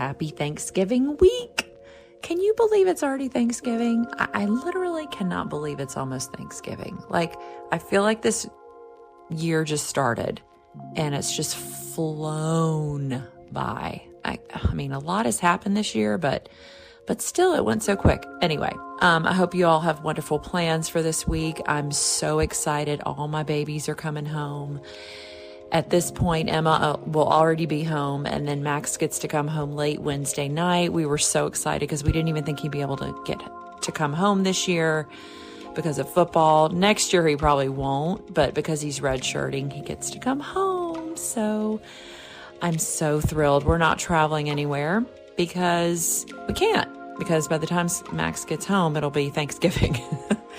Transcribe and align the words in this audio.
happy 0.00 0.30
Thanksgiving 0.30 1.14
week. 1.18 1.70
Can 2.22 2.40
you 2.40 2.54
believe 2.56 2.86
it's 2.86 3.02
already 3.02 3.28
Thanksgiving? 3.28 4.06
I, 4.14 4.28
I 4.32 4.44
literally 4.46 5.06
cannot 5.08 5.50
believe 5.50 5.78
it's 5.78 5.94
almost 5.94 6.32
Thanksgiving. 6.32 6.98
Like, 7.10 7.34
I 7.70 7.76
feel 7.76 8.00
like 8.00 8.22
this 8.22 8.48
year 9.28 9.62
just 9.62 9.88
started 9.88 10.40
and 10.96 11.14
it's 11.14 11.36
just 11.36 11.54
flown 11.54 13.22
by. 13.52 14.02
I, 14.24 14.38
I 14.54 14.72
mean, 14.72 14.92
a 14.92 14.98
lot 14.98 15.26
has 15.26 15.38
happened 15.38 15.76
this 15.76 15.94
year, 15.94 16.16
but 16.16 16.48
but 17.06 17.20
still 17.20 17.52
it 17.54 17.64
went 17.66 17.82
so 17.82 17.94
quick. 17.94 18.24
Anyway, 18.40 18.72
um, 19.00 19.26
I 19.26 19.34
hope 19.34 19.54
you 19.54 19.66
all 19.66 19.80
have 19.80 20.02
wonderful 20.02 20.38
plans 20.38 20.88
for 20.88 21.02
this 21.02 21.26
week. 21.26 21.60
I'm 21.66 21.90
so 21.92 22.38
excited. 22.38 23.02
All 23.04 23.28
my 23.28 23.42
babies 23.42 23.86
are 23.86 23.94
coming 23.94 24.26
home. 24.26 24.80
At 25.72 25.90
this 25.90 26.10
point, 26.10 26.48
Emma 26.48 26.70
uh, 26.70 27.10
will 27.10 27.28
already 27.28 27.66
be 27.66 27.84
home, 27.84 28.26
and 28.26 28.48
then 28.48 28.62
Max 28.62 28.96
gets 28.96 29.20
to 29.20 29.28
come 29.28 29.46
home 29.46 29.72
late 29.72 30.00
Wednesday 30.00 30.48
night. 30.48 30.92
We 30.92 31.06
were 31.06 31.18
so 31.18 31.46
excited 31.46 31.80
because 31.80 32.02
we 32.02 32.10
didn't 32.10 32.28
even 32.28 32.44
think 32.44 32.58
he'd 32.60 32.72
be 32.72 32.80
able 32.80 32.96
to 32.96 33.22
get 33.24 33.40
to 33.82 33.92
come 33.92 34.12
home 34.12 34.42
this 34.42 34.66
year 34.66 35.06
because 35.74 35.98
of 35.98 36.12
football. 36.12 36.70
Next 36.70 37.12
year, 37.12 37.26
he 37.26 37.36
probably 37.36 37.68
won't, 37.68 38.34
but 38.34 38.52
because 38.52 38.80
he's 38.80 38.98
redshirting, 38.98 39.72
he 39.72 39.80
gets 39.80 40.10
to 40.10 40.18
come 40.18 40.40
home. 40.40 41.16
So 41.16 41.80
I'm 42.62 42.78
so 42.78 43.20
thrilled. 43.20 43.64
We're 43.64 43.78
not 43.78 43.98
traveling 43.98 44.50
anywhere 44.50 45.04
because 45.36 46.26
we 46.48 46.54
can't, 46.54 46.90
because 47.18 47.46
by 47.46 47.58
the 47.58 47.66
time 47.66 47.88
Max 48.12 48.44
gets 48.44 48.66
home, 48.66 48.96
it'll 48.96 49.10
be 49.10 49.30
Thanksgiving. 49.30 49.98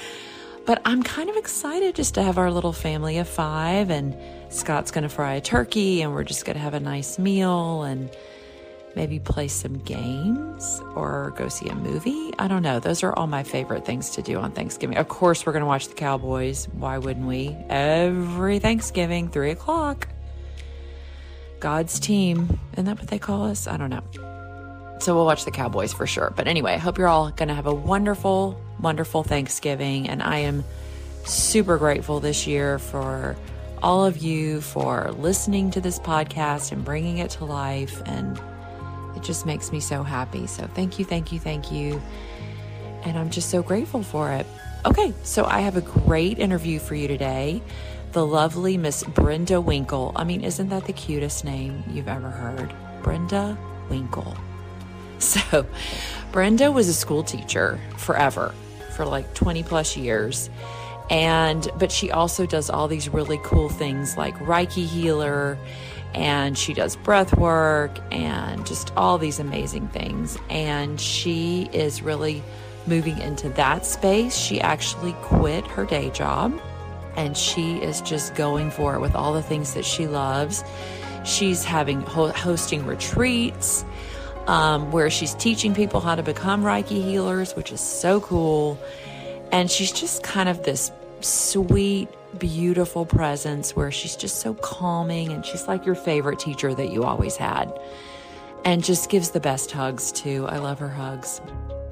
but 0.65 0.81
I'm 0.85 1.03
kind 1.03 1.29
of 1.29 1.35
excited 1.35 1.95
just 1.95 2.13
to 2.15 2.23
have 2.23 2.37
our 2.37 2.49
little 2.49 2.73
family 2.73 3.17
of 3.17 3.27
five, 3.27 3.89
and 3.89 4.15
Scott's 4.51 4.91
going 4.91 5.03
to 5.03 5.09
fry 5.09 5.35
a 5.35 5.41
turkey, 5.41 6.01
and 6.01 6.13
we're 6.13 6.23
just 6.23 6.45
going 6.45 6.55
to 6.55 6.61
have 6.61 6.73
a 6.73 6.79
nice 6.79 7.17
meal 7.17 7.83
and 7.83 8.09
maybe 8.95 9.17
play 9.17 9.47
some 9.47 9.77
games 9.79 10.81
or 10.93 11.33
go 11.37 11.47
see 11.47 11.69
a 11.69 11.75
movie. 11.75 12.33
I 12.37 12.49
don't 12.49 12.61
know. 12.61 12.79
Those 12.79 13.01
are 13.03 13.13
all 13.13 13.27
my 13.27 13.43
favorite 13.43 13.85
things 13.85 14.09
to 14.11 14.21
do 14.21 14.37
on 14.37 14.51
Thanksgiving. 14.51 14.97
Of 14.97 15.07
course, 15.07 15.45
we're 15.45 15.53
going 15.53 15.61
to 15.61 15.67
watch 15.67 15.87
the 15.87 15.95
Cowboys. 15.95 16.67
Why 16.73 16.97
wouldn't 16.97 17.25
we? 17.25 17.55
Every 17.69 18.59
Thanksgiving, 18.59 19.29
three 19.29 19.51
o'clock. 19.51 20.09
God's 21.61 21.99
team. 21.99 22.59
Isn't 22.73 22.85
that 22.85 22.99
what 22.99 23.07
they 23.07 23.19
call 23.19 23.45
us? 23.45 23.67
I 23.67 23.77
don't 23.77 23.89
know. 23.89 24.97
So 24.99 25.15
we'll 25.15 25.25
watch 25.25 25.45
the 25.45 25.51
Cowboys 25.51 25.93
for 25.93 26.05
sure. 26.05 26.33
But 26.35 26.47
anyway, 26.47 26.73
I 26.73 26.77
hope 26.77 26.97
you're 26.97 27.07
all 27.07 27.31
going 27.31 27.47
to 27.47 27.55
have 27.55 27.67
a 27.67 27.73
wonderful, 27.73 28.59
wonderful 28.81 29.23
Thanksgiving. 29.23 30.09
And 30.09 30.21
I 30.21 30.39
am 30.39 30.65
super 31.23 31.77
grateful 31.77 32.19
this 32.19 32.45
year 32.45 32.77
for 32.77 33.37
all 33.81 34.05
of 34.05 34.17
you 34.17 34.61
for 34.61 35.11
listening 35.17 35.71
to 35.71 35.81
this 35.81 35.99
podcast 35.99 36.71
and 36.71 36.85
bringing 36.85 37.17
it 37.17 37.31
to 37.31 37.45
life. 37.45 38.01
And 38.05 38.39
it 39.15 39.23
just 39.23 39.45
makes 39.45 39.71
me 39.71 39.79
so 39.79 40.03
happy. 40.03 40.47
So 40.47 40.67
thank 40.67 40.99
you, 40.99 41.05
thank 41.05 41.31
you, 41.31 41.39
thank 41.39 41.71
you. 41.71 42.01
And 43.03 43.17
I'm 43.17 43.29
just 43.29 43.49
so 43.49 43.63
grateful 43.63 44.03
for 44.03 44.31
it. 44.31 44.45
Okay, 44.85 45.13
so 45.23 45.45
I 45.45 45.61
have 45.61 45.77
a 45.77 45.81
great 45.81 46.39
interview 46.39 46.79
for 46.79 46.95
you 46.95 47.07
today. 47.07 47.61
The 48.13 48.25
lovely 48.25 48.77
Miss 48.77 49.03
Brenda 49.03 49.61
Winkle. 49.61 50.11
I 50.15 50.23
mean, 50.23 50.43
isn't 50.43 50.69
that 50.69 50.85
the 50.85 50.93
cutest 50.93 51.45
name 51.45 51.83
you've 51.89 52.07
ever 52.07 52.29
heard? 52.29 52.73
Brenda 53.03 53.57
Winkle. 53.89 54.35
So, 55.21 55.67
Brenda 56.31 56.71
was 56.71 56.87
a 56.87 56.95
school 56.95 57.21
teacher 57.21 57.79
forever, 57.95 58.55
for 58.95 59.05
like 59.05 59.35
20 59.35 59.61
plus 59.61 59.95
years. 59.95 60.49
And, 61.11 61.69
but 61.77 61.91
she 61.91 62.09
also 62.09 62.45
does 62.45 62.69
all 62.69 62.87
these 62.87 63.09
really 63.09 63.39
cool 63.43 63.67
things 63.67 64.15
like 64.15 64.33
Reiki 64.37 64.85
healer 64.85 65.59
and 66.13 66.57
she 66.57 66.73
does 66.73 66.95
breath 66.95 67.37
work 67.37 67.97
and 68.11 68.65
just 68.65 68.93
all 68.95 69.17
these 69.17 69.37
amazing 69.37 69.89
things. 69.89 70.37
And 70.49 70.99
she 70.99 71.69
is 71.73 72.01
really 72.01 72.41
moving 72.87 73.17
into 73.19 73.49
that 73.49 73.85
space. 73.85 74.35
She 74.35 74.61
actually 74.61 75.13
quit 75.21 75.67
her 75.67 75.85
day 75.85 76.09
job 76.11 76.59
and 77.17 77.35
she 77.35 77.77
is 77.77 77.99
just 78.01 78.33
going 78.35 78.71
for 78.71 78.95
it 78.95 79.01
with 79.01 79.13
all 79.13 79.33
the 79.33 79.43
things 79.43 79.73
that 79.73 79.83
she 79.83 80.07
loves. 80.07 80.63
She's 81.25 81.65
having 81.65 82.01
hosting 82.01 82.85
retreats 82.85 83.83
um, 84.47 84.91
where 84.91 85.09
she's 85.09 85.35
teaching 85.35 85.73
people 85.73 85.99
how 85.99 86.15
to 86.15 86.23
become 86.23 86.63
Reiki 86.63 87.03
healers, 87.03 87.53
which 87.53 87.71
is 87.71 87.81
so 87.81 88.21
cool. 88.21 88.79
And 89.51 89.69
she's 89.69 89.91
just 89.91 90.23
kind 90.23 90.47
of 90.47 90.63
this 90.63 90.91
sweet, 91.23 92.09
beautiful 92.37 93.05
presence 93.05 93.75
where 93.75 93.91
she's 93.91 94.15
just 94.15 94.41
so 94.41 94.53
calming 94.55 95.31
and 95.31 95.45
she's 95.45 95.67
like 95.67 95.85
your 95.85 95.95
favorite 95.95 96.39
teacher 96.39 96.73
that 96.73 96.91
you 96.91 97.03
always 97.03 97.35
had 97.35 97.71
and 98.65 98.83
just 98.83 99.09
gives 99.09 99.31
the 99.31 99.39
best 99.39 99.71
hugs 99.71 100.11
too. 100.11 100.45
I 100.47 100.57
love 100.57 100.79
her 100.79 100.89
hugs. 100.89 101.41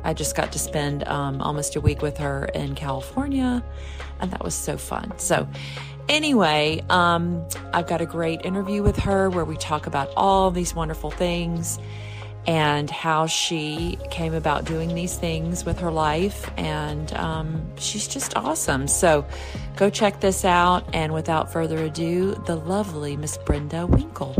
I 0.04 0.14
just 0.14 0.36
got 0.36 0.52
to 0.54 0.60
spend 0.60 1.08
um, 1.08 1.42
almost 1.42 1.76
a 1.76 1.82
week 1.82 2.02
with 2.02 2.18
her 2.18 2.46
in 2.46 2.76
California, 2.76 3.64
and 4.22 4.32
that 4.32 4.44
was 4.44 4.56
so 4.56 4.78
fun. 4.78 5.12
So, 5.18 5.48
anyway, 6.08 6.82
um, 6.90 7.46
I've 7.74 7.88
got 7.88 8.00
a 8.00 8.06
great 8.06 8.46
interview 8.46 8.82
with 8.82 8.98
her 9.00 9.30
where 9.30 9.44
we 9.44 9.58
talk 9.58 9.88
about 9.88 10.10
all 10.16 10.52
these 10.52 10.74
wonderful 10.74 11.12
things 11.12 11.80
and 12.48 12.90
how 12.90 13.26
she 13.26 13.98
came 14.10 14.34
about 14.34 14.66
doing 14.66 14.96
these 14.96 15.18
things 15.18 15.66
with 15.66 15.80
her 15.80 15.92
life. 15.92 16.50
And 16.58 17.14
um, 17.14 17.70
she's 17.78 18.08
just 18.08 18.36
awesome. 18.36 18.88
So 18.88 19.26
go 19.76 19.90
check 19.90 20.20
this 20.20 20.46
out. 20.46 20.84
And 20.94 21.14
without 21.14 21.52
further 21.52 21.78
ado, 21.78 22.36
the 22.46 22.56
lovely 22.56 23.16
Miss 23.18 23.38
Brenda 23.38 23.86
Winkle. 23.86 24.36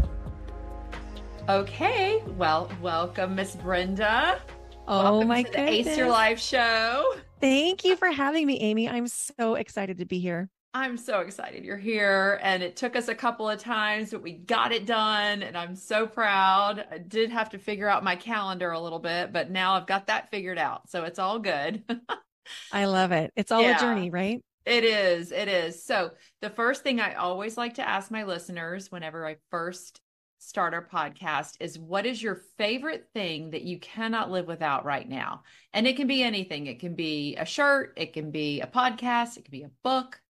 Okay. 1.48 2.24
Well, 2.38 2.70
welcome, 2.82 3.36
Miss 3.36 3.56
Brenda. 3.56 4.40
Oh 4.88 5.04
welcome 5.04 5.28
my 5.28 5.44
to 5.44 5.50
goodness. 5.50 5.86
the 5.86 5.92
Ace 5.92 5.98
Your 5.98 6.10
Life 6.10 6.40
show. 6.40 7.14
Thank 7.40 7.86
you 7.86 7.96
for 7.96 8.12
having 8.12 8.46
me, 8.46 8.60
Amy. 8.60 8.90
I'm 8.90 9.08
so 9.08 9.56
excited 9.56 10.00
to 10.00 10.06
be 10.06 10.20
here. 10.20 10.50
I'm 10.74 10.98
so 10.98 11.22
excited 11.22 11.66
you're 11.66 11.78
here. 11.78 12.40
And 12.44 12.62
it 12.62 12.76
took 12.76 12.96
us 12.96 13.08
a 13.08 13.16
couple 13.16 13.50
of 13.50 13.60
times, 13.60 14.12
but 14.12 14.22
we 14.22 14.34
got 14.34 14.72
it 14.72 14.86
done. 14.86 15.42
And 15.42 15.58
I'm 15.58 15.76
so 15.76 16.06
proud. 16.06 16.86
I 16.92 17.00
did 17.00 17.32
have 17.32 17.50
to 17.50 17.58
figure 17.58 17.90
out 17.90 18.04
my 18.04 18.16
calendar 18.16 18.72
a 18.72 18.80
little 18.80 19.00
bit, 19.00 19.34
but 19.34 19.50
now 19.50 19.74
I've 19.74 19.88
got 19.88 20.08
that 20.08 20.30
figured 20.30 20.60
out. 20.60 20.90
So 20.90 21.06
it's 21.06 21.18
all 21.18 21.40
good. 21.40 21.84
I 22.72 22.86
love 22.86 23.12
it. 23.12 23.32
It's 23.36 23.52
all 23.52 23.62
yeah, 23.62 23.78
a 23.78 23.80
journey, 23.80 24.10
right? 24.12 24.44
It 24.66 24.84
is. 24.84 25.32
It 25.32 25.48
is. 25.48 25.84
So 25.84 26.12
the 26.42 26.52
first 26.52 26.84
thing 26.84 27.00
I 27.00 27.16
always 27.16 27.58
like 27.58 27.76
to 27.76 27.88
ask 27.88 28.12
my 28.12 28.24
listeners 28.24 28.92
whenever 28.92 29.26
I 29.26 29.38
first 29.50 30.02
start 30.38 30.74
our 30.74 30.88
podcast 30.88 31.56
is 31.60 31.80
what 31.80 32.06
is 32.06 32.22
your 32.22 32.44
favorite 32.58 33.08
thing 33.14 33.50
that 33.52 33.64
you 33.64 33.80
cannot 33.80 34.30
live 34.30 34.46
without 34.46 34.86
right 34.86 35.08
now? 35.08 35.42
And 35.74 35.88
it 35.88 35.98
can 35.98 36.08
be 36.08 36.22
anything. 36.22 36.68
It 36.68 36.80
can 36.80 36.94
be 36.94 37.36
a 37.38 37.46
shirt, 37.46 37.94
it 37.98 38.14
can 38.14 38.30
be 38.30 38.62
a 38.62 38.68
podcast, 38.68 39.38
it 39.38 39.46
can 39.46 39.52
be 39.52 39.64
a 39.64 39.72
book, 39.84 40.22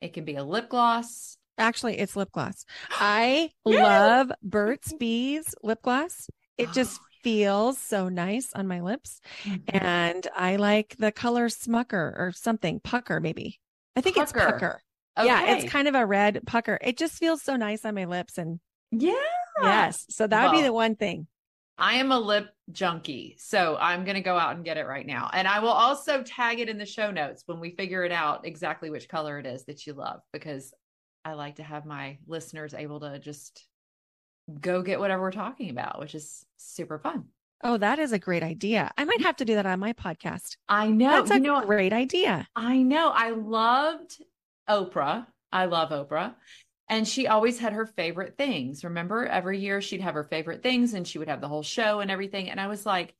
it 0.00 0.12
can 0.12 0.24
be 0.24 0.36
a 0.36 0.44
lip 0.44 0.68
gloss. 0.68 1.36
Actually, 1.58 1.98
it's 1.98 2.16
lip 2.16 2.30
gloss. 2.32 2.64
I 2.90 3.50
love 3.64 4.32
Burt's 4.42 4.92
Bees 4.98 5.54
lip 5.62 5.82
gloss. 5.82 6.28
It 6.56 6.68
oh, 6.70 6.72
just 6.72 7.00
feels 7.22 7.78
so 7.78 8.08
nice 8.08 8.52
on 8.54 8.66
my 8.66 8.80
lips. 8.80 9.20
Mm-hmm. 9.44 9.76
And 9.76 10.26
I 10.34 10.56
like 10.56 10.96
the 10.98 11.12
color 11.12 11.48
smucker 11.48 11.92
or 11.92 12.32
something, 12.34 12.80
pucker 12.80 13.20
maybe. 13.20 13.60
I 13.96 14.00
think 14.00 14.16
pucker. 14.16 14.38
it's 14.38 14.46
pucker. 14.46 14.82
Okay. 15.18 15.26
Yeah, 15.26 15.56
it's 15.56 15.70
kind 15.70 15.88
of 15.88 15.94
a 15.94 16.06
red 16.06 16.40
pucker. 16.46 16.78
It 16.80 16.96
just 16.96 17.14
feels 17.14 17.42
so 17.42 17.56
nice 17.56 17.84
on 17.84 17.94
my 17.94 18.06
lips 18.06 18.38
and 18.38 18.60
yeah. 18.90 19.14
Yes. 19.62 20.06
So 20.08 20.26
that 20.26 20.42
would 20.44 20.52
well, 20.52 20.60
be 20.60 20.66
the 20.66 20.72
one 20.72 20.96
thing. 20.96 21.26
I 21.80 21.94
am 21.94 22.12
a 22.12 22.18
lip 22.18 22.48
junkie. 22.72 23.36
So 23.38 23.76
I'm 23.80 24.04
going 24.04 24.14
to 24.16 24.20
go 24.20 24.38
out 24.38 24.56
and 24.56 24.64
get 24.64 24.76
it 24.76 24.86
right 24.86 25.06
now. 25.06 25.30
And 25.32 25.48
I 25.48 25.60
will 25.60 25.68
also 25.68 26.22
tag 26.22 26.60
it 26.60 26.68
in 26.68 26.78
the 26.78 26.86
show 26.86 27.10
notes 27.10 27.42
when 27.46 27.60
we 27.60 27.70
figure 27.70 28.04
it 28.04 28.12
out 28.12 28.46
exactly 28.46 28.90
which 28.90 29.08
color 29.08 29.38
it 29.38 29.46
is 29.46 29.64
that 29.64 29.86
you 29.86 29.94
love, 29.94 30.20
because 30.32 30.72
I 31.24 31.32
like 31.34 31.56
to 31.56 31.62
have 31.62 31.84
my 31.84 32.18
listeners 32.26 32.74
able 32.74 33.00
to 33.00 33.18
just 33.18 33.66
go 34.60 34.82
get 34.82 35.00
whatever 35.00 35.22
we're 35.22 35.32
talking 35.32 35.70
about, 35.70 36.00
which 36.00 36.14
is 36.14 36.44
super 36.56 36.98
fun. 36.98 37.24
Oh, 37.62 37.76
that 37.76 37.98
is 37.98 38.12
a 38.12 38.18
great 38.18 38.42
idea. 38.42 38.90
I 38.96 39.04
might 39.04 39.20
have 39.20 39.36
to 39.36 39.44
do 39.44 39.54
that 39.56 39.66
on 39.66 39.80
my 39.80 39.92
podcast. 39.92 40.56
I 40.68 40.88
know. 40.88 41.10
That's 41.10 41.30
a 41.30 41.34
you 41.34 41.40
know, 41.40 41.60
great 41.60 41.92
idea. 41.92 42.48
I 42.56 42.82
know. 42.82 43.10
I 43.14 43.30
loved 43.30 44.22
Oprah. 44.68 45.26
I 45.52 45.66
love 45.66 45.90
Oprah. 45.90 46.34
And 46.90 47.06
she 47.08 47.28
always 47.28 47.58
had 47.58 47.72
her 47.72 47.86
favorite 47.86 48.36
things. 48.36 48.84
Remember, 48.84 49.24
every 49.24 49.60
year 49.60 49.80
she'd 49.80 50.00
have 50.02 50.14
her 50.14 50.24
favorite 50.24 50.62
things 50.62 50.92
and 50.92 51.06
she 51.06 51.18
would 51.18 51.28
have 51.28 51.40
the 51.40 51.48
whole 51.48 51.62
show 51.62 52.00
and 52.00 52.10
everything. 52.10 52.50
And 52.50 52.60
I 52.60 52.66
was 52.66 52.84
like, 52.84 53.14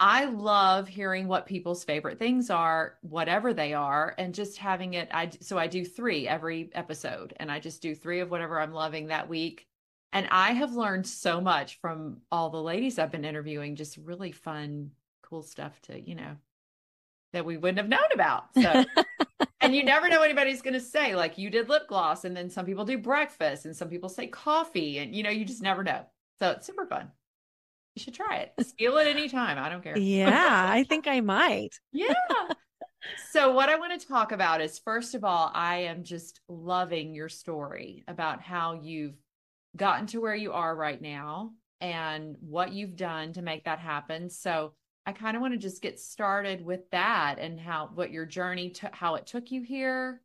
I 0.00 0.24
love 0.24 0.88
hearing 0.88 1.28
what 1.28 1.44
people's 1.44 1.84
favorite 1.84 2.18
things 2.18 2.48
are, 2.48 2.96
whatever 3.02 3.52
they 3.52 3.74
are, 3.74 4.14
and 4.16 4.34
just 4.34 4.56
having 4.56 4.94
it. 4.94 5.10
I 5.12 5.30
so 5.42 5.58
I 5.58 5.66
do 5.66 5.84
three 5.84 6.26
every 6.26 6.70
episode, 6.72 7.34
and 7.38 7.52
I 7.52 7.60
just 7.60 7.82
do 7.82 7.94
three 7.94 8.20
of 8.20 8.30
whatever 8.30 8.58
I'm 8.58 8.72
loving 8.72 9.08
that 9.08 9.28
week. 9.28 9.66
And 10.14 10.26
I 10.30 10.52
have 10.52 10.72
learned 10.72 11.06
so 11.06 11.42
much 11.42 11.78
from 11.80 12.22
all 12.32 12.48
the 12.48 12.62
ladies 12.62 12.98
I've 12.98 13.12
been 13.12 13.26
interviewing, 13.26 13.76
just 13.76 13.98
really 13.98 14.32
fun, 14.32 14.92
cool 15.22 15.42
stuff 15.42 15.78
to, 15.82 16.00
you 16.00 16.14
know, 16.14 16.36
that 17.34 17.44
we 17.44 17.58
wouldn't 17.58 17.78
have 17.78 17.88
known 17.88 18.10
about. 18.14 18.46
So 18.54 18.84
and 19.60 19.74
you 19.74 19.84
never 19.84 20.08
know 20.08 20.22
anybody's 20.22 20.62
going 20.62 20.74
to 20.74 20.80
say. 20.80 21.14
Like 21.14 21.38
you 21.38 21.50
did 21.50 21.68
lip 21.68 21.88
gloss, 21.88 22.24
and 22.24 22.36
then 22.36 22.50
some 22.50 22.66
people 22.66 22.84
do 22.84 22.98
breakfast, 22.98 23.64
and 23.64 23.76
some 23.76 23.88
people 23.88 24.08
say 24.08 24.26
coffee, 24.26 24.98
and 24.98 25.14
you 25.14 25.22
know, 25.22 25.30
you 25.30 25.44
just 25.44 25.62
never 25.62 25.82
know. 25.82 26.04
So 26.38 26.50
it's 26.50 26.66
super 26.66 26.86
fun. 26.86 27.10
You 27.94 28.02
should 28.02 28.14
try 28.14 28.38
it. 28.38 28.52
Steal 28.64 28.96
it 28.98 29.06
anytime. 29.08 29.58
I 29.58 29.68
don't 29.68 29.82
care. 29.82 29.98
Yeah, 29.98 30.66
I 30.70 30.84
think 30.84 31.06
I 31.06 31.20
might. 31.20 31.78
Yeah. 31.92 32.14
so, 33.32 33.52
what 33.52 33.68
I 33.68 33.78
want 33.78 33.98
to 33.98 34.06
talk 34.06 34.32
about 34.32 34.60
is 34.60 34.78
first 34.78 35.14
of 35.14 35.24
all, 35.24 35.50
I 35.54 35.78
am 35.84 36.04
just 36.04 36.40
loving 36.48 37.14
your 37.14 37.28
story 37.28 38.04
about 38.06 38.42
how 38.42 38.74
you've 38.74 39.16
gotten 39.76 40.06
to 40.08 40.20
where 40.20 40.34
you 40.34 40.52
are 40.52 40.74
right 40.74 41.00
now 41.00 41.52
and 41.80 42.36
what 42.40 42.72
you've 42.72 42.96
done 42.96 43.32
to 43.32 43.42
make 43.42 43.64
that 43.64 43.78
happen. 43.78 44.30
So, 44.30 44.74
I 45.10 45.12
kind 45.12 45.36
of 45.36 45.40
want 45.40 45.54
to 45.54 45.58
just 45.58 45.82
get 45.82 45.98
started 45.98 46.64
with 46.64 46.88
that 46.92 47.40
and 47.40 47.58
how 47.58 47.90
what 47.92 48.12
your 48.12 48.24
journey 48.24 48.70
to 48.70 48.90
how 48.92 49.16
it 49.16 49.26
took 49.26 49.50
you 49.50 49.60
here 49.60 50.20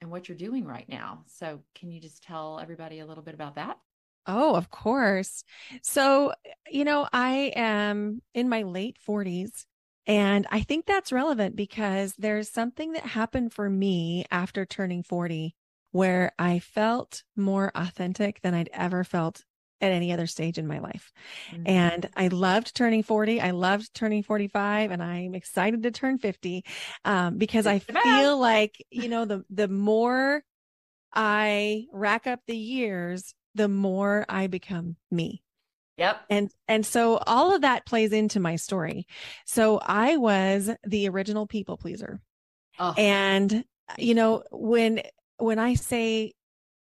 and 0.00 0.10
what 0.10 0.28
you're 0.28 0.36
doing 0.36 0.64
right 0.64 0.88
now. 0.88 1.22
So, 1.28 1.60
can 1.76 1.92
you 1.92 2.00
just 2.00 2.24
tell 2.24 2.58
everybody 2.58 2.98
a 2.98 3.06
little 3.06 3.22
bit 3.22 3.34
about 3.34 3.54
that? 3.54 3.78
Oh, 4.26 4.56
of 4.56 4.70
course. 4.70 5.44
So, 5.82 6.32
you 6.68 6.84
know, 6.84 7.08
I 7.12 7.52
am 7.54 8.20
in 8.34 8.48
my 8.48 8.62
late 8.62 8.96
40s. 9.08 9.66
And 10.08 10.48
I 10.50 10.62
think 10.62 10.86
that's 10.86 11.12
relevant 11.12 11.54
because 11.54 12.14
there's 12.18 12.48
something 12.48 12.94
that 12.94 13.06
happened 13.06 13.52
for 13.52 13.70
me 13.70 14.24
after 14.32 14.66
turning 14.66 15.04
40 15.04 15.54
where 15.92 16.32
I 16.40 16.58
felt 16.58 17.22
more 17.36 17.70
authentic 17.76 18.40
than 18.40 18.52
I'd 18.52 18.70
ever 18.72 19.04
felt 19.04 19.44
at 19.80 19.92
any 19.92 20.12
other 20.12 20.26
stage 20.26 20.58
in 20.58 20.66
my 20.66 20.78
life. 20.78 21.12
Mm-hmm. 21.52 21.62
And 21.66 22.08
I 22.16 22.28
loved 22.28 22.74
turning 22.74 23.02
40. 23.02 23.40
I 23.40 23.52
loved 23.52 23.94
turning 23.94 24.22
45 24.22 24.90
and 24.90 25.02
I'm 25.02 25.34
excited 25.34 25.82
to 25.84 25.90
turn 25.90 26.18
50 26.18 26.64
um, 27.04 27.38
because 27.38 27.66
I 27.66 27.78
feel 27.78 28.38
like, 28.38 28.84
you 28.90 29.08
know, 29.08 29.24
the, 29.24 29.44
the 29.50 29.68
more 29.68 30.42
I 31.12 31.86
rack 31.92 32.26
up 32.26 32.40
the 32.46 32.56
years, 32.56 33.34
the 33.54 33.68
more 33.68 34.24
I 34.28 34.46
become 34.46 34.96
me. 35.10 35.42
Yep. 35.96 36.20
And 36.30 36.50
and 36.68 36.86
so 36.86 37.16
all 37.26 37.54
of 37.54 37.62
that 37.62 37.84
plays 37.84 38.12
into 38.12 38.38
my 38.38 38.54
story. 38.54 39.06
So 39.44 39.80
I 39.84 40.16
was 40.16 40.70
the 40.86 41.08
original 41.08 41.46
people 41.48 41.76
pleaser. 41.76 42.20
Oh. 42.78 42.94
And 42.96 43.64
you 43.96 44.14
know, 44.14 44.44
when 44.52 45.02
when 45.38 45.58
I 45.58 45.74
say 45.74 46.34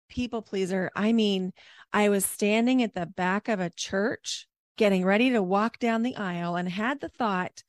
people 0.09 0.41
pleaser, 0.41 0.91
I 0.95 1.13
mean 1.13 1.53
I 1.93 2.09
was 2.09 2.25
standing 2.25 2.83
at 2.83 2.93
the 2.93 3.05
back 3.05 3.47
of 3.47 3.59
a 3.59 3.69
church 3.69 4.47
getting 4.77 5.03
ready 5.03 5.31
to 5.31 5.41
walk 5.41 5.79
down 5.79 6.03
the 6.03 6.15
aisle 6.15 6.55
and 6.55 6.69
had 6.69 7.01
the 7.01 7.09
thought, 7.09 7.63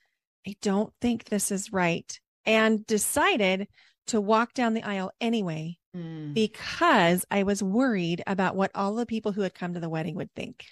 I 0.46 0.54
don't 0.60 0.92
think 1.00 1.24
this 1.24 1.50
is 1.50 1.72
right. 1.72 2.18
And 2.44 2.86
decided 2.86 3.68
to 4.08 4.20
walk 4.20 4.54
down 4.54 4.74
the 4.74 4.82
aisle 4.82 5.10
anyway 5.20 5.78
mm. 5.94 6.32
because 6.34 7.24
I 7.30 7.42
was 7.42 7.62
worried 7.62 8.22
about 8.26 8.56
what 8.56 8.70
all 8.74 8.94
the 8.94 9.06
people 9.06 9.32
who 9.32 9.42
had 9.42 9.54
come 9.54 9.74
to 9.74 9.80
the 9.80 9.88
wedding 9.88 10.14
would 10.14 10.32
think. 10.34 10.64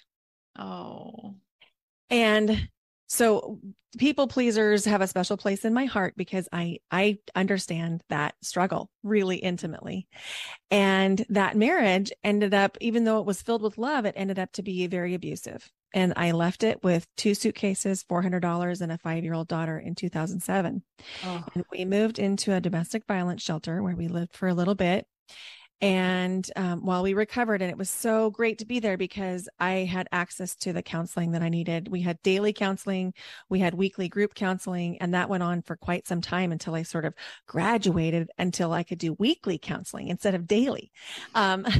Oh. 0.57 1.35
And 2.09 2.69
so 3.07 3.59
people 3.97 4.27
pleasers 4.27 4.85
have 4.85 5.01
a 5.01 5.07
special 5.07 5.37
place 5.37 5.65
in 5.65 5.73
my 5.73 5.85
heart 5.85 6.13
because 6.17 6.47
I 6.51 6.79
I 6.91 7.19
understand 7.35 8.03
that 8.09 8.35
struggle 8.41 8.91
really 9.03 9.37
intimately. 9.37 10.07
And 10.69 11.25
that 11.29 11.55
marriage 11.55 12.11
ended 12.23 12.53
up 12.53 12.77
even 12.81 13.05
though 13.05 13.19
it 13.19 13.25
was 13.25 13.41
filled 13.41 13.61
with 13.61 13.77
love 13.77 14.05
it 14.05 14.13
ended 14.17 14.39
up 14.39 14.51
to 14.53 14.63
be 14.63 14.85
very 14.87 15.13
abusive. 15.13 15.71
And 15.93 16.13
I 16.17 16.31
left 16.31 16.63
it 16.63 16.83
with 16.83 17.07
two 17.15 17.33
suitcases, 17.33 18.03
$400 18.03 18.81
and 18.81 18.91
a 18.91 18.97
5-year-old 18.97 19.47
daughter 19.47 19.79
in 19.79 19.95
2007. 19.95 20.83
Oh. 21.23 21.45
And 21.55 21.63
we 21.71 21.85
moved 21.85 22.19
into 22.19 22.53
a 22.53 22.59
domestic 22.59 23.07
violence 23.07 23.41
shelter 23.41 23.81
where 23.81 23.95
we 23.95 24.09
lived 24.09 24.35
for 24.35 24.49
a 24.49 24.53
little 24.53 24.75
bit 24.75 25.07
and 25.81 26.49
um, 26.55 26.85
while 26.85 27.03
we 27.03 27.13
recovered 27.13 27.61
and 27.61 27.69
it 27.69 27.77
was 27.77 27.89
so 27.89 28.29
great 28.31 28.57
to 28.57 28.65
be 28.65 28.79
there 28.79 28.97
because 28.97 29.47
i 29.59 29.71
had 29.71 30.07
access 30.11 30.55
to 30.55 30.73
the 30.73 30.81
counseling 30.81 31.31
that 31.31 31.41
i 31.41 31.49
needed. 31.49 31.87
We 31.87 32.01
had 32.01 32.21
daily 32.23 32.53
counseling 32.53 33.13
we 33.49 33.59
had 33.59 33.73
weekly 33.73 34.09
group 34.09 34.33
counseling 34.33 34.97
and 34.99 35.13
that 35.13 35.29
went 35.29 35.43
on 35.43 35.61
for 35.61 35.75
quite 35.75 36.07
some 36.07 36.21
time 36.21 36.51
until 36.51 36.75
i 36.75 36.83
sort 36.83 37.05
of 37.05 37.13
graduated 37.47 38.29
until 38.37 38.73
i 38.73 38.83
could 38.83 38.99
do 38.99 39.13
weekly 39.13 39.57
counseling 39.57 40.07
instead 40.07 40.35
of 40.35 40.47
daily. 40.47 40.91
Um, 41.35 41.65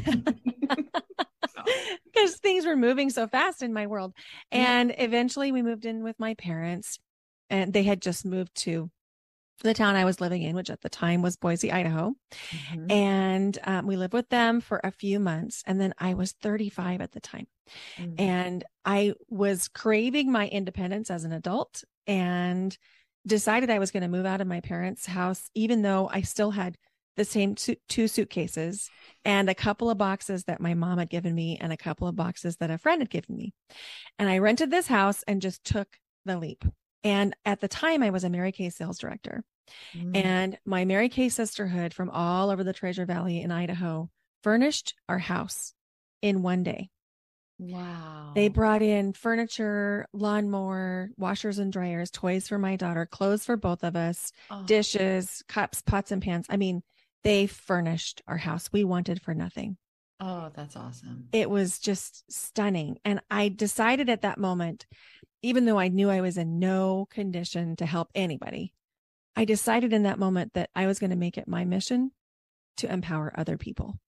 because 2.06 2.38
things 2.38 2.66
were 2.66 2.76
moving 2.76 3.10
so 3.10 3.28
fast 3.28 3.62
in 3.62 3.74
my 3.74 3.88
world. 3.88 4.14
And 4.52 4.94
eventually 4.98 5.52
we 5.52 5.62
moved 5.62 5.86
in 5.86 6.04
with 6.04 6.20
my 6.20 6.34
parents 6.36 7.00
and 7.50 7.74
they 7.74 7.84
had 7.84 8.02
just 8.02 8.26
moved 8.26 8.56
to 8.56 8.90
the 9.64 9.74
town 9.74 9.96
I 9.96 10.06
was 10.06 10.22
living 10.22 10.44
in, 10.44 10.56
which 10.56 10.70
at 10.70 10.82
the 10.82 10.90
time 10.90 11.22
was 11.22 11.36
Boise, 11.36 11.72
Idaho. 11.72 12.14
Mm-hmm. 12.52 12.92
And 12.92 13.60
um, 13.64 13.88
we 13.88 13.96
lived 13.96 14.14
with 14.14 14.30
them 14.30 14.62
for 14.62 14.80
a 14.84 14.92
few 14.92 15.20
months. 15.20 15.64
And 15.66 15.82
then 15.82 15.94
I 15.98 16.14
was 16.14 16.34
35 16.42 17.02
at 17.02 17.12
the 17.12 17.20
time. 17.20 17.48
Mm-hmm. 17.98 18.14
And 18.20 18.64
I 18.86 19.14
was 19.30 19.68
craving 19.68 20.32
my 20.32 20.48
independence 20.48 21.10
as 21.10 21.24
an 21.24 21.34
adult 21.34 21.84
and 22.06 22.78
decided 23.26 23.70
I 23.70 23.80
was 23.80 23.92
going 23.92 24.04
to 24.04 24.10
move 24.10 24.26
out 24.26 24.42
of 24.42 24.48
my 24.48 24.62
parents' 24.62 25.06
house, 25.06 25.50
even 25.54 25.82
though 25.82 26.10
I 26.12 26.22
still 26.22 26.52
had 26.52 26.78
the 27.18 27.26
same 27.26 27.56
two 27.56 28.08
suitcases 28.08 28.90
and 29.26 29.50
a 29.50 29.56
couple 29.56 29.90
of 29.90 29.98
boxes 29.98 30.44
that 30.44 30.62
my 30.62 30.76
mom 30.76 31.00
had 31.00 31.10
given 31.10 31.34
me 31.34 31.58
and 31.60 31.74
a 31.74 31.78
couple 31.78 32.08
of 32.08 32.16
boxes 32.16 32.58
that 32.58 32.70
a 32.70 32.78
friend 32.78 33.02
had 33.02 33.10
given 33.10 33.36
me. 33.36 33.54
And 34.20 34.30
I 34.30 34.38
rented 34.38 34.70
this 34.70 34.88
house 34.88 35.24
and 35.28 35.42
just 35.42 35.64
took 35.64 35.98
the 36.26 36.38
leap. 36.38 36.64
And 37.08 37.34
at 37.46 37.62
the 37.62 37.70
time, 37.70 38.04
I 38.04 38.10
was 38.10 38.26
a 38.26 38.30
Mary 38.30 38.52
Kay 38.52 38.70
sales 38.70 39.00
director. 39.00 39.46
Mm. 39.96 40.26
And 40.26 40.60
my 40.66 40.84
Mary 40.84 41.08
Kay 41.08 41.30
sisterhood 41.30 41.94
from 41.94 42.10
all 42.10 42.50
over 42.50 42.66
the 42.66 42.74
Treasure 42.74 43.06
Valley 43.06 43.42
in 43.42 43.50
Idaho 43.50 44.10
furnished 44.44 44.94
our 45.08 45.18
house 45.18 45.74
in 46.22 46.42
one 46.42 46.64
day. 46.64 46.90
Wow. 47.60 48.34
They 48.36 48.50
brought 48.50 48.82
in 48.82 49.14
furniture, 49.14 50.06
lawnmower, 50.12 51.12
washers 51.18 51.60
and 51.60 51.72
dryers, 51.72 52.12
toys 52.12 52.50
for 52.50 52.60
my 52.60 52.76
daughter, 52.76 53.06
clothes 53.06 53.46
for 53.46 53.56
both 53.56 53.86
of 53.86 53.96
us, 53.96 54.34
oh. 54.52 54.64
dishes, 54.66 55.44
cups, 55.48 55.82
pots, 55.82 56.12
and 56.12 56.22
pans. 56.22 56.46
I 56.50 56.58
mean, 56.58 56.84
they 57.24 57.48
furnished 57.48 58.22
our 58.28 58.38
house. 58.38 58.70
We 58.74 58.84
wanted 58.84 59.22
for 59.22 59.34
nothing. 59.34 59.78
Oh, 60.20 60.52
that's 60.54 60.76
awesome. 60.76 61.30
It 61.32 61.50
was 61.50 61.80
just 61.80 62.30
stunning. 62.32 62.98
And 63.06 63.22
I 63.32 63.50
decided 63.50 64.10
at 64.10 64.24
that 64.24 64.40
moment 64.40 64.86
even 65.42 65.66
though 65.66 65.80
I 65.80 65.88
knew 65.88 66.10
I 66.10 66.22
was 66.22 66.38
in 66.38 66.60
no 66.60 67.08
condition 67.10 67.76
to 67.78 67.86
help 67.86 68.10
anybody, 68.16 68.74
I 69.36 69.46
decided 69.46 69.94
in 69.94 70.04
that 70.04 70.20
moment 70.20 70.54
that 70.54 70.70
I 70.76 70.88
was 70.88 71.00
going 71.00 71.12
to 71.12 71.16
make 71.16 71.38
it 71.38 71.48
my 71.48 71.64
mission 71.64 72.12
to 72.78 72.92
empower 72.92 73.32
other 73.36 73.58
people 73.58 74.00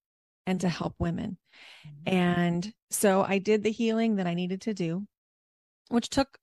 and 0.46 0.62
to 0.62 0.70
help 0.70 0.96
women. 0.98 1.38
Mm-hmm. 1.86 2.16
And 2.16 2.74
so 2.90 3.24
I 3.28 3.38
did 3.38 3.64
the 3.64 3.72
healing 3.72 4.16
that 4.16 4.28
I 4.28 4.34
needed 4.34 4.62
to 4.62 4.74
do, 4.74 5.06
which 5.90 6.10
took 6.10 6.40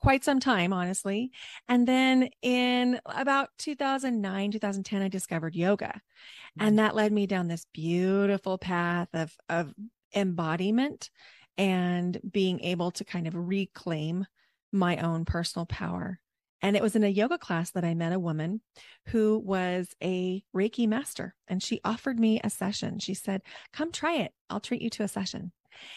quite 0.00 0.24
some 0.24 0.40
time, 0.40 0.72
honestly. 0.72 1.30
And 1.68 1.86
then 1.86 2.28
in 2.42 3.00
about 3.06 3.50
2009, 3.58 4.52
2010, 4.52 5.02
I 5.02 5.08
discovered 5.08 5.56
yoga. 5.56 5.88
Mm-hmm. 5.88 6.66
And 6.66 6.78
that 6.78 6.94
led 6.94 7.12
me 7.12 7.26
down 7.26 7.48
this 7.48 7.66
beautiful 7.72 8.58
path 8.58 9.08
of, 9.14 9.34
of 9.48 9.72
embodiment 10.14 11.10
and 11.58 12.18
being 12.30 12.60
able 12.60 12.90
to 12.92 13.04
kind 13.04 13.26
of 13.26 13.34
reclaim 13.34 14.26
my 14.72 14.96
own 14.98 15.24
personal 15.24 15.66
power. 15.66 16.18
And 16.62 16.76
it 16.76 16.82
was 16.82 16.94
in 16.94 17.02
a 17.02 17.08
yoga 17.08 17.38
class 17.38 17.72
that 17.72 17.84
I 17.84 17.94
met 17.94 18.12
a 18.12 18.20
woman 18.20 18.60
who 19.08 19.38
was 19.44 19.88
a 20.02 20.44
Reiki 20.54 20.86
master 20.86 21.34
and 21.48 21.62
she 21.62 21.80
offered 21.84 22.20
me 22.20 22.40
a 22.42 22.50
session. 22.50 23.00
She 23.00 23.14
said, 23.14 23.42
Come 23.72 23.90
try 23.90 24.18
it. 24.18 24.32
I'll 24.48 24.60
treat 24.60 24.80
you 24.80 24.90
to 24.90 25.02
a 25.02 25.08
session. 25.08 25.52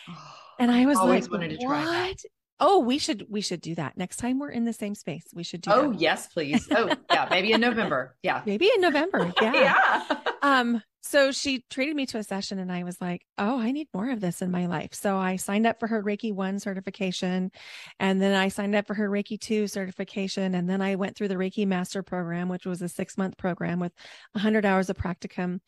and 0.60 0.72
I 0.72 0.86
was 0.86 0.98
always 0.98 1.26
like, 1.26 1.32
wanted 1.32 1.60
to 1.60 1.66
try 1.66 1.86
what? 1.86 2.18
That. 2.18 2.30
Oh, 2.60 2.80
we 2.80 2.98
should 2.98 3.26
we 3.30 3.42
should 3.42 3.62
do 3.62 3.76
that 3.76 3.98
next 3.98 4.18
time 4.18 4.40
we're 4.40 4.50
in 4.50 4.66
the 4.66 4.74
same 4.74 4.96
space. 4.96 5.26
We 5.34 5.44
should 5.44 5.62
do. 5.62 5.72
Oh 5.74 5.92
that. 5.92 6.00
yes, 6.00 6.28
please. 6.28 6.68
Oh 6.76 6.90
yeah, 7.12 7.28
maybe 7.30 7.52
in 7.52 7.62
November. 7.62 8.16
Yeah, 8.24 8.42
maybe 8.46 8.70
in 8.74 8.82
November. 8.82 9.34
Yeah. 9.42 9.54
yeah. 9.54 10.18
um. 10.42 10.82
So 11.08 11.32
she 11.32 11.64
treated 11.70 11.96
me 11.96 12.08
to 12.08 12.18
a 12.18 12.24
session, 12.24 12.58
and 12.58 12.72
I 12.72 12.84
was 12.84 13.00
like, 13.00 13.24
"Oh, 13.38 13.60
I 13.60 13.72
need 13.72 13.88
more 13.94 14.10
of 14.10 14.22
this 14.22 14.42
in 14.42 14.50
my 14.50 14.66
life." 14.66 14.96
So 14.96 15.18
I 15.18 15.36
signed 15.36 15.68
up 15.68 15.80
for 15.80 15.86
her 15.88 16.02
Reiki 16.02 16.34
One 16.34 16.60
certification, 16.60 17.52
and 18.00 18.20
then 18.20 18.36
I 18.36 18.48
signed 18.48 18.74
up 18.74 18.88
for 18.88 18.96
her 18.96 19.08
Reiki 19.08 19.40
Two 19.40 19.68
certification, 19.68 20.56
and 20.56 20.68
then 20.68 20.82
I 20.82 20.96
went 20.96 21.16
through 21.16 21.28
the 21.28 21.36
Reiki 21.36 21.68
Master 21.68 22.02
program, 22.02 22.50
which 22.50 22.66
was 22.66 22.82
a 22.82 22.90
six 22.90 23.20
month 23.20 23.38
program 23.38 23.80
with 23.80 23.94
100 24.34 24.66
hours 24.66 24.90
of 24.90 24.98
practicum, 24.98 25.60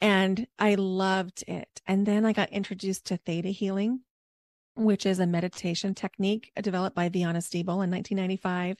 and 0.00 0.46
I 0.60 0.76
loved 0.76 1.42
it. 1.48 1.82
And 1.86 2.06
then 2.06 2.24
I 2.24 2.32
got 2.32 2.50
introduced 2.50 3.06
to 3.06 3.16
Theta 3.16 3.48
healing 3.48 4.00
which 4.76 5.06
is 5.06 5.20
a 5.20 5.26
meditation 5.26 5.94
technique 5.94 6.50
developed 6.60 6.96
by 6.96 7.08
Vianna 7.08 7.42
Stibal 7.42 7.84
in 7.84 7.90
1995. 7.90 8.76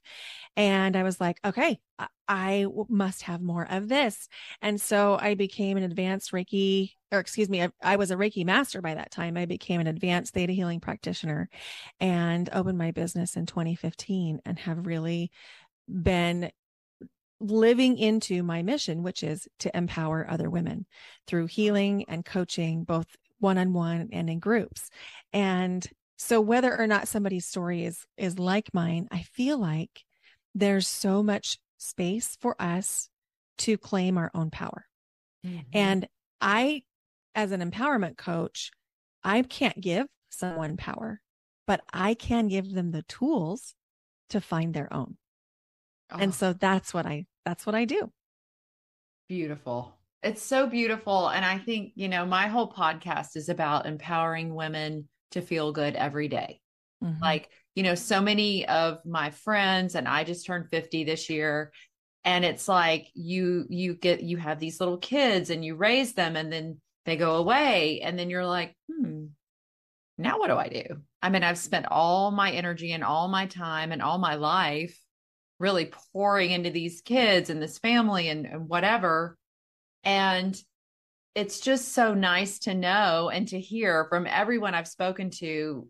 And 0.56 0.96
I 0.96 1.02
was 1.02 1.20
like, 1.20 1.38
okay, 1.44 1.78
I 2.26 2.66
must 2.88 3.22
have 3.22 3.40
more 3.40 3.66
of 3.70 3.88
this. 3.88 4.28
And 4.60 4.80
so 4.80 5.16
I 5.20 5.34
became 5.34 5.76
an 5.76 5.82
advanced 5.82 6.32
Reiki, 6.32 6.92
or 7.12 7.20
excuse 7.20 7.48
me, 7.48 7.62
I, 7.62 7.68
I 7.82 7.96
was 7.96 8.10
a 8.10 8.16
Reiki 8.16 8.44
master 8.44 8.80
by 8.80 8.94
that 8.94 9.10
time. 9.10 9.36
I 9.36 9.46
became 9.46 9.80
an 9.80 9.86
advanced 9.86 10.34
theta 10.34 10.52
healing 10.52 10.80
practitioner 10.80 11.48
and 12.00 12.48
opened 12.52 12.78
my 12.78 12.90
business 12.90 13.36
in 13.36 13.46
2015 13.46 14.40
and 14.44 14.58
have 14.58 14.86
really 14.86 15.30
been 15.88 16.50
living 17.40 17.98
into 17.98 18.42
my 18.42 18.62
mission, 18.62 19.02
which 19.02 19.22
is 19.22 19.46
to 19.60 19.76
empower 19.76 20.26
other 20.28 20.48
women 20.48 20.86
through 21.26 21.46
healing 21.46 22.04
and 22.08 22.24
coaching, 22.24 22.84
both 22.84 23.06
one 23.44 23.58
on 23.58 23.72
one 23.72 24.08
and 24.10 24.28
in 24.28 24.40
groups. 24.40 24.90
And 25.32 25.86
So 26.16 26.40
whether 26.40 26.76
or 26.76 26.86
not 26.86 27.08
somebody's 27.08 27.46
story 27.46 27.84
is 27.84 28.04
is 28.16 28.38
like 28.38 28.72
mine, 28.72 29.08
I 29.10 29.22
feel 29.22 29.58
like 29.58 30.04
there's 30.54 30.88
so 30.88 31.22
much 31.22 31.58
space 31.78 32.36
for 32.40 32.56
us 32.58 33.08
to 33.58 33.76
claim 33.76 34.16
our 34.18 34.30
own 34.34 34.50
power. 34.50 34.86
Mm-hmm. 35.44 35.60
And 35.72 36.08
I 36.40 36.82
as 37.34 37.52
an 37.52 37.60
empowerment 37.60 38.16
coach, 38.16 38.70
I 39.22 39.42
can't 39.42 39.80
give 39.80 40.06
someone 40.30 40.76
power, 40.76 41.20
but 41.66 41.80
I 41.92 42.14
can 42.14 42.48
give 42.48 42.72
them 42.72 42.92
the 42.92 43.02
tools 43.02 43.74
to 44.30 44.40
find 44.40 44.72
their 44.72 44.92
own. 44.92 45.16
Oh. 46.10 46.18
And 46.18 46.34
so 46.34 46.52
that's 46.52 46.94
what 46.94 47.06
I 47.06 47.26
that's 47.44 47.66
what 47.66 47.74
I 47.74 47.84
do. 47.84 48.10
Beautiful. 49.28 49.96
It's 50.24 50.42
so 50.42 50.66
beautiful 50.66 51.28
and 51.28 51.44
I 51.44 51.58
think, 51.58 51.92
you 51.94 52.08
know, 52.08 52.24
my 52.24 52.48
whole 52.48 52.72
podcast 52.72 53.36
is 53.36 53.48
about 53.48 53.86
empowering 53.86 54.54
women 54.54 55.08
to 55.32 55.42
feel 55.42 55.72
good 55.72 55.94
every 55.94 56.28
day. 56.28 56.60
Mm-hmm. 57.02 57.22
Like, 57.22 57.50
you 57.74 57.82
know, 57.82 57.94
so 57.94 58.20
many 58.20 58.66
of 58.66 59.04
my 59.04 59.30
friends 59.30 59.94
and 59.94 60.08
I 60.08 60.24
just 60.24 60.46
turned 60.46 60.70
50 60.70 61.04
this 61.04 61.28
year 61.28 61.72
and 62.24 62.44
it's 62.44 62.68
like 62.68 63.08
you 63.14 63.66
you 63.68 63.94
get 63.94 64.22
you 64.22 64.38
have 64.38 64.58
these 64.58 64.80
little 64.80 64.96
kids 64.96 65.50
and 65.50 65.64
you 65.64 65.76
raise 65.76 66.14
them 66.14 66.36
and 66.36 66.52
then 66.52 66.80
they 67.04 67.16
go 67.16 67.36
away 67.36 68.00
and 68.00 68.18
then 68.18 68.30
you're 68.30 68.46
like, 68.46 68.74
"Hmm, 68.90 69.26
now 70.16 70.38
what 70.38 70.48
do 70.48 70.56
I 70.56 70.68
do?" 70.68 71.02
I 71.22 71.28
mean, 71.28 71.42
I've 71.42 71.58
spent 71.58 71.86
all 71.90 72.30
my 72.30 72.50
energy 72.50 72.92
and 72.92 73.04
all 73.04 73.28
my 73.28 73.46
time 73.46 73.92
and 73.92 74.00
all 74.00 74.18
my 74.18 74.36
life 74.36 74.98
really 75.58 75.92
pouring 76.12 76.50
into 76.50 76.70
these 76.70 77.02
kids 77.02 77.50
and 77.50 77.60
this 77.60 77.78
family 77.78 78.28
and, 78.28 78.46
and 78.46 78.68
whatever. 78.68 79.36
And 80.04 80.60
it's 81.34 81.60
just 81.60 81.92
so 81.92 82.14
nice 82.14 82.60
to 82.60 82.74
know 82.74 83.30
and 83.30 83.48
to 83.48 83.60
hear 83.60 84.06
from 84.08 84.26
everyone 84.26 84.74
I've 84.74 84.88
spoken 84.88 85.30
to 85.30 85.88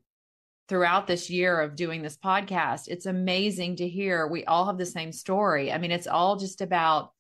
throughout 0.69 1.07
this 1.07 1.29
year 1.29 1.61
of 1.61 1.77
doing 1.77 2.01
this 2.01 2.17
podcast. 2.17 2.89
It's 2.89 3.07
amazing 3.07 3.77
to 3.77 3.89
hear 3.89 4.27
we 4.27 4.45
all 4.45 4.67
have 4.67 4.79
the 4.79 4.87
same 4.87 5.13
story. 5.13 5.71
I 5.71 5.79
mean, 5.79 5.91
it's 5.91 6.07
all 6.07 6.37
just 6.37 6.63
about 6.63 7.13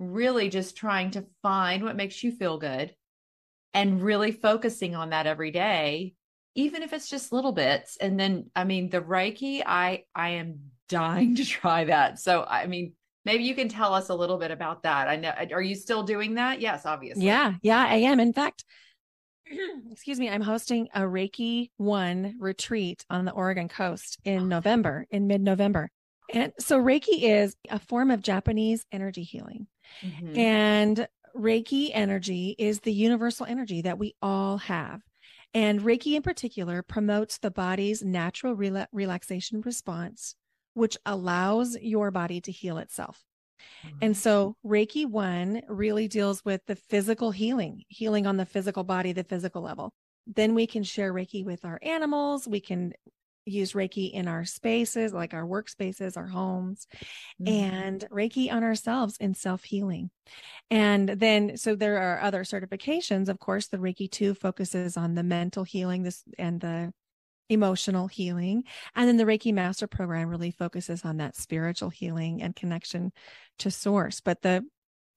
really 0.00 0.48
just 0.48 0.76
trying 0.76 1.12
to 1.12 1.26
find 1.42 1.84
what 1.84 1.96
makes 1.96 2.22
you 2.22 2.32
feel 2.32 2.58
good 2.58 2.94
and 3.74 4.02
really 4.02 4.32
focusing 4.32 4.94
on 4.94 5.10
that 5.10 5.26
every 5.26 5.50
day 5.50 6.14
even 6.54 6.82
if 6.82 6.92
it's 6.92 7.08
just 7.08 7.32
little 7.32 7.52
bits 7.52 7.96
and 8.00 8.18
then 8.18 8.50
i 8.54 8.64
mean 8.64 8.88
the 8.90 9.00
reiki 9.00 9.62
i 9.64 10.02
i 10.14 10.30
am 10.30 10.58
dying 10.88 11.36
to 11.36 11.44
try 11.60 11.84
that 11.84 12.18
so 12.18 12.44
i 12.44 12.66
mean 12.66 12.92
maybe 13.28 13.44
you 13.44 13.54
can 13.54 13.68
tell 13.68 13.92
us 13.92 14.08
a 14.08 14.14
little 14.14 14.38
bit 14.38 14.50
about 14.50 14.82
that. 14.84 15.06
I 15.06 15.16
know 15.16 15.32
are 15.52 15.62
you 15.62 15.74
still 15.74 16.02
doing 16.02 16.34
that? 16.34 16.60
Yes 16.60 16.86
obviously. 16.86 17.26
Yeah 17.26 17.54
yeah 17.62 17.84
i 17.86 17.96
am. 17.96 18.18
In 18.20 18.32
fact 18.32 18.64
excuse 19.90 20.18
me 20.18 20.28
i'm 20.28 20.42
hosting 20.42 20.88
a 20.94 21.00
reiki 21.00 21.70
one 21.76 22.34
retreat 22.38 23.04
on 23.08 23.24
the 23.24 23.32
oregon 23.32 23.68
coast 23.68 24.18
in 24.24 24.48
november 24.48 25.06
in 25.10 25.26
mid-november. 25.26 25.90
And 26.32 26.52
so 26.58 26.78
reiki 26.78 27.22
is 27.22 27.56
a 27.70 27.78
form 27.78 28.10
of 28.10 28.22
japanese 28.22 28.84
energy 28.92 29.22
healing. 29.22 29.66
Mm-hmm. 30.02 30.38
and 30.38 31.08
reiki 31.34 31.90
energy 31.94 32.54
is 32.58 32.80
the 32.80 32.92
universal 32.92 33.46
energy 33.46 33.82
that 33.82 33.98
we 33.98 34.14
all 34.20 34.58
have. 34.58 35.00
And 35.54 35.80
Reiki 35.80 36.14
in 36.14 36.22
particular 36.22 36.82
promotes 36.82 37.38
the 37.38 37.50
body's 37.50 38.02
natural 38.02 38.54
rela- 38.54 38.86
relaxation 38.92 39.62
response, 39.62 40.34
which 40.74 40.96
allows 41.04 41.76
your 41.80 42.10
body 42.10 42.40
to 42.42 42.52
heal 42.52 42.78
itself. 42.78 43.22
And 44.00 44.16
so 44.16 44.56
Reiki 44.64 45.06
1 45.06 45.62
really 45.68 46.08
deals 46.08 46.44
with 46.44 46.64
the 46.66 46.76
physical 46.76 47.30
healing, 47.30 47.84
healing 47.88 48.26
on 48.26 48.36
the 48.36 48.46
physical 48.46 48.84
body, 48.84 49.12
the 49.12 49.24
physical 49.24 49.62
level. 49.62 49.92
Then 50.26 50.54
we 50.54 50.66
can 50.66 50.82
share 50.82 51.12
Reiki 51.12 51.44
with 51.44 51.64
our 51.64 51.78
animals. 51.82 52.46
We 52.46 52.60
can 52.60 52.92
use 53.48 53.72
Reiki 53.72 54.12
in 54.12 54.28
our 54.28 54.44
spaces, 54.44 55.12
like 55.12 55.32
our 55.34 55.44
workspaces, 55.44 56.16
our 56.16 56.26
homes, 56.26 56.86
mm-hmm. 57.40 57.74
and 57.74 58.00
Reiki 58.10 58.52
on 58.52 58.62
ourselves 58.62 59.16
in 59.18 59.34
self 59.34 59.64
healing. 59.64 60.10
And 60.70 61.08
then, 61.08 61.56
so 61.56 61.74
there 61.74 61.98
are 61.98 62.20
other 62.20 62.44
certifications. 62.44 63.28
Of 63.28 63.38
course, 63.38 63.68
the 63.68 63.78
Reiki 63.78 64.10
2 64.10 64.34
focuses 64.34 64.96
on 64.96 65.14
the 65.14 65.22
mental 65.22 65.64
healing 65.64 66.02
this 66.02 66.22
and 66.38 66.60
the 66.60 66.92
emotional 67.48 68.06
healing. 68.06 68.64
And 68.94 69.08
then 69.08 69.16
the 69.16 69.24
Reiki 69.24 69.52
Master 69.52 69.86
Program 69.86 70.28
really 70.28 70.50
focuses 70.50 71.04
on 71.04 71.18
that 71.18 71.36
spiritual 71.36 71.90
healing 71.90 72.42
and 72.42 72.54
connection 72.54 73.12
to 73.60 73.70
source. 73.70 74.20
But 74.20 74.42
the 74.42 74.64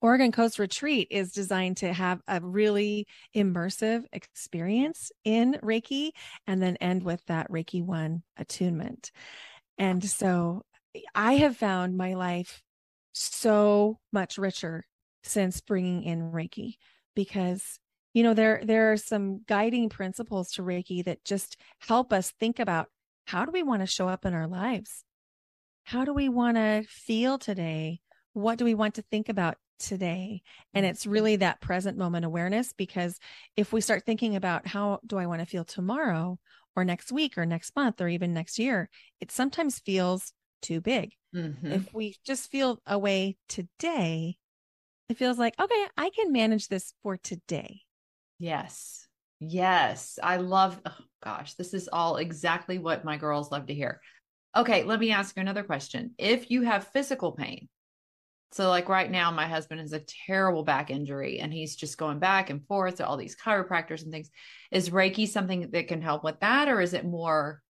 Oregon 0.02 0.32
Coast 0.32 0.58
Retreat 0.58 1.08
is 1.12 1.32
designed 1.32 1.78
to 1.78 1.94
have 1.94 2.22
a 2.28 2.42
really 2.42 3.06
immersive 3.36 4.06
experience 4.12 5.12
in 5.24 5.60
Reiki 5.62 6.12
and 6.48 6.62
then 6.62 6.76
end 6.78 7.04
with 7.04 7.24
that 7.28 7.52
Reiki 7.52 7.84
1 7.84 8.24
attunement. 8.38 9.12
And 9.78 10.04
so 10.04 10.64
I 11.14 11.34
have 11.34 11.56
found 11.56 11.98
my 11.98 12.16
life 12.16 12.64
so 13.14 14.00
much 14.12 14.38
richer 14.38 14.86
since 15.24 15.62
bringing 15.62 16.04
in 16.04 16.32
Reiki 16.32 16.76
because 17.16 17.80
you 18.14 18.24
know 18.24 18.34
there 18.34 18.62
there 18.64 18.92
are 18.92 18.98
some 18.98 19.42
guiding 19.48 19.90
principles 19.90 20.52
to 20.54 20.64
Reiki 20.64 21.04
that 21.06 21.24
just 21.24 21.58
help 21.80 22.12
us 22.12 22.32
think 22.40 22.60
about 22.60 22.88
how 23.26 23.46
do 23.46 23.52
we 23.52 23.64
want 23.64 23.82
to 23.82 23.88
show 23.88 24.08
up 24.08 24.26
in 24.26 24.34
our 24.34 24.48
lives? 24.48 25.04
How 25.84 26.06
do 26.06 26.14
we 26.14 26.30
want 26.30 26.58
to 26.58 26.84
feel 26.88 27.38
today? 27.38 28.02
What 28.34 28.58
do 28.58 28.66
we 28.66 28.76
want 28.76 28.96
to 28.96 29.02
think 29.04 29.30
about 29.30 29.58
today. 29.82 30.42
And 30.74 30.86
it's 30.86 31.02
mm-hmm. 31.02 31.12
really 31.12 31.36
that 31.38 31.62
present 31.62 31.98
moment 31.98 32.26
awareness 32.26 32.74
because 32.74 33.20
if 33.58 33.74
we 33.74 33.82
start 33.82 34.06
thinking 34.06 34.36
about 34.36 34.68
how 34.68 35.00
do 35.06 35.18
I 35.18 35.26
want 35.26 35.42
to 35.42 35.46
feel 35.46 35.66
tomorrow 35.66 36.40
or 36.76 36.86
next 36.86 37.12
week 37.12 37.38
or 37.38 37.46
next 37.46 37.76
month 37.76 38.00
or 38.00 38.08
even 38.08 38.34
next 38.34 38.60
year, 38.60 38.90
it 39.20 39.32
sometimes 39.32 39.80
feels 39.80 40.32
too 40.62 40.80
big. 40.80 41.14
Mm-hmm. 41.36 41.72
If 41.72 41.94
we 41.94 42.16
just 42.26 42.50
feel 42.50 42.80
a 42.86 42.98
way 42.98 43.38
today, 43.50 44.38
it 45.10 45.18
feels 45.18 45.38
like, 45.38 45.56
okay, 45.60 45.88
I 45.98 46.10
can 46.12 46.32
manage 46.32 46.68
this 46.68 46.94
for 47.04 47.18
today. 47.18 47.82
Yes. 48.42 49.08
Yes. 49.40 50.18
I 50.22 50.38
love, 50.38 50.82
oh 50.84 50.98
gosh, 51.24 51.54
this 51.54 51.76
is 51.76 51.88
all 51.94 52.18
exactly 52.18 52.80
what 52.80 53.06
my 53.06 53.16
girls 53.16 53.52
love 53.52 53.68
to 53.68 53.74
hear. 53.74 54.02
Okay, 54.58 54.84
let 54.84 55.00
me 55.00 55.12
ask 55.12 55.36
you 55.36 55.42
another 55.42 55.62
question. 55.62 56.16
If 56.18 56.50
you 56.50 56.64
have 56.64 56.88
physical 56.88 57.34
pain, 57.34 57.70
so, 58.54 58.68
like 58.68 58.90
right 58.90 59.10
now, 59.10 59.32
my 59.32 59.48
husband 59.48 59.80
has 59.80 59.94
a 59.94 60.04
terrible 60.28 60.64
back 60.64 60.90
injury 60.90 61.40
and 61.40 61.54
he's 61.54 61.76
just 61.76 61.98
going 61.98 62.20
back 62.20 62.50
and 62.50 62.66
forth 62.68 62.96
to 62.96 63.08
all 63.08 63.16
these 63.16 63.38
chiropractors 63.38 64.04
and 64.04 64.12
things. 64.12 64.30
Is 64.72 64.90
Reiki 64.90 65.26
something 65.28 65.70
that 65.72 65.88
can 65.88 66.02
help 66.02 66.24
with 66.24 66.40
that, 66.42 66.68
or 66.68 66.82
is 66.82 66.94
it 66.94 67.06
more, 67.06 67.62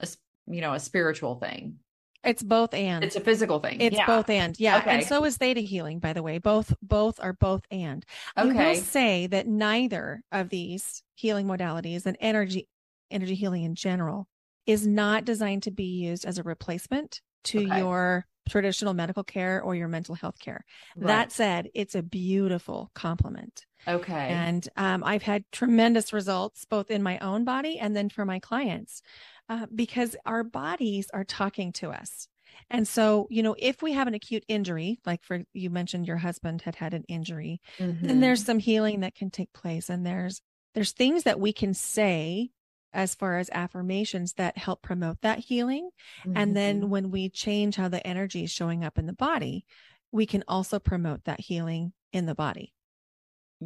a, 0.00 0.08
you 0.46 0.60
know, 0.60 0.74
a 0.74 0.80
spiritual 0.80 1.36
thing? 1.36 1.76
It's 2.24 2.42
both 2.42 2.74
and. 2.74 3.04
It's 3.04 3.16
a 3.16 3.20
physical 3.20 3.60
thing. 3.60 3.80
It's 3.80 3.96
yeah. 3.96 4.06
both 4.06 4.30
and. 4.30 4.58
Yeah. 4.58 4.78
Okay. 4.78 4.90
And 4.90 5.04
so 5.04 5.24
is 5.24 5.36
theta 5.36 5.60
healing, 5.60 5.98
by 5.98 6.12
the 6.12 6.22
way. 6.22 6.38
Both 6.38 6.74
both 6.82 7.20
are 7.20 7.32
both 7.32 7.62
and. 7.70 8.04
Okay. 8.38 8.58
I 8.58 8.68
will 8.68 8.76
say 8.76 9.26
that 9.28 9.46
neither 9.46 10.22
of 10.32 10.48
these 10.48 11.02
healing 11.14 11.46
modalities 11.46 12.06
and 12.06 12.16
energy 12.20 12.68
energy 13.10 13.34
healing 13.34 13.64
in 13.64 13.74
general 13.74 14.26
is 14.66 14.86
not 14.86 15.24
designed 15.24 15.62
to 15.64 15.70
be 15.70 15.84
used 15.84 16.24
as 16.24 16.38
a 16.38 16.42
replacement 16.42 17.20
to 17.44 17.66
okay. 17.66 17.78
your 17.78 18.26
traditional 18.48 18.94
medical 18.94 19.24
care 19.24 19.62
or 19.62 19.74
your 19.74 19.88
mental 19.88 20.14
health 20.14 20.38
care. 20.38 20.64
Right. 20.96 21.06
That 21.06 21.32
said, 21.32 21.68
it's 21.74 21.94
a 21.94 22.02
beautiful 22.02 22.90
complement. 22.94 23.64
Okay. 23.86 24.28
And 24.28 24.66
um, 24.76 25.02
I've 25.04 25.22
had 25.22 25.44
tremendous 25.52 26.12
results 26.12 26.64
both 26.64 26.90
in 26.90 27.02
my 27.02 27.18
own 27.18 27.44
body 27.44 27.78
and 27.78 27.94
then 27.94 28.08
for 28.08 28.24
my 28.24 28.38
clients 28.38 29.02
uh, 29.48 29.66
because 29.74 30.16
our 30.24 30.42
bodies 30.42 31.08
are 31.12 31.24
talking 31.24 31.72
to 31.72 31.90
us. 31.90 32.28
And 32.70 32.86
so, 32.86 33.26
you 33.30 33.42
know, 33.42 33.56
if 33.58 33.82
we 33.82 33.92
have 33.92 34.06
an 34.06 34.14
acute 34.14 34.44
injury, 34.48 34.98
like 35.04 35.22
for 35.24 35.42
you 35.52 35.70
mentioned 35.70 36.06
your 36.06 36.16
husband 36.16 36.62
had 36.62 36.76
had 36.76 36.94
an 36.94 37.04
injury, 37.08 37.60
mm-hmm. 37.78 38.06
then 38.06 38.20
there's 38.20 38.44
some 38.44 38.58
healing 38.58 39.00
that 39.00 39.14
can 39.14 39.30
take 39.30 39.52
place 39.52 39.88
and 39.88 40.06
there's 40.06 40.40
there's 40.74 40.92
things 40.92 41.24
that 41.24 41.38
we 41.38 41.52
can 41.52 41.74
say 41.74 42.50
as 42.92 43.14
far 43.14 43.38
as 43.38 43.50
affirmations 43.52 44.34
that 44.34 44.56
help 44.56 44.82
promote 44.82 45.20
that 45.22 45.40
healing. 45.40 45.90
Mm-hmm. 46.20 46.36
And 46.36 46.56
then 46.56 46.80
mm-hmm. 46.80 46.90
when 46.90 47.10
we 47.10 47.28
change 47.28 47.76
how 47.76 47.88
the 47.88 48.04
energy 48.06 48.44
is 48.44 48.50
showing 48.50 48.84
up 48.84 48.98
in 48.98 49.06
the 49.06 49.12
body, 49.12 49.64
we 50.12 50.26
can 50.26 50.44
also 50.46 50.78
promote 50.78 51.24
that 51.24 51.40
healing 51.40 51.92
in 52.12 52.26
the 52.26 52.34
body. 52.36 52.72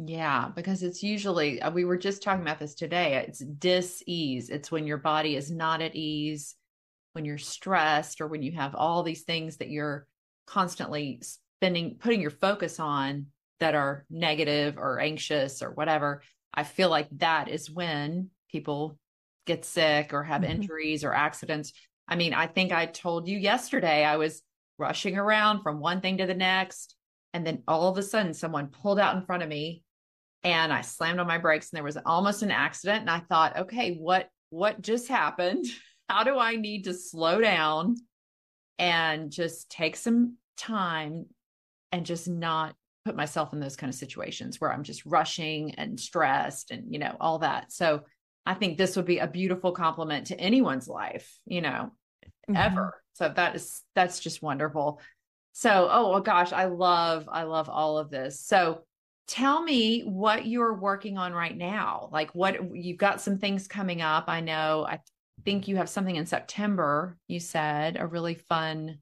Yeah, 0.05 0.49
because 0.55 0.83
it's 0.83 1.03
usually, 1.03 1.61
uh, 1.61 1.71
we 1.71 1.83
were 1.83 1.97
just 1.97 2.21
talking 2.21 2.41
about 2.41 2.59
this 2.59 2.75
today. 2.75 3.23
It's 3.27 3.39
dis 3.39 4.03
ease. 4.05 4.49
It's 4.49 4.71
when 4.71 4.87
your 4.87 4.97
body 4.97 5.35
is 5.35 5.51
not 5.51 5.81
at 5.81 5.95
ease, 5.95 6.55
when 7.13 7.25
you're 7.25 7.37
stressed, 7.37 8.21
or 8.21 8.27
when 8.27 8.43
you 8.43 8.51
have 8.53 8.75
all 8.75 9.03
these 9.03 9.23
things 9.23 9.57
that 9.57 9.69
you're 9.69 10.07
constantly 10.45 11.21
spending, 11.61 11.95
putting 11.99 12.21
your 12.21 12.31
focus 12.31 12.79
on 12.79 13.27
that 13.59 13.75
are 13.75 14.05
negative 14.09 14.77
or 14.77 14.99
anxious 14.99 15.61
or 15.61 15.71
whatever. 15.71 16.21
I 16.53 16.63
feel 16.63 16.89
like 16.89 17.09
that 17.17 17.49
is 17.49 17.69
when 17.69 18.29
people 18.49 18.97
get 19.45 19.65
sick 19.65 20.13
or 20.13 20.23
have 20.23 20.43
mm-hmm. 20.43 20.51
injuries 20.51 21.03
or 21.03 21.13
accidents. 21.13 21.73
I 22.07 22.15
mean, 22.15 22.33
I 22.33 22.47
think 22.47 22.71
I 22.71 22.85
told 22.85 23.27
you 23.27 23.37
yesterday 23.37 24.05
I 24.05 24.17
was 24.17 24.41
rushing 24.77 25.17
around 25.17 25.61
from 25.61 25.79
one 25.79 25.99
thing 26.01 26.17
to 26.17 26.25
the 26.25 26.33
next. 26.33 26.95
And 27.33 27.45
then 27.45 27.63
all 27.67 27.89
of 27.89 27.97
a 27.97 28.03
sudden, 28.03 28.33
someone 28.33 28.67
pulled 28.67 28.97
out 28.97 29.15
in 29.15 29.25
front 29.25 29.43
of 29.43 29.49
me 29.49 29.83
and 30.43 30.71
I 30.71 30.81
slammed 30.81 31.19
on 31.19 31.27
my 31.27 31.37
brakes 31.37 31.71
and 31.71 31.77
there 31.77 31.83
was 31.83 31.97
almost 32.05 32.43
an 32.43 32.51
accident. 32.51 33.01
And 33.01 33.09
I 33.09 33.19
thought, 33.19 33.57
okay, 33.57 33.95
what 33.95 34.29
what 34.49 34.81
just 34.81 35.07
happened? 35.07 35.65
How 36.09 36.23
do 36.23 36.39
I 36.39 36.55
need 36.55 36.85
to 36.85 36.93
slow 36.93 37.39
down 37.39 37.95
and 38.79 39.31
just 39.31 39.69
take 39.69 39.95
some 39.95 40.37
time 40.57 41.27
and 41.91 42.05
just 42.05 42.27
not 42.27 42.73
put 43.05 43.15
myself 43.15 43.53
in 43.53 43.59
those 43.59 43.75
kind 43.75 43.89
of 43.89 43.95
situations 43.95 44.59
where 44.59 44.73
I'm 44.73 44.83
just 44.83 45.05
rushing 45.05 45.75
and 45.75 45.99
stressed 45.99 46.71
and, 46.71 46.91
you 46.91 46.99
know, 46.99 47.15
all 47.19 47.39
that. 47.39 47.71
So 47.71 48.01
I 48.45 48.55
think 48.55 48.77
this 48.77 48.95
would 48.95 49.05
be 49.05 49.19
a 49.19 49.27
beautiful 49.27 49.71
compliment 49.71 50.27
to 50.27 50.39
anyone's 50.39 50.87
life, 50.87 51.39
you 51.45 51.61
know, 51.61 51.91
mm-hmm. 52.49 52.55
ever. 52.55 53.01
So 53.13 53.31
that 53.35 53.55
is, 53.55 53.83
that's 53.95 54.19
just 54.19 54.41
wonderful. 54.41 55.01
So, 55.53 55.89
oh, 55.91 56.09
well, 56.09 56.21
gosh, 56.21 56.53
I 56.53 56.65
love, 56.65 57.27
I 57.31 57.43
love 57.43 57.69
all 57.69 57.97
of 57.97 58.09
this. 58.09 58.41
So 58.41 58.83
tell 59.29 59.61
me 59.61 60.01
what 60.01 60.47
you're 60.47 60.73
working 60.73 61.17
on 61.17 61.33
right 61.33 61.55
now. 61.55 62.09
Like 62.11 62.33
what 62.33 62.75
you've 62.75 62.97
got 62.97 63.21
some 63.21 63.37
things 63.37 63.67
coming 63.67 64.01
up. 64.01 64.25
I 64.27 64.41
know, 64.41 64.85
I 64.89 64.99
think 65.45 65.67
you 65.67 65.75
have 65.77 65.87
something 65.87 66.15
in 66.15 66.25
September, 66.25 67.15
you 67.27 67.39
said, 67.39 67.95
a 67.97 68.07
really 68.07 68.33
fun 68.33 68.97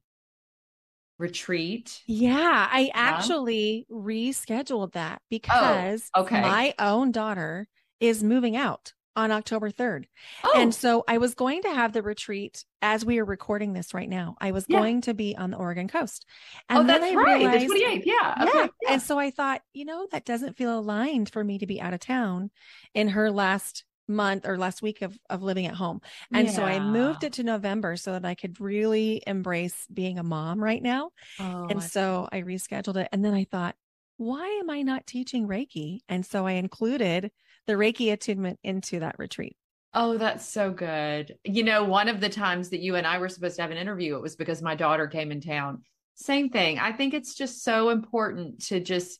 retreat. 1.18 2.02
Yeah, 2.06 2.68
I 2.70 2.82
yeah. 2.82 2.92
actually 2.94 3.88
rescheduled 3.90 4.92
that 4.94 5.20
oh, 5.22 5.26
because 5.30 6.10
oh, 6.14 6.24
okay. 6.24 6.42
my 6.42 6.74
own 6.78 7.12
daughter 7.12 7.68
is 8.02 8.22
moving 8.22 8.58
out 8.58 8.94
on 9.18 9.32
October 9.32 9.72
3rd. 9.72 10.06
Oh. 10.44 10.54
And 10.56 10.74
so 10.74 11.04
I 11.08 11.18
was 11.18 11.34
going 11.34 11.64
to 11.64 11.74
have 11.74 11.92
the 11.92 12.04
retreat 12.04 12.64
as 12.82 13.04
we 13.04 13.18
are 13.18 13.26
recording 13.26 13.74
this 13.74 13.94
right 13.94 14.08
now. 14.08 14.38
I 14.40 14.52
was 14.52 14.66
yeah. 14.70 14.80
going 14.80 15.02
to 15.02 15.16
be 15.16 15.36
on 15.36 15.50
the 15.50 15.58
Oregon 15.58 15.88
coast. 15.88 16.26
And 16.70 16.80
oh, 16.80 16.84
that's 16.84 17.04
I 17.04 17.16
right. 17.16 17.40
Realized, 17.40 17.68
the 17.68 17.74
28th. 17.74 18.04
Yeah. 18.06 18.36
Okay. 18.42 18.52
Yeah. 18.54 18.68
yeah. 18.84 18.92
And 18.94 19.02
so 19.02 19.18
I 19.18 19.32
thought, 19.32 19.62
you 19.74 19.86
know, 19.86 20.08
that 20.12 20.24
doesn't 20.24 20.56
feel 20.56 20.78
aligned 20.78 21.30
for 21.30 21.44
me 21.44 21.58
to 21.58 21.66
be 21.66 21.82
out 21.82 21.96
of 21.96 22.00
town 22.00 22.52
in 22.94 23.10
her 23.10 23.32
last 23.32 23.84
month 24.08 24.48
or 24.48 24.58
last 24.58 24.84
week 24.84 25.02
of, 25.02 25.18
of 25.32 25.42
living 25.42 25.66
at 25.66 25.74
home. 25.74 26.00
And 26.32 26.48
yeah. 26.48 26.54
so 26.54 26.64
I 26.64 26.80
moved 26.80 27.24
it 27.24 27.34
to 27.34 27.44
November 27.44 27.98
so 27.98 28.14
that 28.14 28.24
I 28.24 28.36
could 28.36 28.62
really 28.62 29.24
embrace 29.26 29.88
being 29.92 30.20
a 30.20 30.24
mom 30.24 30.64
right 30.64 30.82
now. 30.82 31.10
Oh, 31.40 31.68
and 31.70 31.80
I 31.80 31.84
so 31.84 32.30
I 32.32 32.42
rescheduled 32.42 32.98
it. 32.98 33.10
And 33.12 33.26
then 33.26 33.34
I 33.34 33.46
thought, 33.46 33.76
why 34.18 34.48
am 34.62 34.70
I 34.70 34.84
not 34.84 35.08
teaching 35.08 35.48
Reiki? 35.48 36.00
And 36.08 36.26
so 36.26 36.46
I 36.46 36.54
included 36.54 37.32
the 37.68 37.74
Reiki 37.74 38.12
attunement 38.12 38.60
into 38.64 39.00
that 39.02 39.20
retreat. 39.20 39.56
Oh, 39.94 40.18
that's 40.18 40.48
so 40.48 40.72
good. 40.72 41.36
You 41.44 41.64
know, 41.64 41.84
one 41.84 42.08
of 42.08 42.20
the 42.20 42.30
times 42.30 42.70
that 42.70 42.82
you 42.82 42.96
and 42.96 43.08
I 43.08 43.18
were 43.20 43.30
supposed 43.30 43.56
to 43.56 43.62
have 43.62 43.72
an 43.72 43.78
interview, 43.78 44.16
it 44.16 44.22
was 44.22 44.36
because 44.36 44.62
my 44.62 44.76
daughter 44.76 45.08
came 45.08 45.32
in 45.32 45.42
town. 45.42 45.84
Same 46.16 46.50
thing. 46.50 46.80
I 46.80 46.92
think 46.92 47.14
it's 47.14 47.36
just 47.36 47.64
so 47.64 47.90
important 47.90 48.66
to 48.66 48.80
just 48.80 49.20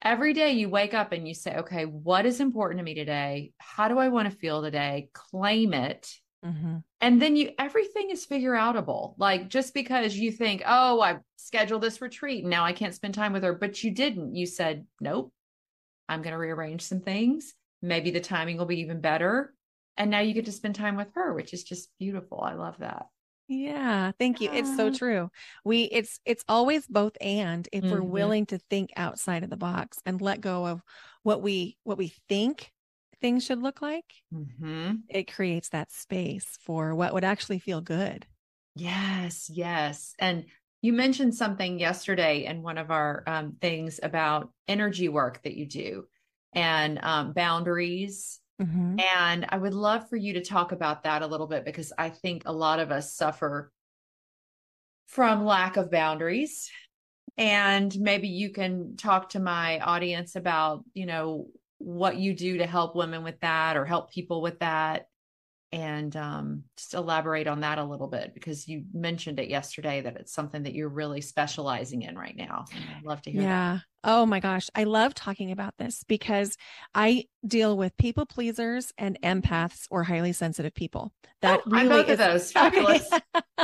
every 0.00 0.32
day 0.32 0.52
you 0.52 0.68
wake 0.68 0.94
up 0.94 1.12
and 1.12 1.26
you 1.26 1.34
say, 1.34 1.56
okay, 1.58 1.84
what 1.84 2.26
is 2.26 2.40
important 2.40 2.78
to 2.78 2.84
me 2.84 2.94
today? 2.94 3.52
How 3.58 3.88
do 3.88 3.98
I 3.98 4.08
want 4.08 4.30
to 4.30 4.36
feel 4.36 4.62
today? 4.62 5.08
Claim 5.12 5.74
it. 5.74 6.12
Mm-hmm. 6.44 6.78
And 7.00 7.22
then 7.22 7.36
you, 7.36 7.50
everything 7.58 8.10
is 8.10 8.24
figure 8.24 8.52
outable. 8.52 9.14
Like 9.18 9.48
just 9.48 9.74
because 9.74 10.16
you 10.16 10.32
think, 10.32 10.62
oh, 10.66 11.00
I 11.00 11.18
scheduled 11.36 11.82
this 11.82 12.00
retreat 12.00 12.42
and 12.42 12.50
now 12.50 12.64
I 12.64 12.72
can't 12.72 12.94
spend 12.94 13.14
time 13.14 13.32
with 13.32 13.44
her, 13.44 13.54
but 13.54 13.82
you 13.82 13.92
didn't. 13.92 14.34
You 14.34 14.46
said, 14.46 14.86
nope, 15.00 15.32
I'm 16.08 16.22
going 16.22 16.32
to 16.32 16.38
rearrange 16.38 16.82
some 16.82 17.00
things. 17.00 17.54
Maybe 17.82 18.10
the 18.10 18.20
timing 18.20 18.56
will 18.56 18.66
be 18.66 18.80
even 18.80 19.00
better. 19.00 19.54
And 19.96 20.10
now 20.10 20.20
you 20.20 20.32
get 20.32 20.46
to 20.46 20.52
spend 20.52 20.74
time 20.74 20.96
with 20.96 21.08
her, 21.14 21.34
which 21.34 21.52
is 21.52 21.64
just 21.64 21.90
beautiful. 21.98 22.40
I 22.40 22.54
love 22.54 22.76
that. 22.78 23.06
Yeah, 23.48 24.12
thank 24.18 24.40
you. 24.40 24.50
It's 24.50 24.76
so 24.76 24.90
true. 24.90 25.30
We 25.64 25.82
it's 25.82 26.20
it's 26.24 26.44
always 26.48 26.86
both 26.86 27.12
and 27.20 27.68
if 27.72 27.84
mm-hmm. 27.84 27.92
we're 27.92 28.02
willing 28.02 28.46
to 28.46 28.58
think 28.70 28.92
outside 28.96 29.42
of 29.42 29.50
the 29.50 29.56
box 29.56 29.98
and 30.06 30.22
let 30.22 30.40
go 30.40 30.66
of 30.66 30.80
what 31.22 31.42
we 31.42 31.76
what 31.84 31.98
we 31.98 32.14
think 32.28 32.72
things 33.20 33.44
should 33.44 33.62
look 33.62 33.82
like, 33.82 34.14
mm-hmm. 34.32 34.94
it 35.08 35.32
creates 35.32 35.68
that 35.70 35.92
space 35.92 36.58
for 36.62 36.94
what 36.94 37.12
would 37.12 37.24
actually 37.24 37.58
feel 37.58 37.80
good. 37.80 38.26
Yes, 38.74 39.50
yes. 39.52 40.14
And 40.18 40.46
you 40.80 40.92
mentioned 40.92 41.34
something 41.34 41.78
yesterday 41.78 42.46
in 42.46 42.62
one 42.62 42.78
of 42.78 42.90
our 42.90 43.22
um, 43.26 43.56
things 43.60 44.00
about 44.02 44.50
energy 44.66 45.08
work 45.08 45.42
that 45.42 45.54
you 45.54 45.66
do 45.66 46.06
and 46.54 46.98
um, 47.02 47.32
boundaries 47.32 48.40
Mm-hmm. 48.62 49.00
And 49.00 49.46
I 49.48 49.56
would 49.56 49.74
love 49.74 50.08
for 50.08 50.16
you 50.16 50.34
to 50.34 50.44
talk 50.44 50.72
about 50.72 51.04
that 51.04 51.22
a 51.22 51.26
little 51.26 51.46
bit 51.46 51.64
because 51.64 51.92
I 51.98 52.10
think 52.10 52.42
a 52.46 52.52
lot 52.52 52.80
of 52.80 52.90
us 52.90 53.14
suffer 53.14 53.72
from 55.06 55.44
lack 55.44 55.76
of 55.76 55.90
boundaries. 55.90 56.70
And 57.36 57.94
maybe 57.98 58.28
you 58.28 58.50
can 58.50 58.96
talk 58.96 59.30
to 59.30 59.40
my 59.40 59.80
audience 59.80 60.36
about, 60.36 60.84
you 60.94 61.06
know, 61.06 61.48
what 61.78 62.16
you 62.16 62.34
do 62.34 62.58
to 62.58 62.66
help 62.66 62.94
women 62.94 63.24
with 63.24 63.40
that 63.40 63.76
or 63.76 63.84
help 63.84 64.12
people 64.12 64.40
with 64.40 64.60
that 64.60 65.06
and 65.72 66.14
um, 66.16 66.64
just 66.76 66.94
elaborate 66.94 67.48
on 67.48 67.60
that 67.60 67.78
a 67.78 67.84
little 67.84 68.06
bit 68.06 68.32
because 68.34 68.68
you 68.68 68.84
mentioned 68.92 69.40
it 69.40 69.48
yesterday 69.48 70.02
that 70.02 70.16
it's 70.16 70.32
something 70.32 70.62
that 70.64 70.74
you're 70.74 70.88
really 70.88 71.22
specializing 71.22 72.02
in 72.02 72.16
right 72.16 72.36
now. 72.36 72.66
I'd 72.72 73.04
love 73.04 73.22
to 73.22 73.32
hear. 73.32 73.42
Yeah. 73.42 73.72
That. 73.74 73.82
Oh 74.04 74.26
my 74.26 74.40
gosh. 74.40 74.68
I 74.74 74.84
love 74.84 75.14
talking 75.14 75.52
about 75.52 75.78
this 75.78 76.04
because 76.08 76.56
I 76.94 77.26
deal 77.46 77.76
with 77.76 77.96
people 77.96 78.26
pleasers 78.26 78.92
and 78.98 79.18
empaths 79.22 79.86
or 79.90 80.02
highly 80.02 80.32
sensitive 80.32 80.74
people. 80.74 81.12
That 81.40 81.60
oh, 81.66 81.70
really 81.70 81.82
I'm 81.82 81.88
both 81.88 82.08
is, 82.08 82.12
of 82.12 82.18
those. 82.18 82.52
Fabulous. 82.52 83.08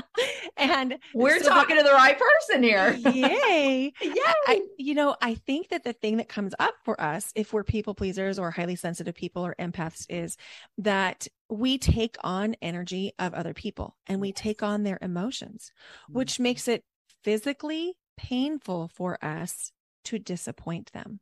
and 0.56 0.98
we're 1.14 1.40
so 1.40 1.48
talking 1.48 1.76
to 1.76 1.82
the 1.82 1.90
right 1.90 2.16
person 2.18 2.62
here. 2.62 2.92
yay. 3.12 3.92
yeah. 4.00 4.32
I, 4.46 4.62
you 4.76 4.94
know, 4.94 5.16
I 5.20 5.34
think 5.34 5.70
that 5.70 5.84
the 5.84 5.92
thing 5.92 6.18
that 6.18 6.28
comes 6.28 6.54
up 6.58 6.74
for 6.84 7.00
us 7.00 7.32
if 7.34 7.52
we're 7.52 7.64
people 7.64 7.94
pleasers 7.94 8.38
or 8.38 8.50
highly 8.50 8.76
sensitive 8.76 9.14
people 9.14 9.44
or 9.44 9.56
empaths 9.58 10.06
is 10.08 10.36
that 10.78 11.26
we 11.50 11.78
take 11.78 12.16
on 12.22 12.54
energy 12.62 13.12
of 13.18 13.34
other 13.34 13.54
people 13.54 13.96
and 14.06 14.20
we 14.20 14.32
take 14.32 14.62
on 14.62 14.84
their 14.84 14.98
emotions, 15.02 15.72
which 16.08 16.34
mm-hmm. 16.34 16.44
makes 16.44 16.68
it 16.68 16.84
physically 17.24 17.94
painful 18.16 18.90
for 18.94 19.22
us 19.24 19.72
to 20.08 20.18
disappoint 20.18 20.92
them. 20.92 21.20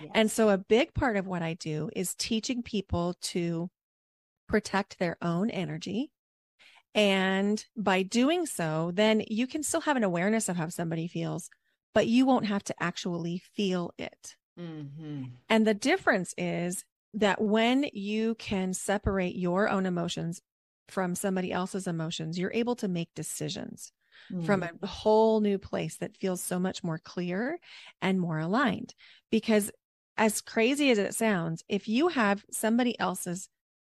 Yes. 0.00 0.10
And 0.14 0.30
so, 0.30 0.50
a 0.50 0.58
big 0.58 0.94
part 0.94 1.16
of 1.16 1.26
what 1.26 1.42
I 1.42 1.54
do 1.54 1.90
is 1.94 2.14
teaching 2.14 2.62
people 2.62 3.14
to 3.22 3.70
protect 4.48 4.98
their 4.98 5.16
own 5.20 5.50
energy. 5.50 6.10
And 6.94 7.64
by 7.76 8.02
doing 8.02 8.46
so, 8.46 8.92
then 8.94 9.24
you 9.28 9.48
can 9.48 9.64
still 9.64 9.80
have 9.80 9.96
an 9.96 10.04
awareness 10.04 10.48
of 10.48 10.56
how 10.56 10.68
somebody 10.68 11.08
feels, 11.08 11.50
but 11.92 12.06
you 12.06 12.24
won't 12.24 12.46
have 12.46 12.62
to 12.64 12.74
actually 12.80 13.42
feel 13.56 13.92
it. 13.98 14.36
Mm-hmm. 14.58 15.24
And 15.48 15.66
the 15.66 15.74
difference 15.74 16.34
is 16.38 16.84
that 17.14 17.40
when 17.40 17.86
you 17.92 18.36
can 18.36 18.74
separate 18.74 19.34
your 19.34 19.68
own 19.68 19.86
emotions 19.86 20.40
from 20.88 21.16
somebody 21.16 21.50
else's 21.50 21.88
emotions, 21.88 22.38
you're 22.38 22.52
able 22.54 22.76
to 22.76 22.86
make 22.86 23.08
decisions 23.16 23.90
mm. 24.32 24.44
from 24.44 24.62
a 24.62 24.86
whole 24.86 25.40
new 25.40 25.58
place 25.58 25.96
that 25.98 26.16
feels 26.16 26.42
so 26.42 26.58
much 26.58 26.82
more 26.82 26.98
clear 26.98 27.58
and 28.00 28.20
more 28.20 28.38
aligned. 28.38 28.94
Because, 29.30 29.70
as 30.16 30.40
crazy 30.40 30.90
as 30.90 30.98
it 30.98 31.14
sounds, 31.14 31.64
if 31.68 31.88
you 31.88 32.08
have 32.08 32.44
somebody 32.50 32.98
else's 32.98 33.48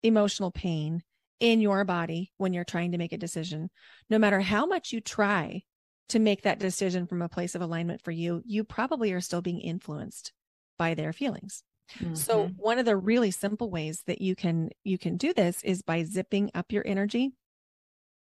emotional 0.03 0.51
pain 0.51 1.01
in 1.39 1.61
your 1.61 1.85
body 1.85 2.31
when 2.37 2.53
you're 2.53 2.65
trying 2.65 2.91
to 2.91 2.97
make 2.97 3.13
a 3.13 3.17
decision, 3.17 3.69
no 4.09 4.19
matter 4.19 4.39
how 4.39 4.65
much 4.65 4.91
you 4.91 4.99
try 4.99 5.61
to 6.09 6.19
make 6.19 6.41
that 6.41 6.59
decision 6.59 7.07
from 7.07 7.21
a 7.21 7.29
place 7.29 7.55
of 7.55 7.61
alignment 7.61 8.01
for 8.01 8.11
you, 8.11 8.41
you 8.45 8.63
probably 8.63 9.13
are 9.13 9.21
still 9.21 9.41
being 9.41 9.61
influenced 9.61 10.33
by 10.77 10.93
their 10.93 11.13
feelings. 11.13 11.63
Mm-hmm. 11.97 12.15
So 12.15 12.47
one 12.57 12.79
of 12.79 12.85
the 12.85 12.97
really 12.97 13.31
simple 13.31 13.69
ways 13.69 14.03
that 14.07 14.21
you 14.21 14.35
can 14.35 14.69
you 14.83 14.97
can 14.97 15.17
do 15.17 15.33
this 15.33 15.63
is 15.63 15.81
by 15.81 16.03
zipping 16.03 16.51
up 16.53 16.71
your 16.71 16.83
energy. 16.85 17.31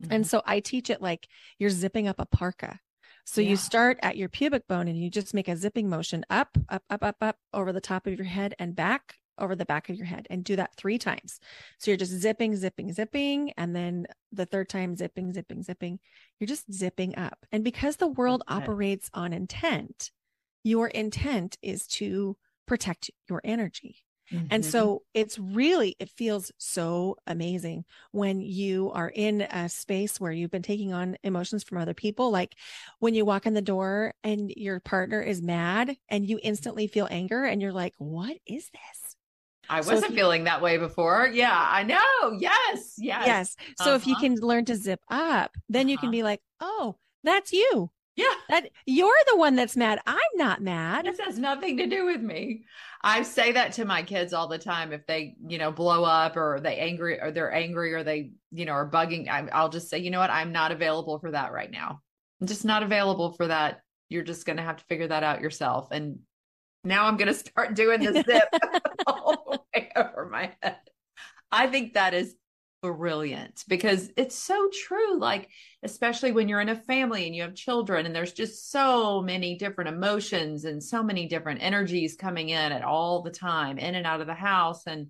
Mm-hmm. 0.03 0.13
And 0.13 0.27
so 0.27 0.41
I 0.45 0.59
teach 0.59 0.89
it 0.89 1.01
like 1.01 1.27
you're 1.57 1.69
zipping 1.69 2.07
up 2.07 2.19
a 2.19 2.25
parka. 2.25 2.79
So 3.25 3.41
yeah. 3.41 3.51
you 3.51 3.57
start 3.57 3.99
at 4.01 4.17
your 4.17 4.29
pubic 4.29 4.67
bone 4.67 4.87
and 4.87 4.97
you 4.97 5.09
just 5.09 5.33
make 5.33 5.47
a 5.47 5.55
zipping 5.55 5.89
motion 5.89 6.25
up, 6.29 6.57
up, 6.69 6.83
up, 6.89 7.03
up, 7.03 7.15
up 7.21 7.37
over 7.53 7.71
the 7.71 7.81
top 7.81 8.05
of 8.05 8.15
your 8.15 8.25
head 8.25 8.53
and 8.59 8.75
back 8.75 9.15
over 9.39 9.55
the 9.55 9.65
back 9.65 9.89
of 9.89 9.95
your 9.95 10.05
head 10.05 10.27
and 10.29 10.43
do 10.43 10.55
that 10.55 10.75
three 10.75 10.97
times. 10.97 11.39
So 11.79 11.89
you're 11.89 11.97
just 11.97 12.11
zipping, 12.11 12.55
zipping, 12.55 12.93
zipping. 12.93 13.51
And 13.57 13.75
then 13.75 14.07
the 14.31 14.45
third 14.45 14.69
time, 14.69 14.95
zipping, 14.95 15.33
zipping, 15.33 15.63
zipping. 15.63 15.99
You're 16.39 16.47
just 16.47 16.71
zipping 16.71 17.17
up. 17.17 17.45
And 17.51 17.63
because 17.63 17.95
the 17.95 18.07
world 18.07 18.43
okay. 18.49 18.55
operates 18.55 19.09
on 19.13 19.33
intent, 19.33 20.11
your 20.63 20.87
intent 20.87 21.57
is 21.61 21.87
to 21.87 22.37
protect 22.67 23.09
your 23.29 23.41
energy. 23.43 24.03
Mm-hmm. 24.33 24.47
And 24.49 24.65
so 24.65 25.03
it's 25.13 25.37
really, 25.37 25.95
it 25.99 26.09
feels 26.09 26.51
so 26.57 27.17
amazing 27.27 27.85
when 28.11 28.41
you 28.41 28.91
are 28.91 29.09
in 29.09 29.41
a 29.41 29.69
space 29.69 30.19
where 30.19 30.31
you've 30.31 30.51
been 30.51 30.63
taking 30.63 30.91
on 30.91 31.17
emotions 31.23 31.63
from 31.63 31.77
other 31.77 31.93
people. 31.93 32.31
Like 32.31 32.55
when 32.99 33.13
you 33.13 33.25
walk 33.25 33.45
in 33.45 33.53
the 33.53 33.61
door 33.61 34.13
and 34.23 34.51
your 34.55 34.79
partner 34.79 35.21
is 35.21 35.41
mad 35.41 35.95
and 36.09 36.27
you 36.27 36.39
instantly 36.41 36.87
feel 36.87 37.07
anger 37.11 37.43
and 37.43 37.61
you're 37.61 37.71
like, 37.71 37.93
what 37.97 38.35
is 38.47 38.69
this? 38.71 39.15
I 39.69 39.77
wasn't 39.77 40.07
so 40.07 40.13
feeling 40.13 40.43
that 40.43 40.61
way 40.61 40.77
before. 40.77 41.29
Yeah, 41.31 41.67
I 41.69 41.83
know. 41.83 42.37
Yes. 42.39 42.95
Yes. 42.97 43.27
Yes. 43.27 43.55
So 43.77 43.85
uh-huh. 43.85 43.95
if 43.95 44.07
you 44.07 44.13
uh-huh. 44.13 44.21
can 44.21 44.35
learn 44.35 44.65
to 44.65 44.75
zip 44.75 44.99
up, 45.09 45.55
then 45.69 45.85
uh-huh. 45.85 45.91
you 45.91 45.97
can 45.97 46.07
uh-huh. 46.07 46.11
be 46.11 46.23
like, 46.23 46.41
oh, 46.59 46.95
that's 47.23 47.53
you. 47.53 47.89
Yeah. 48.15 48.33
That 48.49 48.69
you're 48.85 49.11
the 49.31 49.37
one 49.37 49.55
that's 49.55 49.75
mad. 49.75 49.99
I'm 50.05 50.17
not 50.35 50.61
mad. 50.61 51.05
This 51.05 51.19
has 51.19 51.39
nothing 51.39 51.77
to 51.77 51.87
do 51.87 52.05
with 52.05 52.21
me. 52.21 52.65
I 53.01 53.23
say 53.23 53.53
that 53.53 53.73
to 53.73 53.85
my 53.85 54.03
kids 54.03 54.33
all 54.33 54.47
the 54.47 54.59
time. 54.59 54.93
If 54.93 55.05
they, 55.07 55.35
you 55.47 55.57
know, 55.57 55.71
blow 55.71 56.03
up 56.03 56.37
or 56.37 56.59
they 56.61 56.77
angry 56.77 57.19
or 57.19 57.31
they're 57.31 57.53
angry 57.53 57.93
or 57.93 58.03
they, 58.03 58.31
you 58.51 58.65
know, 58.65 58.73
are 58.73 58.89
bugging, 58.89 59.29
I, 59.29 59.47
I'll 59.51 59.69
just 59.69 59.89
say, 59.89 59.97
you 59.97 60.11
know 60.11 60.19
what? 60.19 60.29
I'm 60.29 60.51
not 60.51 60.71
available 60.71 61.19
for 61.19 61.31
that 61.31 61.51
right 61.51 61.71
now. 61.71 62.01
I'm 62.39 62.47
just 62.47 62.65
not 62.65 62.83
available 62.83 63.33
for 63.33 63.47
that. 63.47 63.81
You're 64.09 64.23
just 64.23 64.45
going 64.45 64.57
to 64.57 64.63
have 64.63 64.77
to 64.77 64.85
figure 64.85 65.07
that 65.07 65.23
out 65.23 65.41
yourself. 65.41 65.87
And 65.91 66.19
now 66.83 67.05
I'm 67.05 67.17
going 67.17 67.29
to 67.29 67.33
start 67.33 67.73
doing 67.73 68.01
the 68.01 68.13
zip 68.29 68.43
all 69.07 69.43
the 69.49 69.59
way 69.73 69.91
over 69.95 70.29
my 70.31 70.51
head. 70.61 70.77
I 71.51 71.67
think 71.67 71.93
that 71.93 72.13
is 72.13 72.35
brilliant 72.91 73.63
because 73.67 74.11
it's 74.17 74.35
so 74.35 74.69
true. 74.85 75.17
Like, 75.17 75.49
especially 75.83 76.33
when 76.33 76.49
you're 76.49 76.59
in 76.59 76.69
a 76.69 76.75
family 76.75 77.25
and 77.25 77.35
you 77.35 77.43
have 77.43 77.55
children, 77.55 78.05
and 78.05 78.13
there's 78.15 78.33
just 78.33 78.69
so 78.71 79.21
many 79.21 79.55
different 79.57 79.89
emotions 79.89 80.65
and 80.65 80.83
so 80.83 81.01
many 81.01 81.27
different 81.27 81.63
energies 81.63 82.17
coming 82.17 82.49
in 82.49 82.71
at 82.73 82.83
all 82.83 83.21
the 83.21 83.31
time, 83.31 83.77
in 83.77 83.95
and 83.95 84.05
out 84.05 84.19
of 84.19 84.27
the 84.27 84.33
house. 84.33 84.85
And 84.87 85.07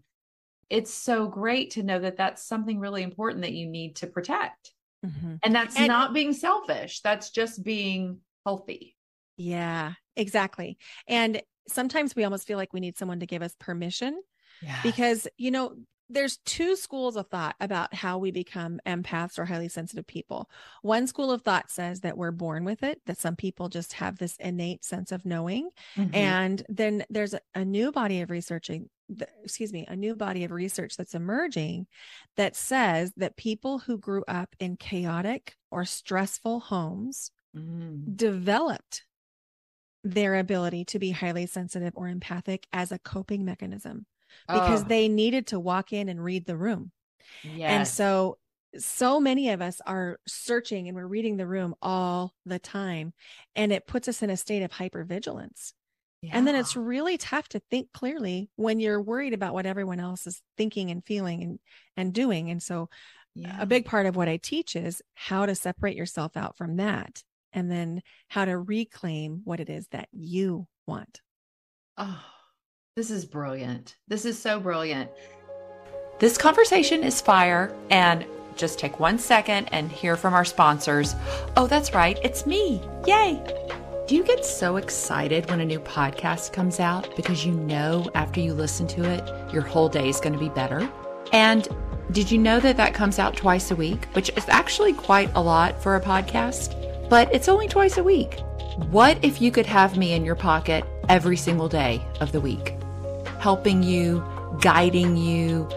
it's 0.69 0.93
so 0.93 1.27
great 1.27 1.71
to 1.71 1.83
know 1.83 1.99
that 1.99 2.17
that's 2.17 2.47
something 2.47 2.79
really 2.79 3.01
important 3.01 3.41
that 3.41 3.53
you 3.53 3.67
need 3.67 3.95
to 3.97 4.07
protect. 4.07 4.71
Mm-hmm. 5.05 5.35
And 5.41 5.55
that's 5.55 5.75
and, 5.75 5.87
not 5.87 6.13
being 6.13 6.33
selfish, 6.33 7.01
that's 7.01 7.31
just 7.31 7.63
being 7.63 8.19
healthy. 8.45 8.95
Yeah, 9.37 9.93
exactly. 10.15 10.77
And 11.07 11.41
sometimes 11.67 12.15
we 12.15 12.23
almost 12.23 12.47
feel 12.47 12.57
like 12.57 12.73
we 12.73 12.79
need 12.79 12.97
someone 12.97 13.19
to 13.19 13.25
give 13.25 13.41
us 13.41 13.55
permission 13.59 14.21
yes. 14.61 14.79
because, 14.83 15.27
you 15.37 15.51
know, 15.51 15.75
there's 16.13 16.37
two 16.37 16.75
schools 16.75 17.15
of 17.15 17.27
thought 17.27 17.55
about 17.59 17.93
how 17.93 18.17
we 18.17 18.31
become 18.31 18.79
empaths 18.85 19.39
or 19.39 19.45
highly 19.45 19.67
sensitive 19.67 20.05
people. 20.05 20.49
One 20.81 21.07
school 21.07 21.31
of 21.31 21.41
thought 21.41 21.71
says 21.71 22.01
that 22.01 22.17
we're 22.17 22.31
born 22.31 22.63
with 22.63 22.83
it, 22.83 23.01
that 23.05 23.17
some 23.17 23.35
people 23.35 23.69
just 23.69 23.93
have 23.93 24.17
this 24.17 24.35
innate 24.37 24.85
sense 24.85 25.11
of 25.11 25.25
knowing. 25.25 25.69
Mm-hmm. 25.97 26.15
And 26.15 26.63
then 26.69 27.03
there's 27.09 27.33
a, 27.33 27.41
a, 27.55 27.65
new 27.65 27.91
body 27.91 28.21
of 28.21 28.29
researching, 28.29 28.89
excuse 29.43 29.73
me, 29.73 29.85
a 29.87 29.95
new 29.95 30.15
body 30.15 30.43
of 30.43 30.51
research 30.51 30.95
that's 30.95 31.15
emerging 31.15 31.87
that 32.37 32.55
says 32.55 33.11
that 33.17 33.35
people 33.35 33.79
who 33.79 33.97
grew 33.97 34.23
up 34.27 34.55
in 34.59 34.77
chaotic 34.77 35.55
or 35.71 35.85
stressful 35.85 36.59
homes 36.59 37.31
mm. 37.57 38.15
developed 38.15 39.03
their 40.03 40.35
ability 40.35 40.85
to 40.85 40.99
be 40.99 41.11
highly 41.11 41.45
sensitive 41.45 41.93
or 41.95 42.07
empathic 42.07 42.67
as 42.73 42.91
a 42.91 42.99
coping 42.99 43.45
mechanism 43.45 44.05
because 44.47 44.83
oh. 44.83 44.87
they 44.87 45.07
needed 45.07 45.47
to 45.47 45.59
walk 45.59 45.93
in 45.93 46.09
and 46.09 46.23
read 46.23 46.45
the 46.45 46.57
room. 46.57 46.91
Yes. 47.43 47.71
And 47.71 47.87
so 47.87 48.37
so 48.77 49.19
many 49.19 49.51
of 49.51 49.61
us 49.61 49.81
are 49.85 50.19
searching 50.27 50.87
and 50.87 50.95
we're 50.95 51.05
reading 51.05 51.37
the 51.37 51.45
room 51.45 51.75
all 51.81 52.33
the 52.45 52.57
time 52.57 53.13
and 53.55 53.71
it 53.71 53.85
puts 53.85 54.07
us 54.07 54.23
in 54.23 54.29
a 54.29 54.37
state 54.37 54.63
of 54.63 54.71
hypervigilance. 54.71 55.73
Yeah. 56.21 56.31
And 56.33 56.47
then 56.47 56.55
it's 56.55 56.75
really 56.75 57.17
tough 57.17 57.49
to 57.49 57.61
think 57.69 57.91
clearly 57.93 58.49
when 58.55 58.79
you're 58.79 59.01
worried 59.01 59.33
about 59.33 59.53
what 59.53 59.65
everyone 59.65 59.99
else 59.99 60.25
is 60.25 60.41
thinking 60.57 60.89
and 60.89 61.05
feeling 61.05 61.43
and 61.43 61.59
and 61.97 62.13
doing. 62.13 62.49
And 62.49 62.63
so 62.63 62.89
yeah. 63.35 63.57
a 63.59 63.65
big 63.65 63.85
part 63.85 64.05
of 64.05 64.15
what 64.15 64.29
I 64.29 64.37
teach 64.37 64.75
is 64.75 65.01
how 65.15 65.45
to 65.45 65.53
separate 65.53 65.97
yourself 65.97 66.37
out 66.37 66.57
from 66.57 66.77
that 66.77 67.21
and 67.51 67.69
then 67.69 68.01
how 68.29 68.45
to 68.45 68.57
reclaim 68.57 69.41
what 69.43 69.59
it 69.59 69.69
is 69.69 69.87
that 69.91 70.07
you 70.11 70.67
want. 70.87 71.21
Oh, 71.97 72.23
this 72.95 73.09
is 73.09 73.25
brilliant. 73.25 73.95
This 74.07 74.23
is 74.23 74.39
so 74.39 74.59
brilliant. 74.59 75.09
This 76.19 76.37
conversation 76.37 77.03
is 77.03 77.21
fire 77.21 77.75
and 77.89 78.23
just 78.55 78.77
take 78.77 78.99
one 78.99 79.17
second 79.17 79.67
and 79.71 79.91
hear 79.91 80.15
from 80.15 80.35
our 80.35 80.45
sponsors. 80.45 81.15
Oh, 81.57 81.65
that's 81.65 81.95
right. 81.95 82.19
It's 82.23 82.45
me. 82.45 82.81
Yay. 83.07 83.41
Do 84.07 84.15
you 84.15 84.23
get 84.23 84.45
so 84.45 84.75
excited 84.77 85.49
when 85.49 85.59
a 85.59 85.65
new 85.65 85.79
podcast 85.79 86.53
comes 86.53 86.79
out 86.79 87.15
because 87.15 87.43
you 87.43 87.53
know 87.53 88.11
after 88.13 88.39
you 88.39 88.53
listen 88.53 88.85
to 88.89 89.03
it, 89.03 89.51
your 89.51 89.63
whole 89.63 89.89
day 89.89 90.07
is 90.07 90.19
going 90.19 90.33
to 90.33 90.39
be 90.39 90.49
better? 90.49 90.87
And 91.31 91.67
did 92.11 92.29
you 92.29 92.37
know 92.37 92.59
that 92.59 92.77
that 92.77 92.93
comes 92.93 93.17
out 93.17 93.35
twice 93.35 93.71
a 93.71 93.75
week, 93.75 94.05
which 94.13 94.29
is 94.37 94.47
actually 94.49 94.93
quite 94.93 95.31
a 95.33 95.41
lot 95.41 95.81
for 95.81 95.95
a 95.95 96.01
podcast, 96.01 97.09
but 97.09 97.33
it's 97.33 97.49
only 97.49 97.67
twice 97.67 97.97
a 97.97 98.03
week. 98.03 98.39
What 98.91 99.17
if 99.23 99.41
you 99.41 99.49
could 99.49 99.65
have 99.65 99.97
me 99.97 100.13
in 100.13 100.23
your 100.23 100.35
pocket 100.35 100.85
every 101.09 101.37
single 101.37 101.69
day 101.69 102.05
of 102.19 102.31
the 102.31 102.41
week? 102.41 102.75
Helping 103.43 103.83
you, 103.83 104.23
guiding 104.61 105.17
you, 105.17 105.67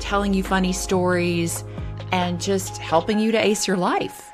telling 0.00 0.34
you 0.34 0.42
funny 0.42 0.72
stories, 0.72 1.62
and 2.10 2.40
just 2.40 2.78
helping 2.78 3.20
you 3.20 3.30
to 3.30 3.38
ace 3.38 3.64
your 3.68 3.76
life. 3.76 4.28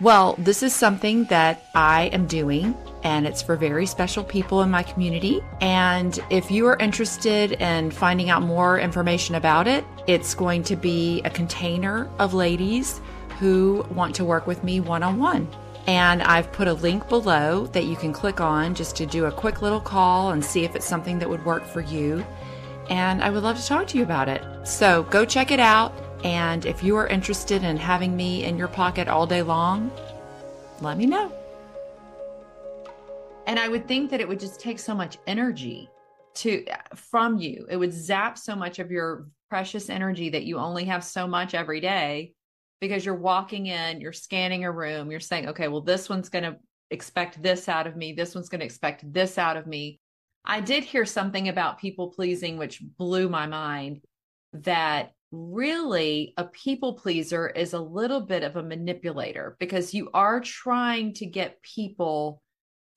Well, 0.00 0.36
this 0.38 0.62
is 0.62 0.72
something 0.72 1.24
that 1.24 1.64
I 1.74 2.04
am 2.12 2.28
doing, 2.28 2.76
and 3.02 3.26
it's 3.26 3.42
for 3.42 3.56
very 3.56 3.84
special 3.84 4.22
people 4.22 4.62
in 4.62 4.70
my 4.70 4.84
community. 4.84 5.40
And 5.60 6.16
if 6.30 6.52
you 6.52 6.68
are 6.68 6.76
interested 6.76 7.60
in 7.60 7.90
finding 7.90 8.30
out 8.30 8.42
more 8.42 8.78
information 8.78 9.34
about 9.34 9.66
it, 9.66 9.84
it's 10.06 10.34
going 10.34 10.62
to 10.64 10.76
be 10.76 11.20
a 11.22 11.30
container 11.30 12.08
of 12.20 12.32
ladies 12.32 13.00
who 13.40 13.84
want 13.90 14.14
to 14.14 14.24
work 14.24 14.46
with 14.46 14.62
me 14.62 14.78
one 14.78 15.02
on 15.02 15.18
one. 15.18 15.48
And 15.86 16.22
I've 16.22 16.50
put 16.50 16.66
a 16.66 16.72
link 16.72 17.08
below 17.08 17.66
that 17.68 17.84
you 17.84 17.96
can 17.96 18.12
click 18.12 18.40
on 18.40 18.74
just 18.74 18.96
to 18.96 19.06
do 19.06 19.26
a 19.26 19.32
quick 19.32 19.60
little 19.60 19.80
call 19.80 20.30
and 20.30 20.42
see 20.42 20.64
if 20.64 20.74
it's 20.74 20.86
something 20.86 21.18
that 21.18 21.28
would 21.28 21.44
work 21.44 21.64
for 21.64 21.82
you. 21.82 22.24
And 22.88 23.22
I 23.22 23.30
would 23.30 23.42
love 23.42 23.58
to 23.58 23.66
talk 23.66 23.86
to 23.88 23.98
you 23.98 24.02
about 24.02 24.28
it. 24.28 24.42
So 24.66 25.02
go 25.04 25.24
check 25.24 25.50
it 25.50 25.60
out. 25.60 25.92
And 26.24 26.64
if 26.64 26.82
you 26.82 26.96
are 26.96 27.06
interested 27.06 27.64
in 27.64 27.76
having 27.76 28.16
me 28.16 28.44
in 28.44 28.56
your 28.56 28.68
pocket 28.68 29.08
all 29.08 29.26
day 29.26 29.42
long, 29.42 29.90
let 30.80 30.96
me 30.96 31.04
know. 31.04 31.32
And 33.46 33.58
I 33.58 33.68
would 33.68 33.86
think 33.86 34.10
that 34.10 34.20
it 34.20 34.28
would 34.28 34.40
just 34.40 34.60
take 34.60 34.78
so 34.78 34.94
much 34.94 35.18
energy 35.26 35.90
to 36.36 36.64
from 36.94 37.38
you. 37.38 37.66
It 37.70 37.76
would 37.76 37.92
zap 37.92 38.38
so 38.38 38.56
much 38.56 38.78
of 38.78 38.90
your 38.90 39.26
precious 39.50 39.90
energy 39.90 40.30
that 40.30 40.44
you 40.44 40.58
only 40.58 40.86
have 40.86 41.04
so 41.04 41.26
much 41.26 41.54
every 41.54 41.80
day 41.80 42.33
because 42.84 43.02
you're 43.02 43.14
walking 43.14 43.68
in, 43.68 43.98
you're 43.98 44.12
scanning 44.12 44.66
a 44.66 44.70
room, 44.70 45.10
you're 45.10 45.18
saying, 45.18 45.48
okay, 45.48 45.68
well, 45.68 45.80
this 45.80 46.10
one's 46.10 46.28
going 46.28 46.44
to 46.44 46.58
expect 46.90 47.42
this 47.42 47.66
out 47.66 47.86
of 47.86 47.96
me, 47.96 48.12
this 48.12 48.34
one's 48.34 48.50
going 48.50 48.58
to 48.58 48.66
expect 48.66 49.10
this 49.10 49.38
out 49.38 49.56
of 49.56 49.66
me. 49.66 49.98
I 50.44 50.60
did 50.60 50.84
hear 50.84 51.06
something 51.06 51.48
about 51.48 51.78
people 51.78 52.10
pleasing, 52.10 52.58
which 52.58 52.82
blew 52.98 53.30
my 53.30 53.46
mind 53.46 54.02
that 54.52 55.12
really 55.32 56.34
a 56.36 56.44
people 56.44 56.92
pleaser 56.92 57.48
is 57.48 57.72
a 57.72 57.80
little 57.80 58.20
bit 58.20 58.42
of 58.42 58.56
a 58.56 58.62
manipulator 58.62 59.56
because 59.58 59.94
you 59.94 60.10
are 60.12 60.40
trying 60.40 61.14
to 61.14 61.24
get 61.24 61.62
people 61.62 62.42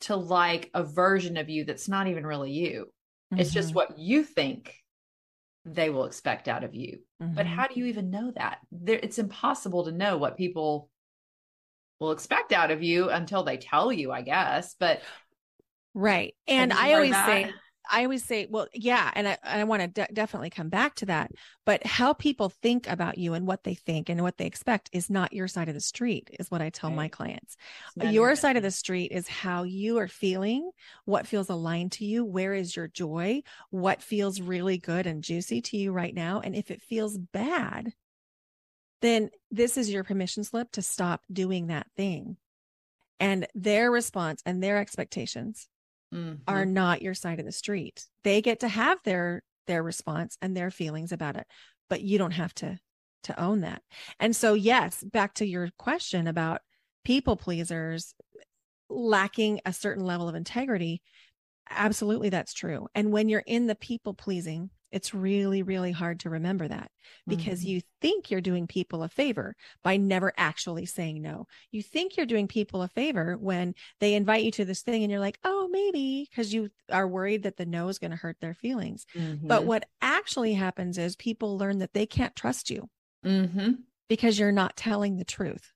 to 0.01 0.17
like 0.17 0.69
a 0.73 0.83
version 0.83 1.37
of 1.37 1.47
you 1.47 1.63
that's 1.63 1.87
not 1.87 2.07
even 2.07 2.27
really 2.27 2.51
you. 2.51 2.87
Mm-hmm. 3.33 3.39
It's 3.39 3.53
just 3.53 3.69
mm-hmm. 3.69 3.75
what 3.75 3.97
you 3.97 4.25
think 4.25 4.75
they 5.73 5.89
will 5.89 6.05
expect 6.05 6.47
out 6.47 6.63
of 6.63 6.73
you. 6.73 6.99
Mm-hmm. 7.21 7.35
But 7.35 7.45
how 7.45 7.67
do 7.67 7.79
you 7.79 7.85
even 7.87 8.09
know 8.09 8.31
that? 8.35 8.59
There, 8.71 8.99
it's 9.01 9.19
impossible 9.19 9.85
to 9.85 9.91
know 9.91 10.17
what 10.17 10.37
people 10.37 10.89
will 11.99 12.11
expect 12.11 12.53
out 12.53 12.71
of 12.71 12.83
you 12.83 13.09
until 13.09 13.43
they 13.43 13.57
tell 13.57 13.91
you, 13.91 14.11
I 14.11 14.21
guess. 14.21 14.75
But 14.79 15.01
right. 15.93 16.33
And 16.47 16.71
I 16.71 16.93
always 16.93 17.11
that? 17.11 17.25
say 17.25 17.51
I 17.89 18.03
always 18.03 18.23
say, 18.23 18.47
well, 18.49 18.67
yeah, 18.73 19.11
and 19.13 19.27
I, 19.27 19.37
I 19.43 19.63
want 19.63 19.81
to 19.81 19.87
de- 19.87 20.13
definitely 20.13 20.49
come 20.49 20.69
back 20.69 20.95
to 20.95 21.05
that. 21.07 21.31
But 21.65 21.85
how 21.85 22.13
people 22.13 22.49
think 22.49 22.87
about 22.87 23.17
you 23.17 23.33
and 23.33 23.45
what 23.47 23.63
they 23.63 23.73
think 23.73 24.09
and 24.09 24.21
what 24.21 24.37
they 24.37 24.45
expect 24.45 24.89
is 24.93 25.09
not 25.09 25.33
your 25.33 25.47
side 25.47 25.67
of 25.67 25.73
the 25.73 25.81
street, 25.81 26.29
is 26.39 26.49
what 26.49 26.61
I 26.61 26.69
tell 26.69 26.89
right. 26.89 26.95
my 26.95 27.07
clients. 27.07 27.55
Your 27.95 28.35
side 28.35 28.57
of 28.57 28.63
the 28.63 28.71
street 28.71 29.11
is 29.11 29.27
how 29.27 29.63
you 29.63 29.97
are 29.97 30.07
feeling, 30.07 30.71
what 31.05 31.27
feels 31.27 31.49
aligned 31.49 31.93
to 31.93 32.05
you, 32.05 32.23
where 32.23 32.53
is 32.53 32.75
your 32.75 32.87
joy, 32.87 33.41
what 33.69 34.01
feels 34.01 34.41
really 34.41 34.77
good 34.77 35.07
and 35.07 35.23
juicy 35.23 35.61
to 35.61 35.77
you 35.77 35.91
right 35.91 36.13
now. 36.13 36.39
And 36.39 36.55
if 36.55 36.71
it 36.71 36.81
feels 36.81 37.17
bad, 37.17 37.93
then 39.01 39.29
this 39.51 39.77
is 39.77 39.89
your 39.89 40.03
permission 40.03 40.43
slip 40.43 40.71
to 40.71 40.81
stop 40.81 41.21
doing 41.31 41.67
that 41.67 41.87
thing. 41.95 42.37
And 43.19 43.47
their 43.55 43.91
response 43.91 44.41
and 44.45 44.61
their 44.61 44.77
expectations 44.77 45.67
mm-hmm. 46.13 46.35
are 46.47 46.65
not 46.65 47.01
your 47.01 47.13
side 47.13 47.39
of 47.39 47.45
the 47.45 47.51
street. 47.51 48.05
They 48.23 48.41
get 48.41 48.61
to 48.61 48.67
have 48.67 48.99
their 49.03 49.43
their 49.67 49.83
response 49.83 50.37
and 50.41 50.55
their 50.55 50.71
feelings 50.71 51.11
about 51.11 51.35
it, 51.35 51.45
but 51.89 52.01
you 52.01 52.17
don't 52.17 52.31
have 52.31 52.53
to 52.55 52.79
to 53.23 53.39
own 53.39 53.61
that. 53.61 53.81
And 54.19 54.35
so 54.35 54.53
yes, 54.53 55.03
back 55.03 55.33
to 55.35 55.45
your 55.45 55.69
question 55.77 56.27
about 56.27 56.61
people 57.03 57.35
pleasers 57.35 58.13
lacking 58.89 59.59
a 59.65 59.73
certain 59.73 60.05
level 60.05 60.29
of 60.29 60.35
integrity, 60.35 61.01
absolutely 61.69 62.29
that's 62.29 62.53
true. 62.53 62.87
And 62.95 63.11
when 63.11 63.29
you're 63.29 63.43
in 63.45 63.67
the 63.67 63.75
people 63.75 64.13
pleasing 64.13 64.69
it's 64.91 65.13
really, 65.13 65.63
really 65.63 65.91
hard 65.91 66.21
to 66.21 66.29
remember 66.29 66.67
that 66.67 66.91
because 67.27 67.59
mm-hmm. 67.59 67.69
you 67.69 67.81
think 68.01 68.31
you're 68.31 68.41
doing 68.41 68.67
people 68.67 69.03
a 69.03 69.09
favor 69.09 69.55
by 69.83 69.97
never 69.97 70.31
actually 70.37 70.85
saying 70.85 71.21
no. 71.21 71.45
You 71.71 71.83
think 71.83 72.15
you're 72.15 72.25
doing 72.25 72.47
people 72.47 72.81
a 72.81 72.87
favor 72.87 73.35
when 73.37 73.75
they 73.99 74.13
invite 74.13 74.43
you 74.43 74.51
to 74.51 74.65
this 74.65 74.81
thing 74.81 75.03
and 75.03 75.11
you're 75.11 75.19
like, 75.19 75.39
oh, 75.43 75.67
maybe, 75.71 76.27
because 76.29 76.53
you 76.53 76.69
are 76.91 77.07
worried 77.07 77.43
that 77.43 77.57
the 77.57 77.65
no 77.65 77.89
is 77.89 77.99
going 77.99 78.11
to 78.11 78.17
hurt 78.17 78.37
their 78.39 78.53
feelings. 78.53 79.05
Mm-hmm. 79.15 79.47
But 79.47 79.65
what 79.65 79.85
actually 80.01 80.53
happens 80.53 80.97
is 80.97 81.15
people 81.15 81.57
learn 81.57 81.79
that 81.79 81.93
they 81.93 82.05
can't 82.05 82.35
trust 82.35 82.69
you 82.69 82.89
mm-hmm. 83.25 83.71
because 84.07 84.39
you're 84.39 84.51
not 84.53 84.77
telling 84.77 85.17
the 85.17 85.25
truth. 85.25 85.73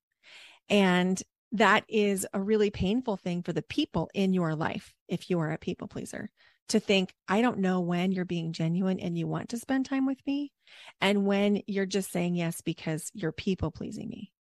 And 0.70 1.22
that 1.52 1.84
is 1.90 2.26
a 2.34 2.42
really 2.42 2.70
painful 2.70 3.18
thing 3.18 3.44
for 3.44 3.52
the 3.52 3.62
people 3.62 4.10
in 4.14 4.34
your 4.34 4.56
life 4.56 4.94
if 5.10 5.30
you 5.30 5.40
are 5.40 5.52
a 5.52 5.58
people 5.58 5.90
pleaser 5.90 6.30
to 6.70 6.80
think, 6.80 7.14
I 7.28 7.42
don't 7.42 7.60
know 7.60 7.82
when 7.82 8.12
you're 8.12 8.26
being 8.26 8.54
genuine 8.54 9.00
and 9.00 9.18
you 9.18 9.28
want 9.28 9.50
to 9.50 9.58
spend 9.58 9.86
time 9.86 10.06
with 10.06 10.20
me, 10.26 10.52
and 11.00 11.26
when 11.26 11.62
you're 11.68 11.86
just 11.86 12.12
saying 12.12 12.36
yes 12.36 12.62
because 12.62 13.12
you're 13.14 13.32
people 13.32 13.72
pleasing 13.72 14.10
me. 14.10 14.32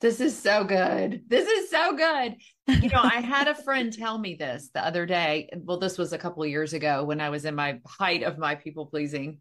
This 0.00 0.20
is 0.20 0.38
so 0.38 0.64
good. 0.64 1.22
This 1.26 1.48
is 1.48 1.70
so 1.70 1.96
good. 1.96 2.36
You 2.66 2.90
know, 2.90 3.00
I 3.02 3.20
had 3.20 3.48
a 3.48 3.54
friend 3.64 3.90
tell 3.90 4.18
me 4.18 4.34
this 4.34 4.68
the 4.74 4.84
other 4.84 5.06
day. 5.06 5.48
Well, 5.56 5.78
this 5.78 5.96
was 5.96 6.12
a 6.12 6.18
couple 6.18 6.42
of 6.42 6.50
years 6.50 6.74
ago 6.74 7.04
when 7.04 7.20
I 7.20 7.30
was 7.30 7.46
in 7.46 7.54
my 7.54 7.80
height 7.86 8.22
of 8.22 8.36
my 8.36 8.56
people 8.56 8.86
pleasing, 8.86 9.40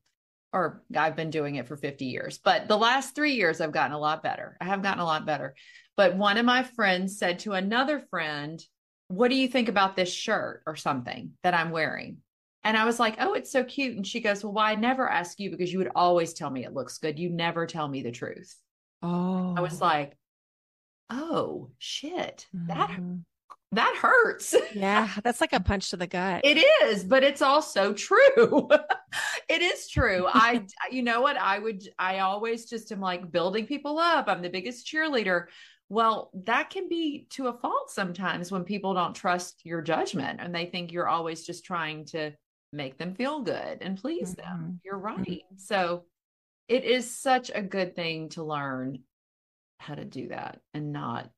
or 0.53 0.81
I've 0.95 1.17
been 1.17 1.29
doing 1.29 1.55
it 1.55 1.67
for 1.67 1.75
50 1.75 2.05
years. 2.05 2.37
But 2.37 2.69
the 2.69 2.77
last 2.77 3.15
three 3.15 3.33
years, 3.33 3.59
I've 3.59 3.73
gotten 3.73 3.91
a 3.91 3.99
lot 3.99 4.23
better. 4.23 4.55
I 4.61 4.65
have 4.65 4.81
gotten 4.81 5.01
a 5.01 5.05
lot 5.05 5.25
better. 5.25 5.55
But 5.97 6.15
one 6.15 6.37
of 6.37 6.45
my 6.45 6.63
friends 6.63 7.19
said 7.19 7.39
to 7.39 7.51
another 7.51 7.99
friend, 8.09 8.63
What 9.07 9.29
do 9.29 9.35
you 9.35 9.47
think 9.47 9.69
about 9.69 9.95
this 9.95 10.11
shirt 10.11 10.63
or 10.65 10.75
something 10.75 11.33
that 11.43 11.53
I'm 11.53 11.71
wearing? 11.71 12.17
And 12.63 12.75
I 12.75 12.85
was 12.85 12.99
like, 12.99 13.15
Oh, 13.19 13.33
it's 13.33 13.51
so 13.51 13.63
cute. 13.63 13.95
And 13.95 14.05
she 14.05 14.19
goes, 14.21 14.43
Well, 14.43 14.53
why 14.53 14.71
I 14.71 14.75
never 14.75 15.07
ask 15.09 15.39
you 15.39 15.51
because 15.51 15.71
you 15.71 15.79
would 15.79 15.91
always 15.95 16.33
tell 16.33 16.49
me 16.49 16.65
it 16.65 16.73
looks 16.73 16.97
good. 16.97 17.19
You 17.19 17.29
never 17.29 17.67
tell 17.67 17.87
me 17.87 18.01
the 18.01 18.11
truth. 18.11 18.55
Oh, 19.03 19.53
I 19.55 19.61
was 19.61 19.81
like, 19.81 20.17
Oh 21.09 21.69
shit. 21.77 22.47
That 22.67 22.89
Mhm. 22.89 23.21
that 23.71 23.95
hurts. 24.01 24.55
yeah, 24.73 25.09
that's 25.23 25.41
like 25.41 25.53
a 25.53 25.59
punch 25.59 25.89
to 25.91 25.97
the 25.97 26.07
gut. 26.07 26.41
It 26.45 26.63
is, 26.83 27.03
but 27.03 27.23
it's 27.23 27.41
also 27.41 27.93
true. 27.93 28.69
it 29.49 29.61
is 29.61 29.87
true. 29.89 30.25
I, 30.27 30.63
you 30.91 31.03
know 31.03 31.21
what? 31.21 31.37
I 31.37 31.59
would, 31.59 31.83
I 31.99 32.19
always 32.19 32.65
just 32.69 32.91
am 32.91 33.01
like 33.01 33.31
building 33.31 33.65
people 33.67 33.99
up. 33.99 34.27
I'm 34.27 34.41
the 34.41 34.49
biggest 34.49 34.87
cheerleader. 34.87 35.45
Well, 35.89 36.31
that 36.45 36.69
can 36.69 36.89
be 36.89 37.27
to 37.31 37.47
a 37.47 37.53
fault 37.53 37.91
sometimes 37.91 38.51
when 38.51 38.63
people 38.63 38.93
don't 38.93 39.15
trust 39.15 39.61
your 39.63 39.81
judgment 39.81 40.39
and 40.41 40.53
they 40.53 40.65
think 40.65 40.91
you're 40.91 41.07
always 41.07 41.45
just 41.45 41.63
trying 41.63 42.05
to 42.05 42.31
make 42.73 42.97
them 42.97 43.13
feel 43.13 43.41
good 43.41 43.77
and 43.81 43.97
please 43.97 44.33
them. 44.33 44.79
You're 44.83 44.97
right. 44.97 45.43
So 45.57 46.05
it 46.67 46.83
is 46.83 47.09
such 47.09 47.51
a 47.53 47.61
good 47.61 47.95
thing 47.95 48.29
to 48.29 48.43
learn 48.43 49.03
how 49.79 49.95
to 49.95 50.05
do 50.05 50.29
that 50.29 50.61
and 50.73 50.91
not 50.91 51.29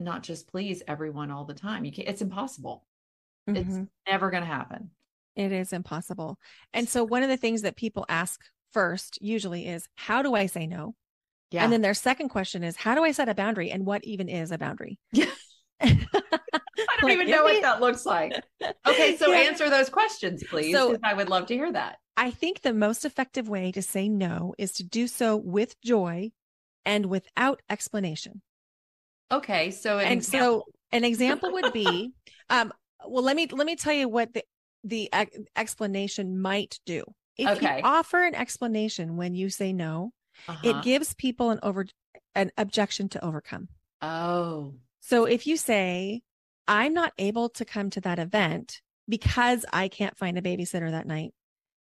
not 0.00 0.22
just 0.22 0.46
please 0.46 0.82
everyone 0.86 1.32
all 1.32 1.44
the 1.44 1.54
time. 1.54 1.84
You 1.84 1.90
can't 1.90 2.08
it's 2.08 2.22
impossible. 2.22 2.86
It's 3.48 3.74
Mhm. 3.74 3.88
never 4.06 4.30
going 4.30 4.44
to 4.44 4.46
happen. 4.46 4.90
It 5.34 5.50
is 5.50 5.72
impossible. 5.72 6.38
And 6.72 6.88
so 6.88 7.02
one 7.02 7.24
of 7.24 7.28
the 7.28 7.36
things 7.36 7.62
that 7.62 7.76
people 7.76 8.06
ask 8.08 8.44
first 8.72 9.20
usually 9.20 9.66
is, 9.66 9.88
how 9.96 10.22
do 10.22 10.34
I 10.34 10.46
say 10.46 10.66
no? 10.66 10.94
Yeah. 11.50 11.64
And 11.64 11.72
then 11.72 11.80
their 11.80 11.94
second 11.94 12.28
question 12.28 12.62
is, 12.62 12.76
how 12.76 12.94
do 12.94 13.02
I 13.04 13.12
set 13.12 13.28
a 13.28 13.34
boundary? 13.34 13.70
And 13.70 13.86
what 13.86 14.04
even 14.04 14.28
is 14.28 14.50
a 14.52 14.58
boundary? 14.58 14.98
Yeah. 15.12 15.30
I 15.80 15.86
don't 15.86 17.02
Like, 17.02 17.12
even 17.12 17.30
know 17.30 17.44
what 17.44 17.62
that 17.62 17.80
looks 17.80 18.04
like. 18.04 18.32
Okay, 18.86 19.16
so 19.16 19.30
Yeah. 19.30 19.38
answer 19.48 19.70
those 19.70 19.88
questions, 19.88 20.42
please. 20.48 20.74
So- 20.74 20.96
I 21.02 21.14
would 21.14 21.28
love 21.28 21.46
to 21.46 21.54
hear 21.54 21.70
that. 21.72 21.96
I 22.16 22.32
think 22.32 22.62
the 22.62 22.74
most 22.74 23.04
effective 23.04 23.48
way 23.48 23.70
to 23.72 23.80
say 23.82 24.08
no 24.08 24.54
is 24.58 24.72
to 24.72 24.82
do 24.82 25.06
so 25.06 25.36
with 25.36 25.80
joy 25.82 26.32
and 26.84 27.06
without 27.06 27.62
explanation. 27.70 28.42
Okay, 29.30 29.70
so 29.70 29.98
an 29.98 30.06
and 30.06 30.12
example. 30.14 30.64
so 30.66 30.72
an 30.90 31.04
example 31.04 31.52
would 31.52 31.72
be 31.72 32.10
um 32.50 32.72
well 33.06 33.22
let 33.22 33.36
me 33.36 33.46
let 33.46 33.66
me 33.66 33.76
tell 33.76 33.92
you 33.92 34.08
what 34.08 34.32
the 34.34 34.42
the 34.84 35.08
explanation 35.54 36.40
might 36.40 36.80
do 36.86 37.04
if 37.36 37.48
Okay. 37.58 37.76
you 37.76 37.82
offer 37.84 38.24
an 38.24 38.34
explanation 38.34 39.16
when 39.16 39.34
you 39.34 39.50
say 39.50 39.72
no 39.72 40.10
Uh-huh. 40.46 40.60
it 40.62 40.82
gives 40.82 41.14
people 41.14 41.50
an 41.50 41.58
over 41.62 41.86
an 42.34 42.50
objection 42.56 43.08
to 43.10 43.24
overcome 43.24 43.68
oh, 44.02 44.74
so 45.00 45.24
if 45.24 45.46
you 45.46 45.56
say 45.56 46.22
i'm 46.66 46.92
not 46.94 47.12
able 47.18 47.48
to 47.48 47.64
come 47.64 47.90
to 47.90 48.00
that 48.02 48.18
event 48.18 48.80
because 49.08 49.64
i 49.72 49.88
can't 49.88 50.16
find 50.16 50.38
a 50.38 50.42
babysitter 50.42 50.90
that 50.90 51.06
night 51.06 51.32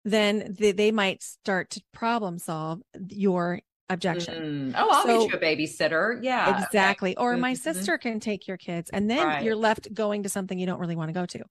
then 0.04 0.56
they, 0.60 0.72
they 0.72 0.92
might 0.92 1.22
start 1.22 1.70
to 1.72 1.82
problem 1.94 2.40
solve 2.40 2.82
your 3.10 3.60
objection 3.90 4.72
Mm. 4.72 4.74
Oh, 4.78 4.90
I'll 4.90 5.04
So- 5.06 5.28
get 5.28 5.32
you 5.34 5.38
a 5.38 5.42
babysitter. 5.68 6.20
Yeah. 6.24 6.50
okay. 6.52 6.64
Exactly. 6.64 7.18
Or 7.18 7.36
my 7.36 7.52
Mhm. 7.54 7.58
sister 7.58 7.98
can 7.98 8.22
take 8.22 8.48
your 8.48 8.56
kids. 8.56 8.90
And 8.90 9.10
then 9.10 9.28
Right. 9.28 9.44
you're 9.44 9.56
left 9.58 9.94
going 9.94 10.24
to 10.24 10.30
something 10.30 10.58
you 10.58 10.66
don't 10.66 10.80
really 10.80 10.96
want 10.96 11.10
to 11.10 11.14
go 11.14 11.26
to. 11.26 11.44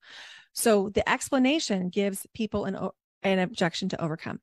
So 0.55 0.89
the 0.89 1.07
explanation 1.07 1.91
gives 1.91 2.27
people 2.33 2.65
an, 2.65 2.79
an 3.23 3.39
objection 3.41 3.91
to 3.91 4.01
overcome. 4.03 4.41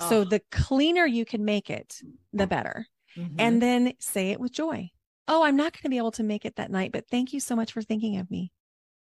So 0.00 0.20
Oh. 0.20 0.24
the 0.24 0.40
cleaner 0.50 1.06
you 1.06 1.24
can 1.24 1.44
make 1.44 1.70
it, 1.70 2.00
the 2.32 2.46
better. 2.46 2.86
Mhm. 3.16 3.36
And 3.38 3.60
then 3.62 3.94
say 3.98 4.30
it 4.30 4.40
with 4.40 4.52
joy. 4.52 4.90
Oh, 5.28 5.42
I'm 5.44 5.56
not 5.56 5.72
going 5.72 5.82
to 5.82 5.88
be 5.90 5.98
able 5.98 6.12
to 6.12 6.22
make 6.22 6.44
it 6.44 6.56
that 6.56 6.70
night, 6.70 6.92
but 6.92 7.08
thank 7.08 7.32
you 7.32 7.40
so 7.40 7.54
much 7.54 7.72
for 7.72 7.82
thinking 7.82 8.16
of 8.18 8.30
me. 8.30 8.52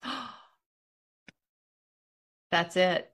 That's 2.52 2.76
it. 2.76 3.12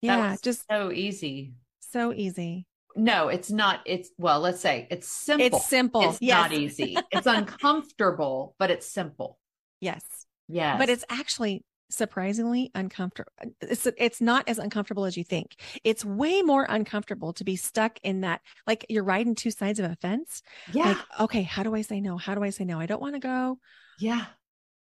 Yeah, 0.00 0.32
was 0.32 0.40
just 0.40 0.64
so 0.70 0.90
easy. 0.90 1.54
so 1.80 2.12
easy. 2.12 2.66
No, 2.96 3.28
it's 3.28 3.50
not. 3.50 3.80
It's 3.86 4.10
well, 4.18 4.40
let's 4.40 4.60
say 4.60 4.86
it's 4.90 5.08
simple. 5.08 5.46
It's 5.58 5.66
simple. 5.66 6.10
It's 6.10 6.20
yes. 6.20 6.50
not 6.50 6.52
easy. 6.52 6.96
It's 7.12 7.26
uncomfortable, 7.26 8.54
but 8.58 8.70
it's 8.70 8.86
simple. 8.86 9.38
Yes. 9.80 10.02
Yes. 10.48 10.78
but 10.78 10.90
it's 10.90 11.04
actually 11.08 11.64
surprisingly 11.92 12.70
uncomfortable 12.74 13.30
it's 13.60 13.86
it's 13.98 14.20
not 14.20 14.48
as 14.48 14.58
uncomfortable 14.58 15.04
as 15.04 15.16
you 15.16 15.24
think 15.24 15.54
it's 15.84 16.04
way 16.04 16.42
more 16.42 16.66
uncomfortable 16.68 17.32
to 17.32 17.44
be 17.44 17.54
stuck 17.54 17.98
in 18.02 18.22
that 18.22 18.40
like 18.66 18.86
you're 18.88 19.04
riding 19.04 19.34
two 19.34 19.50
sides 19.50 19.78
of 19.78 19.90
a 19.90 19.96
fence 19.96 20.42
yeah. 20.72 20.84
like 20.84 20.96
okay 21.20 21.42
how 21.42 21.62
do 21.62 21.74
i 21.74 21.82
say 21.82 22.00
no 22.00 22.16
how 22.16 22.34
do 22.34 22.42
i 22.42 22.50
say 22.50 22.64
no 22.64 22.80
i 22.80 22.86
don't 22.86 23.02
want 23.02 23.14
to 23.14 23.20
go 23.20 23.58
yeah. 23.98 24.24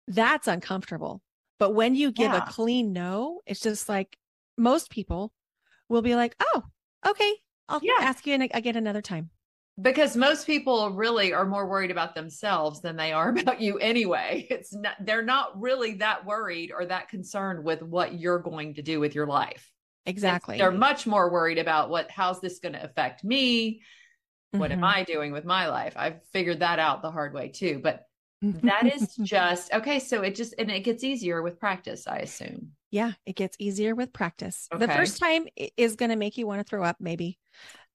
that's 0.07 0.47
uncomfortable 0.47 1.21
but 1.59 1.75
when 1.75 1.95
you 1.95 2.11
give 2.11 2.31
Yeah. 2.31 2.45
a 2.47 2.49
clean 2.49 2.93
no 2.93 3.41
it's 3.45 3.59
just 3.59 3.89
like 3.89 4.17
most 4.57 4.89
people 4.89 5.33
will 5.89 6.01
be 6.01 6.15
like 6.15 6.35
oh 6.39 6.63
okay 7.05 7.33
i'll 7.67 7.81
Yeah. 7.83 7.93
ask 7.99 8.25
you 8.25 8.35
again 8.53 8.77
another 8.77 9.01
time 9.01 9.29
because 9.81 10.15
most 10.15 10.45
people 10.45 10.91
really 10.91 11.33
are 11.33 11.45
more 11.45 11.67
worried 11.67 11.91
about 11.91 12.13
themselves 12.15 12.81
than 12.81 12.95
they 12.95 13.11
are 13.11 13.29
about 13.37 13.61
you 13.61 13.77
anyway 13.79 14.45
it's 14.49 14.73
not 14.73 14.95
they're 15.01 15.23
not 15.23 15.59
really 15.59 15.95
that 15.95 16.25
worried 16.25 16.71
or 16.71 16.85
that 16.85 17.09
concerned 17.09 17.63
with 17.63 17.81
what 17.81 18.19
you're 18.19 18.39
going 18.39 18.73
to 18.75 18.81
do 18.81 18.99
with 18.99 19.15
your 19.15 19.27
life 19.27 19.71
It's- 20.05 20.15
exactly 20.15 20.57
they're 20.57 20.71
much 20.71 21.07
more 21.07 21.31
worried 21.31 21.57
about 21.57 21.89
what 21.89 22.11
how's 22.11 22.41
this 22.41 22.59
going 22.59 22.73
to 22.73 22.83
affect 22.83 23.23
me 23.23 23.81
what 24.51 24.71
am 24.71 24.79
Mhm. 24.81 24.83
i 24.95 25.03
doing 25.03 25.31
with 25.31 25.45
my 25.45 25.67
life 25.69 25.93
i've 25.95 26.23
figured 26.33 26.59
that 26.59 26.79
out 26.79 27.01
the 27.01 27.11
hard 27.11 27.33
way 27.33 27.49
too 27.49 27.79
but 27.81 28.05
that 28.63 28.85
is 28.85 29.15
just 29.23 29.73
okay 29.73 29.99
so 29.99 30.21
it 30.21 30.35
just 30.35 30.53
and 30.59 30.69
it 30.69 30.81
gets 30.81 31.03
easier 31.03 31.41
with 31.41 31.59
practice 31.59 32.07
i 32.07 32.17
assume 32.17 32.71
Yeah, 32.91 33.13
it 33.25 33.37
gets 33.37 33.55
easier 33.57 33.95
with 33.95 34.11
practice. 34.11 34.67
The 34.77 34.89
first 34.89 35.17
time 35.17 35.47
is 35.77 35.95
going 35.95 36.09
to 36.09 36.17
make 36.17 36.37
you 36.37 36.45
want 36.45 36.59
to 36.59 36.65
throw 36.69 36.83
up, 36.83 36.97
maybe. 36.99 37.39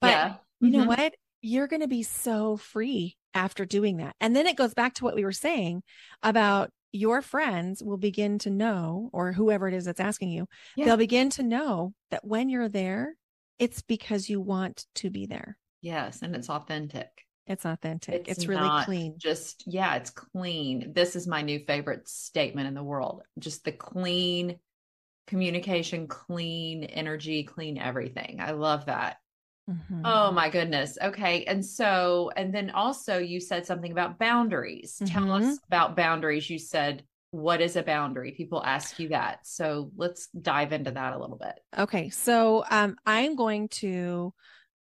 But 0.00 0.08
yeah 0.12 0.34
you 0.60 0.70
know 0.70 0.84
Mhm. 0.84 0.96
what? 0.96 1.14
You're 1.46 1.68
going 1.68 1.82
to 1.82 1.88
be 1.88 2.02
so 2.02 2.56
free 2.56 3.16
after 3.34 3.64
doing 3.64 3.98
that. 3.98 4.16
And 4.20 4.34
then 4.34 4.46
it 4.46 4.56
goes 4.56 4.74
back 4.74 4.94
to 4.94 5.04
what 5.04 5.14
we 5.14 5.24
were 5.24 5.32
saying 5.32 5.82
about 6.22 6.70
your 6.92 7.22
friends 7.22 7.82
will 7.82 7.98
begin 7.98 8.38
to 8.40 8.50
know, 8.50 9.10
or 9.12 9.32
whoever 9.32 9.68
it 9.68 9.74
is 9.74 9.84
that's 9.84 10.00
asking 10.00 10.30
you, 10.30 10.46
Yeah. 10.76 10.86
they'll 10.86 10.96
begin 10.96 11.30
to 11.30 11.42
know 11.42 11.92
that 12.10 12.24
when 12.24 12.48
you're 12.48 12.68
there, 12.68 13.14
it's 13.58 13.82
because 13.82 14.28
you 14.28 14.40
want 14.40 14.86
to 14.96 15.10
be 15.10 15.26
there. 15.26 15.56
yes 15.82 16.22
and 16.22 16.34
it's 16.34 16.50
authentic 16.50 17.08
It's 17.46 17.64
authentic. 17.64 18.14
It's, 18.28 18.38
It's 18.38 18.48
really 18.48 18.84
clean. 18.84 19.14
just 19.18 19.62
yeah 19.66 19.94
it's 19.94 20.10
clean 20.10 20.92
this 20.94 21.14
is 21.14 21.28
my 21.28 21.42
new 21.42 21.60
favorite 21.64 22.08
statement 22.08 22.66
in 22.66 22.74
the 22.74 22.82
world 22.82 23.22
just 23.38 23.64
the 23.64 23.72
clean 23.72 24.58
communication 25.26 26.06
clean 26.08 26.84
energy 26.84 27.44
clean 27.44 27.78
everything 27.78 28.38
i 28.40 28.50
love 28.52 28.86
that 28.86 29.18
Mhm. 29.68 30.02
oh 30.04 30.30
my 30.30 30.48
goodness. 30.48 30.96
Okay. 31.02 31.44
And 31.44 31.64
so 31.64 32.30
and 32.36 32.54
then 32.54 32.70
also 32.70 33.18
you 33.18 33.40
said 33.40 33.66
something 33.66 33.90
about 33.92 34.18
boundaries. 34.18 35.02
Tell 35.04 35.32
us 35.32 35.58
about 35.66 35.96
boundaries. 35.96 36.48
You 36.48 36.58
said 36.58 37.04
what 37.32 37.60
is 37.60 37.76
a 37.76 37.82
boundary? 37.82 38.32
People 38.32 38.62
ask 38.64 38.98
you 38.98 39.08
that. 39.08 39.40
So 39.46 39.90
let's 39.96 40.28
dive 40.28 40.72
into 40.72 40.92
that 40.92 41.12
a 41.12 41.18
little 41.18 41.36
bit. 41.36 41.58
Okay, 41.76 42.08
so 42.10 42.64
um, 42.70 42.96
I'm 43.04 43.34
going 43.36 43.68
to 43.68 44.32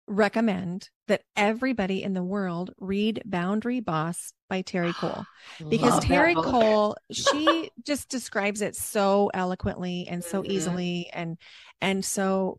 recommend 0.08 0.90
that 1.06 1.22
everybody 1.36 2.02
in 2.02 2.14
the 2.14 2.22
world 2.22 2.72
read 2.78 3.22
Boundary 3.24 3.80
Boss 3.80 4.32
by 4.48 4.62
Terry 4.62 4.92
Cole 4.92 5.26
because 5.70 5.92
Love 5.94 6.04
Terry. 6.04 6.34
Cole 6.34 6.96
she 7.12 7.70
just 7.86 8.08
describes 8.08 8.62
it 8.62 8.74
so 8.74 9.30
eloquently 9.32 10.06
and 10.08 10.24
so 10.24 10.42
Mhm. 10.42 10.50
easily 10.50 11.10
and 11.12 11.38
and 11.80 12.04
so 12.04 12.58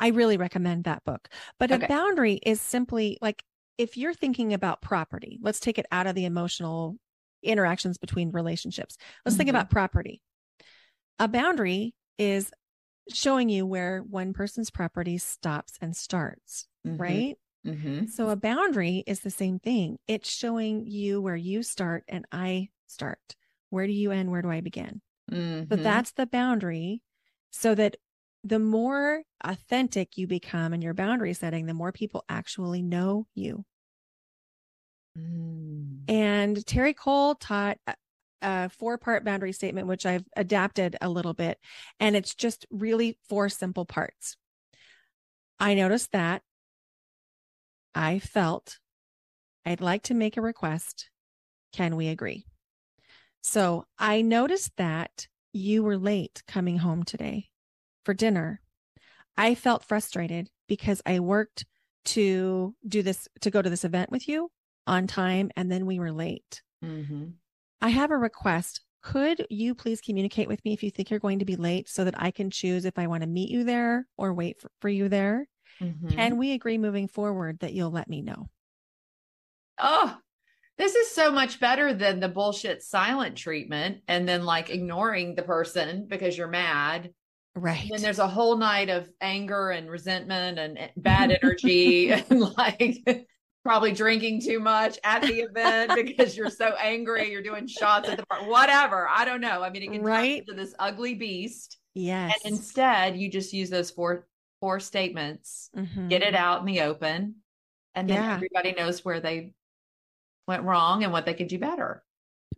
I 0.00 0.08
really 0.08 0.36
recommend 0.36 0.84
that 0.84 1.04
book. 1.04 1.28
But 1.58 1.70
Okay. 1.70 1.84
a 1.84 1.88
boundary 1.88 2.34
is 2.44 2.60
simply 2.60 3.18
like 3.20 3.44
if 3.78 3.96
you're 3.96 4.14
thinking 4.14 4.52
about 4.52 4.82
property, 4.82 5.38
let's 5.40 5.60
take 5.60 5.78
it 5.78 5.86
out 5.92 6.06
of 6.06 6.14
the 6.14 6.24
emotional 6.24 6.96
interactions 7.42 7.96
between 7.96 8.30
relationships. 8.30 8.96
Let's 9.24 9.36
think 9.36 9.46
Mhm. 9.46 9.50
about 9.50 9.70
property. 9.70 10.20
A 11.18 11.28
boundary 11.28 11.94
is 12.18 12.50
showing 13.12 13.48
you 13.48 13.64
where 13.66 14.02
one 14.02 14.32
person's 14.32 14.70
property 14.70 15.18
stops 15.18 15.78
and 15.80 15.96
starts, 15.96 16.66
Mhm. 16.86 17.00
right? 17.00 17.38
Mm-hmm. 17.66 18.06
So 18.06 18.30
a 18.30 18.36
boundary 18.36 19.04
is 19.06 19.20
the 19.20 19.30
same 19.30 19.58
thing. 19.58 19.98
It's 20.06 20.30
showing 20.30 20.86
you 20.86 21.20
where 21.20 21.36
you 21.36 21.62
start 21.62 22.04
and 22.08 22.26
I 22.32 22.70
start. 22.86 23.36
Where 23.70 23.86
do 23.86 23.92
you 23.92 24.10
end? 24.10 24.30
Where 24.30 24.42
do 24.42 24.50
I 24.50 24.60
begin? 24.60 25.02
Mm-hmm. 25.30 25.64
But 25.64 25.82
that's 25.82 26.12
the 26.12 26.26
boundary 26.26 27.02
so 27.50 27.74
that 27.74 27.96
the 28.44 28.58
more 28.58 29.22
authentic 29.42 30.16
you 30.16 30.26
become 30.26 30.72
in 30.72 30.82
your 30.82 30.94
boundary 30.94 31.34
setting, 31.34 31.66
the 31.66 31.74
more 31.74 31.92
people 31.92 32.24
actually 32.28 32.82
know 32.82 33.26
you. 33.34 33.64
Mm. 35.18 36.08
And 36.08 36.66
Terry 36.66 36.94
Cole 36.94 37.34
taught 37.34 37.78
a, 37.86 37.94
a 38.42 38.68
four 38.70 38.98
part 38.98 39.24
boundary 39.24 39.52
statement, 39.52 39.86
which 39.86 40.06
I've 40.06 40.24
adapted 40.36 40.96
a 41.00 41.08
little 41.08 41.34
bit. 41.34 41.58
And 41.98 42.16
it's 42.16 42.34
just 42.34 42.66
really 42.70 43.18
four 43.28 43.48
simple 43.48 43.84
parts. 43.84 44.36
I 45.58 45.74
noticed 45.74 46.12
that 46.12 46.42
I 47.94 48.18
felt 48.18 48.78
I'd 49.66 49.82
like 49.82 50.04
to 50.04 50.14
make 50.14 50.36
a 50.36 50.42
request. 50.42 51.10
Can 51.72 51.96
we 51.96 52.08
agree? 52.08 52.46
So 53.42 53.84
I 53.98 54.22
noticed 54.22 54.72
that 54.76 55.28
you 55.52 55.82
were 55.82 55.98
late 55.98 56.42
coming 56.46 56.78
home 56.78 57.02
today 57.02 57.49
for 58.04 58.14
dinner. 58.14 58.60
I 59.36 59.54
felt 59.54 59.84
frustrated 59.84 60.50
because 60.68 61.02
I 61.06 61.20
worked 61.20 61.64
to 62.06 62.74
do 62.86 63.02
this, 63.02 63.28
to 63.40 63.50
go 63.50 63.62
to 63.62 63.70
this 63.70 63.84
event 63.84 64.10
with 64.10 64.28
you 64.28 64.50
on 64.86 65.06
time, 65.06 65.50
and 65.56 65.70
then 65.70 65.86
we 65.86 65.98
were 65.98 66.12
late. 66.12 66.62
Mm-hmm. 66.84 67.28
I 67.80 67.88
have 67.88 68.10
a 68.10 68.16
request. 68.16 68.80
Could 69.02 69.46
you 69.48 69.74
please 69.74 70.00
communicate 70.00 70.48
with 70.48 70.62
me 70.64 70.72
if 70.72 70.82
you 70.82 70.90
think 70.90 71.10
you're 71.10 71.18
going 71.18 71.38
to 71.38 71.44
be 71.44 71.56
late 71.56 71.88
so 71.88 72.04
that 72.04 72.20
I 72.20 72.30
can 72.30 72.50
choose 72.50 72.84
if 72.84 72.98
I 72.98 73.06
want 73.06 73.22
to 73.22 73.28
meet 73.28 73.50
you 73.50 73.64
there 73.64 74.06
or 74.18 74.34
wait 74.34 74.60
for, 74.60 74.70
for 74.80 74.88
you 74.88 75.08
there? 75.08 75.46
Mm-hmm. 75.80 76.08
Can 76.08 76.36
we 76.36 76.52
agree 76.52 76.76
moving 76.76 77.08
forward 77.08 77.60
that 77.60 77.72
you'll 77.72 77.90
let 77.90 78.08
me 78.08 78.20
know? 78.20 78.48
oh, 79.80 80.16
this 80.78 80.94
is 80.94 81.10
so 81.10 81.30
much 81.30 81.60
better 81.60 81.92
than 81.92 82.20
the 82.20 82.28
bullshit 82.28 82.82
silent 82.82 83.36
treatment 83.36 83.98
and 84.08 84.28
then 84.28 84.44
like 84.44 84.70
ignoring 84.70 85.34
the 85.34 85.42
person 85.42 86.06
because 86.08 86.36
you're 86.36 86.48
mad. 86.48 87.10
Right. 87.60 87.82
And 87.82 87.90
then 87.92 88.02
there's 88.02 88.18
a 88.18 88.26
whole 88.28 88.56
night 88.56 88.88
of 88.88 89.08
anger 89.20 89.70
and 89.70 89.90
resentment 89.90 90.58
and 90.58 90.78
eh, 90.78 90.88
bad 90.96 91.30
energy 91.42 92.10
and 92.10 92.40
like 92.56 93.28
probably 93.64 93.92
drinking 93.92 94.40
too 94.40 94.58
much 94.58 94.98
at 95.04 95.22
the 95.22 95.40
event 95.40 95.92
because 96.06 96.36
you're 96.36 96.48
so 96.50 96.74
angry. 96.80 97.30
You're 97.30 97.42
doing 97.42 97.66
shots 97.66 98.08
at 98.08 98.16
the 98.16 98.24
park, 98.26 98.46
whatever. 98.46 99.06
I 99.08 99.24
don't 99.24 99.40
know. 99.42 99.62
I 99.62 99.70
mean, 99.70 99.82
it 99.82 99.92
can 99.92 100.02
Right. 100.02 100.38
into 100.40 100.54
this 100.54 100.74
ugly 100.78 101.14
beast. 101.14 101.78
yes. 101.94 102.38
And 102.44 102.54
instead, 102.54 103.16
you 103.18 103.28
just 103.28 103.52
use 103.52 103.68
those 103.70 103.90
four 103.90 104.26
four 104.60 104.78
statements, 104.78 105.70
Mhm. 105.74 106.10
get 106.10 106.22
it 106.22 106.34
out 106.34 106.60
in 106.60 106.66
the 106.66 106.82
open, 106.82 107.36
and 107.94 108.08
then 108.08 108.22
Yeah. 108.22 108.34
everybody 108.34 108.72
knows 108.72 109.02
where 109.04 109.18
they 109.20 109.54
went 110.46 110.64
wrong 110.64 111.02
and 111.02 111.12
what 111.12 111.24
they 111.24 111.32
could 111.34 111.48
do 111.48 111.58
better. 111.58 112.02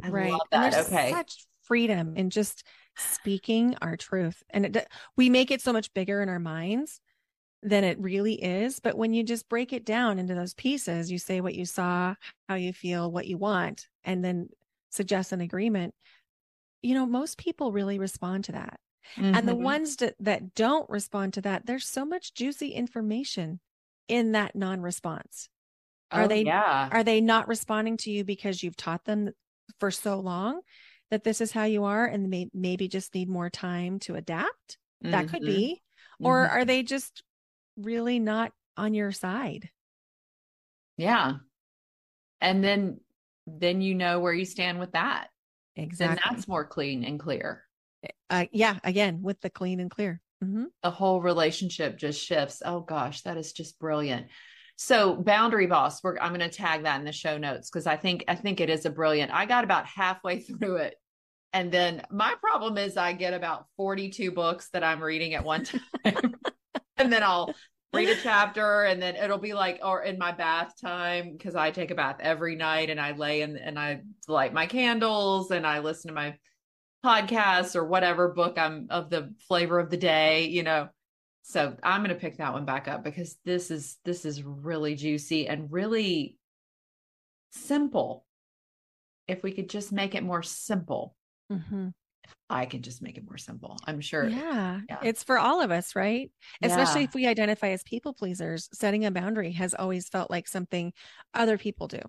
I 0.03 0.09
right. 0.09 0.33
love 0.33 0.41
that. 0.51 0.75
Okay. 0.87 1.11
such 1.13 1.47
freedom 1.63 2.15
and 2.17 2.33
just 2.33 2.65
speaking 2.97 3.77
our 3.83 3.97
truth. 3.97 4.43
And 4.51 4.77
it, 4.77 4.89
we 5.17 5.31
make 5.31 5.51
it 5.51 5.61
so 5.61 5.73
much 5.73 5.93
bigger 5.95 6.23
in 6.23 6.29
our 6.29 6.39
minds 6.39 7.01
than 7.63 7.85
it 7.85 7.99
really 8.01 8.43
is. 8.43 8.81
But 8.81 8.97
when 8.97 9.15
you 9.15 9.23
just 9.23 9.49
break 9.49 9.73
it 9.73 9.85
down 9.85 10.19
into 10.19 10.35
those 10.35 10.55
pieces, 10.55 11.11
you 11.11 11.19
say 11.19 11.41
what 11.41 11.55
you 11.55 11.65
saw, 11.65 12.15
how 12.49 12.57
you 12.57 12.73
feel, 12.73 13.11
what 13.11 13.27
you 13.27 13.39
want, 13.39 13.89
and 14.05 14.25
then 14.25 14.49
suggest 14.91 15.33
an 15.33 15.41
agreement. 15.41 15.95
You 16.83 16.95
know, 16.95 17.07
most 17.07 17.39
people 17.39 17.73
really 17.73 17.99
respond 17.99 18.45
to 18.45 18.53
that. 18.53 18.81
And 19.33 19.49
the 19.49 19.55
Mhm. 19.55 19.63
ones 19.63 19.97
that, 19.97 20.15
that 20.21 20.55
don't 20.55 20.89
respond 20.91 21.35
to 21.35 21.41
that, 21.43 21.67
there's 21.67 21.87
so 21.87 22.05
much 22.05 22.35
juicy 22.35 22.71
information 22.71 23.61
in 24.09 24.33
that 24.33 24.57
non 24.57 24.81
response. 24.81 25.49
Are 26.11 26.25
Oh, 26.25 26.29
they 26.29 26.45
Yeah. 26.45 26.89
are 26.91 27.05
they 27.05 27.21
not 27.21 27.49
responding 27.49 27.97
to 27.99 28.11
you 28.11 28.25
because 28.25 28.63
you've 28.63 28.77
taught 28.77 29.05
them 29.05 29.33
for 29.81 29.91
so 29.91 30.21
long 30.21 30.61
that 31.13 31.25
this 31.25 31.43
is 31.43 31.53
how 31.53 31.65
you 31.65 31.85
are 31.85 32.07
and 32.07 32.31
may, 32.31 32.49
maybe 32.55 32.89
just 32.89 33.15
need 33.15 33.29
more 33.29 33.51
time 33.51 33.99
to 33.99 34.15
adapt? 34.15 34.79
That 35.03 35.29
could 35.29 35.43
Mhm. 35.43 35.47
be. 35.47 35.83
Or 36.23 36.47
Mhm. 36.47 36.51
are 36.51 36.65
they 36.65 36.83
just 36.83 37.23
really 37.77 38.19
not 38.19 38.55
on 38.79 38.95
your 38.95 39.13
side? 39.13 39.71
Yeah. 40.97 41.35
And 42.41 42.65
then 42.65 43.01
then 43.47 43.83
you 43.83 43.95
know 43.95 44.21
where 44.21 44.33
you 44.33 44.47
stand 44.47 44.79
with 44.79 44.93
that. 44.93 45.29
Then 45.77 45.85
Exactly. 45.85 46.23
that's 46.31 46.49
more 46.49 46.65
clean 46.65 47.05
and 47.05 47.21
clear. 47.21 47.67
Uh, 48.31 48.47
yeah, 48.53 48.79
again, 48.85 49.21
with 49.21 49.39
the 49.43 49.51
clean 49.51 49.81
and 49.81 49.91
clear. 49.91 50.23
hmm 50.41 50.65
The 50.83 50.91
whole 50.91 51.21
relationship 51.21 51.99
just 51.99 52.25
shifts. 52.25 52.63
Oh 52.65 52.81
gosh, 52.81 53.21
that 53.23 53.37
is 53.37 53.53
just 53.53 53.79
brilliant. 53.79 54.29
So 54.77 55.15
boundary 55.15 55.67
boss, 55.67 56.03
we're 56.03 56.17
I'm 56.19 56.35
going 56.35 56.49
to 56.49 56.57
tag 56.57 56.85
that 56.85 56.99
in 56.99 57.05
the 57.05 57.13
show 57.13 57.37
notes 57.37 57.69
because 57.69 57.87
I 57.87 57.97
think 57.97 58.25
I 58.29 58.35
think 58.35 58.61
it 58.61 58.71
is 58.71 58.87
a 58.87 58.91
brilliant. 58.91 59.31
I 59.31 59.45
got 59.45 59.65
about 59.65 59.85
halfway 59.85 60.41
through 60.41 60.77
it. 60.77 60.95
And 61.53 61.71
then 61.71 62.03
my 62.11 62.35
problem 62.41 62.79
is 62.79 62.97
I 62.97 63.13
get 63.13 63.35
about 63.35 63.67
42 63.77 64.33
books 64.33 64.69
that 64.73 64.83
I'm 64.83 65.03
reading 65.03 65.35
at 65.35 65.45
one 65.45 65.65
time. 65.65 65.83
and 66.97 67.13
then 67.13 67.23
I'll 67.23 67.55
read 67.93 68.09
a 68.09 68.17
chapter 68.17 68.85
and 68.85 69.03
then 69.03 69.17
it'll 69.17 69.39
be 69.39 69.53
like 69.53 69.81
or 69.83 70.03
in 70.03 70.19
my 70.19 70.33
bath 70.33 70.73
time 70.81 71.33
because 71.33 71.55
I 71.55 71.71
take 71.71 71.91
a 71.91 71.95
bath 71.95 72.17
every 72.21 72.57
night 72.57 72.89
and 72.89 72.99
I 72.99 73.13
lay 73.13 73.43
and 73.43 73.57
and 73.57 73.79
I 73.79 74.01
light 74.29 74.55
my 74.55 74.67
candles 74.67 75.51
and 75.51 75.67
I 75.67 75.81
listen 75.81 76.09
to 76.09 76.15
my 76.15 76.37
podcast 77.05 77.77
or 77.77 77.85
whatever 77.85 78.29
book 78.29 78.57
I'm 78.59 78.87
of 78.91 79.11
the 79.11 79.35
flavor 79.47 79.79
of 79.79 79.91
the 79.91 79.97
day, 79.97 80.47
you 80.47 80.63
know. 80.63 80.89
So 81.43 81.77
I'm 81.83 82.03
going 82.03 82.15
to 82.15 82.21
pick 82.21 82.39
that 82.39 82.53
one 82.53 82.65
back 82.65 82.89
up 82.89 83.03
because 83.03 83.37
this 83.45 83.71
is 83.71 83.99
this 84.05 84.25
is 84.25 84.43
really 84.43 84.95
juicy 84.95 85.49
and 85.49 85.71
really 85.71 86.39
simple. 87.51 88.25
If 89.29 89.43
we 89.43 89.53
could 89.53 89.69
just 89.69 89.93
make 89.93 90.15
it 90.15 90.23
more 90.23 90.43
simple, 90.43 91.15
hmm 91.53 91.89
I 92.49 92.67
can 92.67 92.83
just 92.83 93.03
make 93.03 93.19
it 93.19 93.25
more 93.25 93.39
simple. 93.39 93.79
I'm 93.87 94.01
sure. 94.01 94.29
Yeah. 94.29 94.81
Yeah. 94.89 94.99
It's 95.03 95.25
for 95.25 95.39
all 95.39 95.61
of 95.61 95.71
us, 95.71 95.97
right? 95.97 96.31
Especially 96.63 97.03
if 97.05 97.15
we 97.15 97.27
identify 97.27 97.69
as 97.71 97.83
people 97.83 98.13
pleasers, 98.13 98.69
setting 98.73 99.05
a 99.05 99.11
boundary 99.11 99.53
has 99.53 99.75
always 99.75 100.09
felt 100.09 100.31
like 100.31 100.47
something 100.47 100.93
other 101.35 101.59
people 101.59 101.89
do. 101.89 102.01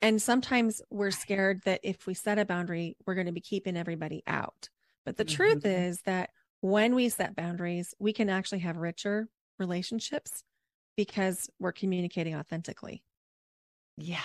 And 0.00 0.20
sometimes 0.22 0.80
we're 0.90 1.10
scared 1.10 1.62
that 1.64 1.80
if 1.82 2.06
we 2.06 2.14
set 2.14 2.38
a 2.38 2.44
boundary, 2.44 2.96
we're 3.06 3.14
going 3.14 3.26
to 3.26 3.32
be 3.32 3.40
keeping 3.40 3.76
everybody 3.76 4.22
out. 4.26 4.68
But 5.04 5.16
the 5.16 5.24
truth 5.24 5.62
Mhm. 5.64 5.88
is 5.88 6.02
that 6.02 6.30
when 6.60 6.94
we 6.94 7.08
set 7.08 7.36
boundaries, 7.36 7.94
we 7.98 8.12
can 8.12 8.28
actually 8.28 8.60
have 8.60 8.76
richer 8.76 9.28
relationships 9.58 10.42
because 10.96 11.50
we're 11.58 11.72
communicating 11.72 12.34
authentically. 12.34 13.02
Yeah. 13.96 14.20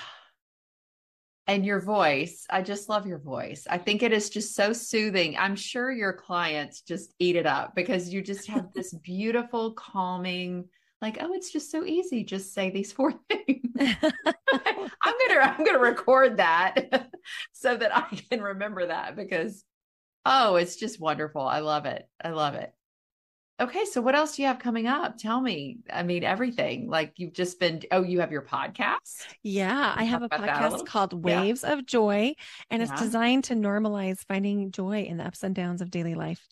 And 1.46 1.66
your 1.66 1.82
voice, 1.82 2.46
I 2.50 2.62
just 2.62 2.88
love 2.88 3.06
your 3.06 3.20
voice. 3.20 3.68
I 3.70 3.78
think 3.78 4.02
it 4.02 4.14
is 4.14 4.30
just 4.30 4.56
so 4.56 4.72
soothing. 4.72 5.36
I'm 5.38 5.58
sure 5.58 5.92
your 5.92 6.14
clients 6.14 6.82
just 6.82 7.14
eat 7.20 7.36
it 7.36 7.46
up 7.46 7.76
because 7.76 8.14
you 8.14 8.22
just 8.22 8.48
have 8.48 8.72
this 8.74 8.94
beautiful, 9.04 9.74
calming, 9.74 10.70
like, 11.02 11.18
oh, 11.20 11.34
it's 11.34 11.52
just 11.52 11.70
so 11.70 11.84
easy. 11.84 12.24
Just 12.24 12.54
say 12.54 12.70
these 12.70 12.94
four 12.94 13.14
things. 13.30 13.60
I'm 13.80 15.16
gonna 15.28 15.40
I'm 15.42 15.66
gonna 15.66 15.80
record 15.80 16.38
that 16.38 17.10
so 17.52 17.76
that 17.76 17.96
I 17.96 18.04
can 18.30 18.42
remember 18.42 18.86
that 18.86 19.16
because 19.16 19.66
oh, 20.26 20.56
it's 20.56 20.78
just 20.78 21.02
wonderful. 21.02 21.42
I 21.42 21.60
love 21.60 21.86
it. 21.86 22.08
I 22.24 22.30
love 22.30 22.54
it. 22.56 22.74
Okay, 23.60 23.86
so 23.86 24.02
what 24.02 24.16
else 24.16 24.36
do 24.36 24.42
you 24.42 24.48
have 24.48 24.58
coming 24.58 24.88
up? 24.88 25.18
Tell 25.18 25.40
me. 25.40 25.78
I 25.92 26.02
mean, 26.04 26.24
everything. 26.24 26.90
Like 26.90 27.14
you've 27.18 27.34
just 27.34 27.60
been. 27.60 27.82
Oh, 27.92 28.02
you 28.02 28.20
have 28.20 28.32
your 28.32 28.42
podcast. 28.42 29.26
Yeah, 29.44 29.94
I 29.96 30.04
have 30.06 30.24
a 30.24 30.26
a 30.26 30.30
podcast 30.30 30.72
little? 30.72 30.86
called 30.86 31.14
Yeah. 31.14 31.42
Waves 31.42 31.64
of 31.64 31.86
Joy, 31.86 32.34
and 32.72 32.82
it's 32.82 32.92
designed 33.00 33.44
to 33.46 33.54
normalize 33.56 34.26
finding 34.28 34.72
joy 34.72 35.04
in 35.04 35.18
the 35.18 35.26
ups 35.28 35.44
and 35.44 35.54
downs 35.54 35.82
of 35.82 35.92
daily 35.92 36.16
life. 36.16 36.48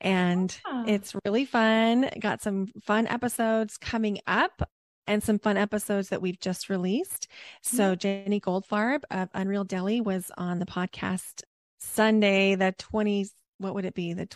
And 0.00 0.54
Ah. 0.66 0.84
it's 0.88 1.14
really 1.24 1.44
fun. 1.44 2.10
Got 2.18 2.42
some 2.42 2.66
fun 2.82 3.06
episodes 3.06 3.78
coming 3.78 4.18
up 4.26 4.68
and 5.06 5.22
some 5.22 5.38
fun 5.38 5.56
episodes 5.56 6.08
that 6.08 6.20
we've 6.22 6.40
just 6.40 6.68
released. 6.68 7.28
So 7.62 7.94
Jenny 7.94 8.40
Goldfarb 8.40 9.02
of 9.10 9.28
Unreal 9.34 9.64
Deli 9.64 10.00
was 10.00 10.30
on 10.36 10.58
the 10.58 10.66
podcast 10.66 11.42
Sunday, 11.80 12.54
the 12.56 12.74
20, 12.78 13.26
what 13.58 13.74
would 13.74 13.84
it 13.84 13.94
be? 13.94 14.14
The 14.14 14.26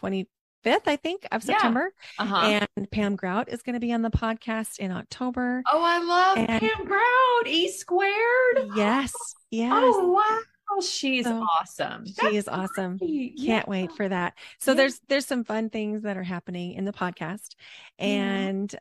25th, 0.65 0.83
I 0.87 0.97
think, 0.97 1.25
of 1.33 1.43
Yeah. 1.45 1.55
September. 1.55 1.93
Uh-huh. 2.19 2.61
And 2.77 2.91
Pam 2.91 3.17
Grout 3.17 3.49
is 3.49 3.63
going 3.63 3.75
to 3.75 3.81
be 3.81 3.93
on 3.93 4.03
the 4.03 4.11
podcast 4.11 4.79
in 4.79 4.91
October. 4.93 5.63
oh, 5.71 5.83
I 5.83 6.03
love 6.03 6.39
and- 6.39 6.61
Pam 6.61 6.85
Grout, 6.87 7.47
E 7.47 7.69
squared. 7.71 8.71
Yes. 8.77 9.13
Yes. 9.51 9.73
Oh 9.73 10.09
wow, 10.13 10.81
she's 10.81 11.25
So, 11.27 11.45
awesome. 11.61 12.05
She 12.07 12.37
is 12.37 12.49
awesome. 12.49 12.97
great. 12.97 13.39
Can't 13.45 13.69
wait 13.69 13.93
for 13.93 14.09
that. 14.09 14.35
So 14.59 14.73
Yeah. 14.73 14.77
there's 14.79 15.01
there's 15.09 15.27
some 15.27 15.45
fun 15.45 15.71
things 15.71 16.03
that 16.03 16.17
are 16.17 16.23
happening 16.25 16.73
in 16.73 16.85
the 16.85 16.93
podcast. 16.93 17.55
Yeah. 17.99 18.07
And 18.07 18.75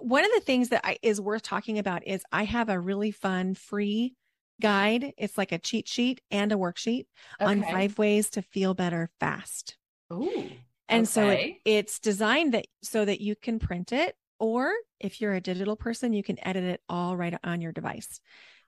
one 0.00 0.24
of 0.24 0.30
the 0.32 0.40
things 0.40 0.68
that 0.70 0.82
I, 0.84 0.98
is 1.02 1.20
worth 1.20 1.42
talking 1.42 1.78
about 1.78 2.06
is 2.06 2.22
I 2.32 2.44
have 2.44 2.68
a 2.68 2.78
really 2.80 3.10
fun 3.10 3.54
free 3.54 4.14
guide. 4.60 5.12
It's 5.18 5.36
like 5.36 5.52
a 5.52 5.58
cheat 5.58 5.88
sheet 5.88 6.20
and 6.30 6.52
a 6.52 6.56
worksheet 6.56 7.06
on 7.40 7.62
five 7.62 7.98
ways 7.98 8.30
to 8.30 8.42
feel 8.42 8.72
better 8.74 9.10
fast. 9.20 9.76
Ooh. 10.12 10.48
And 10.90 11.08
so 11.08 11.28
it, 11.28 11.56
it's 11.64 11.98
designed 12.00 12.54
that 12.54 12.66
so 12.82 13.04
that 13.04 13.20
you 13.20 13.36
can 13.36 13.58
print 13.58 13.92
it 13.92 14.16
Or 14.38 14.72
if 14.98 15.20
you're 15.20 15.34
a 15.34 15.40
digital 15.40 15.76
person, 15.76 16.12
you 16.14 16.22
can 16.22 16.38
edit 16.46 16.64
it 16.64 16.80
all 16.88 17.16
right 17.16 17.34
on 17.44 17.60
your 17.60 17.72
device 17.72 18.20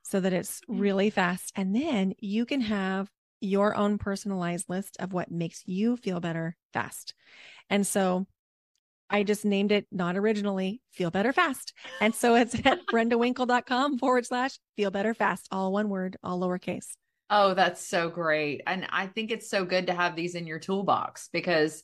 so 0.03 0.21
that 0.21 0.33
it's 0.33 0.61
Mm. 0.69 0.81
really 0.81 1.11
fast. 1.11 1.53
And 1.57 1.75
then 1.75 2.15
you 2.19 2.45
can 2.47 2.61
have 2.61 3.11
your 3.41 3.75
own 3.77 3.99
personalized 3.99 4.69
list 4.69 4.97
of 5.01 5.13
what 5.13 5.31
makes 5.31 5.63
you 5.67 5.97
feel 5.97 6.21
better 6.21 6.57
fast. 6.73 7.15
And 7.71 7.87
so 7.87 8.27
I 9.11 9.25
just 9.25 9.45
named 9.45 9.73
it 9.73 9.87
not 9.91 10.17
originally 10.17 10.81
feel 10.91 11.11
better 11.11 11.33
fast. 11.33 11.73
And 12.01 12.15
so 12.15 12.35
it's 12.35 12.55
at 12.65 12.81
brendawinkle.com 12.93 13.99
forward 13.99 14.27
slash 14.27 14.59
feel 14.77 14.91
better 14.91 15.15
fast, 15.15 15.49
all 15.51 15.73
one 15.73 15.89
word, 15.89 16.17
all 16.23 16.41
lowercase. 16.41 16.97
Oh, 17.31 17.55
that's 17.55 17.87
so 17.87 18.11
great. 18.11 18.61
And 18.67 18.87
I 18.91 19.07
think 19.07 19.31
it's 19.31 19.49
so 19.49 19.65
good 19.65 19.87
to 19.87 19.95
have 19.95 20.17
these 20.17 20.35
in 20.35 20.47
your 20.47 20.59
toolbox 20.59 21.29
because 21.33 21.83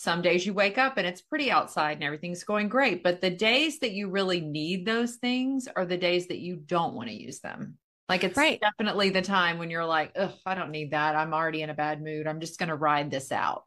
some 0.00 0.22
days 0.22 0.46
you 0.46 0.54
wake 0.54 0.78
up 0.78 0.96
and 0.96 1.06
it's 1.06 1.20
pretty 1.20 1.50
outside 1.50 1.92
and 1.98 2.02
everything's 2.02 2.42
going 2.42 2.70
great. 2.70 3.02
But 3.02 3.20
the 3.20 3.28
days 3.28 3.80
that 3.80 3.92
you 3.92 4.08
really 4.08 4.40
need 4.40 4.86
those 4.86 5.16
things 5.16 5.68
are 5.76 5.84
the 5.84 5.98
days 5.98 6.28
that 6.28 6.38
you 6.38 6.56
don't 6.56 6.94
want 6.94 7.10
to 7.10 7.14
use 7.14 7.40
them. 7.40 7.76
Like 8.08 8.24
it's 8.24 8.38
Right. 8.38 8.58
definitely 8.62 9.10
the 9.10 9.20
time 9.20 9.58
when 9.58 9.68
you're 9.68 9.84
like, 9.84 10.12
ugh, 10.16 10.32
I 10.46 10.54
don't 10.54 10.70
need 10.70 10.92
that. 10.92 11.16
I'm 11.16 11.34
already 11.34 11.60
in 11.60 11.68
a 11.68 11.74
bad 11.74 12.02
mood. 12.02 12.26
I'm 12.26 12.40
just 12.40 12.58
going 12.58 12.70
to 12.70 12.76
ride 12.76 13.10
this 13.10 13.30
out. 13.30 13.64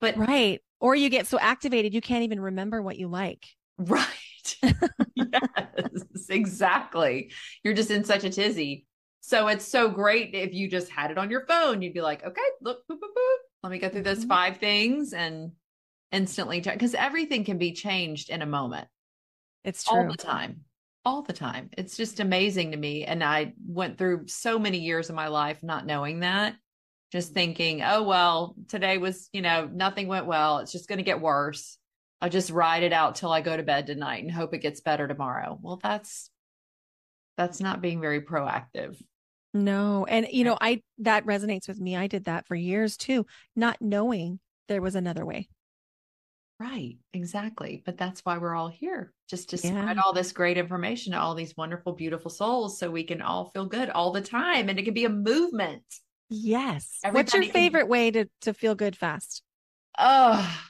But 0.00 0.16
Right. 0.16 0.62
Or 0.80 0.94
you 0.94 1.10
get 1.10 1.26
so 1.26 1.38
activated, 1.38 1.92
you 1.92 2.00
can't 2.00 2.24
even 2.24 2.40
remember 2.40 2.80
what 2.80 2.98
you 2.98 3.08
like. 3.08 3.46
Right. 3.76 4.56
yes, 5.14 6.28
exactly. 6.30 7.30
You're 7.62 7.74
just 7.74 7.90
in 7.90 8.04
such 8.04 8.24
a 8.24 8.30
tizzy. 8.30 8.86
So 9.20 9.48
it's 9.48 9.68
so 9.68 9.90
great 9.90 10.34
if 10.34 10.54
you 10.54 10.66
just 10.70 10.88
had 10.90 11.10
it 11.10 11.18
on 11.18 11.30
your 11.30 11.44
phone. 11.46 11.82
You'd 11.82 11.92
be 11.92 12.00
like, 12.00 12.24
okay, 12.24 12.40
look, 12.62 12.78
boop, 12.90 12.96
boop, 12.96 13.00
boop. 13.00 13.36
Let 13.62 13.70
me 13.70 13.78
go 13.78 13.88
through 13.88 14.02
those 14.02 14.24
Mhm. 14.24 14.28
five 14.28 14.56
things 14.58 15.12
and 15.12 15.52
instantly 16.10 16.60
because 16.60 16.94
everything 16.94 17.44
can 17.44 17.58
be 17.58 17.72
changed 17.72 18.28
in 18.30 18.42
a 18.42 18.46
moment 18.46 18.88
It's 19.64 19.88
all 19.88 20.06
the 20.06 20.16
time. 20.16 20.64
All 21.04 21.22
the 21.22 21.32
time. 21.32 21.70
It's 21.76 21.96
just 21.96 22.20
amazing 22.20 22.72
to 22.72 22.76
me. 22.76 23.04
And 23.04 23.24
I 23.24 23.54
went 23.66 23.98
through 23.98 24.28
so 24.28 24.58
many 24.58 24.78
years 24.78 25.08
of 25.10 25.16
my 25.16 25.28
life 25.28 25.62
not 25.62 25.86
knowing 25.86 26.20
that, 26.20 26.56
just 27.10 27.32
thinking, 27.32 27.82
oh, 27.82 28.02
well, 28.04 28.54
today 28.68 28.98
was, 28.98 29.28
you 29.32 29.42
know, 29.42 29.66
nothing 29.66 30.06
went 30.06 30.26
well. 30.26 30.58
It's 30.58 30.72
just 30.72 30.88
going 30.88 30.98
to 30.98 31.02
get 31.04 31.20
worse. 31.20 31.78
I'll 32.20 32.30
just 32.30 32.50
ride 32.50 32.84
it 32.84 32.92
out 32.92 33.16
till 33.16 33.32
I 33.32 33.40
go 33.40 33.56
to 33.56 33.64
bed 33.64 33.86
tonight 33.88 34.22
and 34.22 34.30
hope 34.30 34.54
it 34.54 34.58
gets 34.58 34.80
better 34.80 35.08
tomorrow. 35.08 35.58
Well, 35.60 35.76
that's 35.82 36.30
that's 37.36 37.60
not 37.60 37.80
being 37.80 38.00
very 38.00 38.20
proactive. 38.20 39.00
No. 39.54 40.04
And 40.06 40.26
you 40.30 40.44
know, 40.44 40.56
I 40.60 40.82
that 40.98 41.26
resonates 41.26 41.68
with 41.68 41.80
me. 41.80 41.96
I 41.96 42.06
did 42.06 42.24
that 42.24 42.46
for 42.46 42.54
years 42.54 42.96
too, 42.96 43.26
not 43.54 43.76
knowing 43.80 44.40
there 44.68 44.82
was 44.82 44.94
another 44.94 45.24
way. 45.26 45.48
Right, 46.58 46.98
exactly. 47.12 47.82
But 47.84 47.96
that's 47.98 48.20
why 48.20 48.38
we're 48.38 48.54
all 48.54 48.68
here, 48.68 49.12
just 49.28 49.50
to 49.50 49.58
spread 49.58 49.98
all 49.98 50.12
this 50.12 50.30
great 50.30 50.56
information 50.56 51.12
to 51.12 51.18
all 51.18 51.34
these 51.34 51.56
wonderful, 51.56 51.92
beautiful 51.92 52.30
souls 52.30 52.78
so 52.78 52.88
we 52.88 53.02
can 53.02 53.20
all 53.20 53.50
feel 53.50 53.66
good 53.66 53.90
all 53.90 54.12
the 54.12 54.20
time. 54.20 54.68
And 54.68 54.78
it 54.78 54.84
can 54.84 54.94
be 54.94 55.04
a 55.04 55.08
movement. 55.10 55.82
Yes. 56.30 56.98
What's 57.10 57.32
your 57.34 57.42
Everybody 57.42 57.46
can- 57.46 57.52
favorite 57.52 57.88
way 57.88 58.10
to 58.12 58.26
to 58.42 58.54
feel 58.54 58.74
good 58.74 58.96
fast? 58.96 59.42
Oh, 59.98 60.62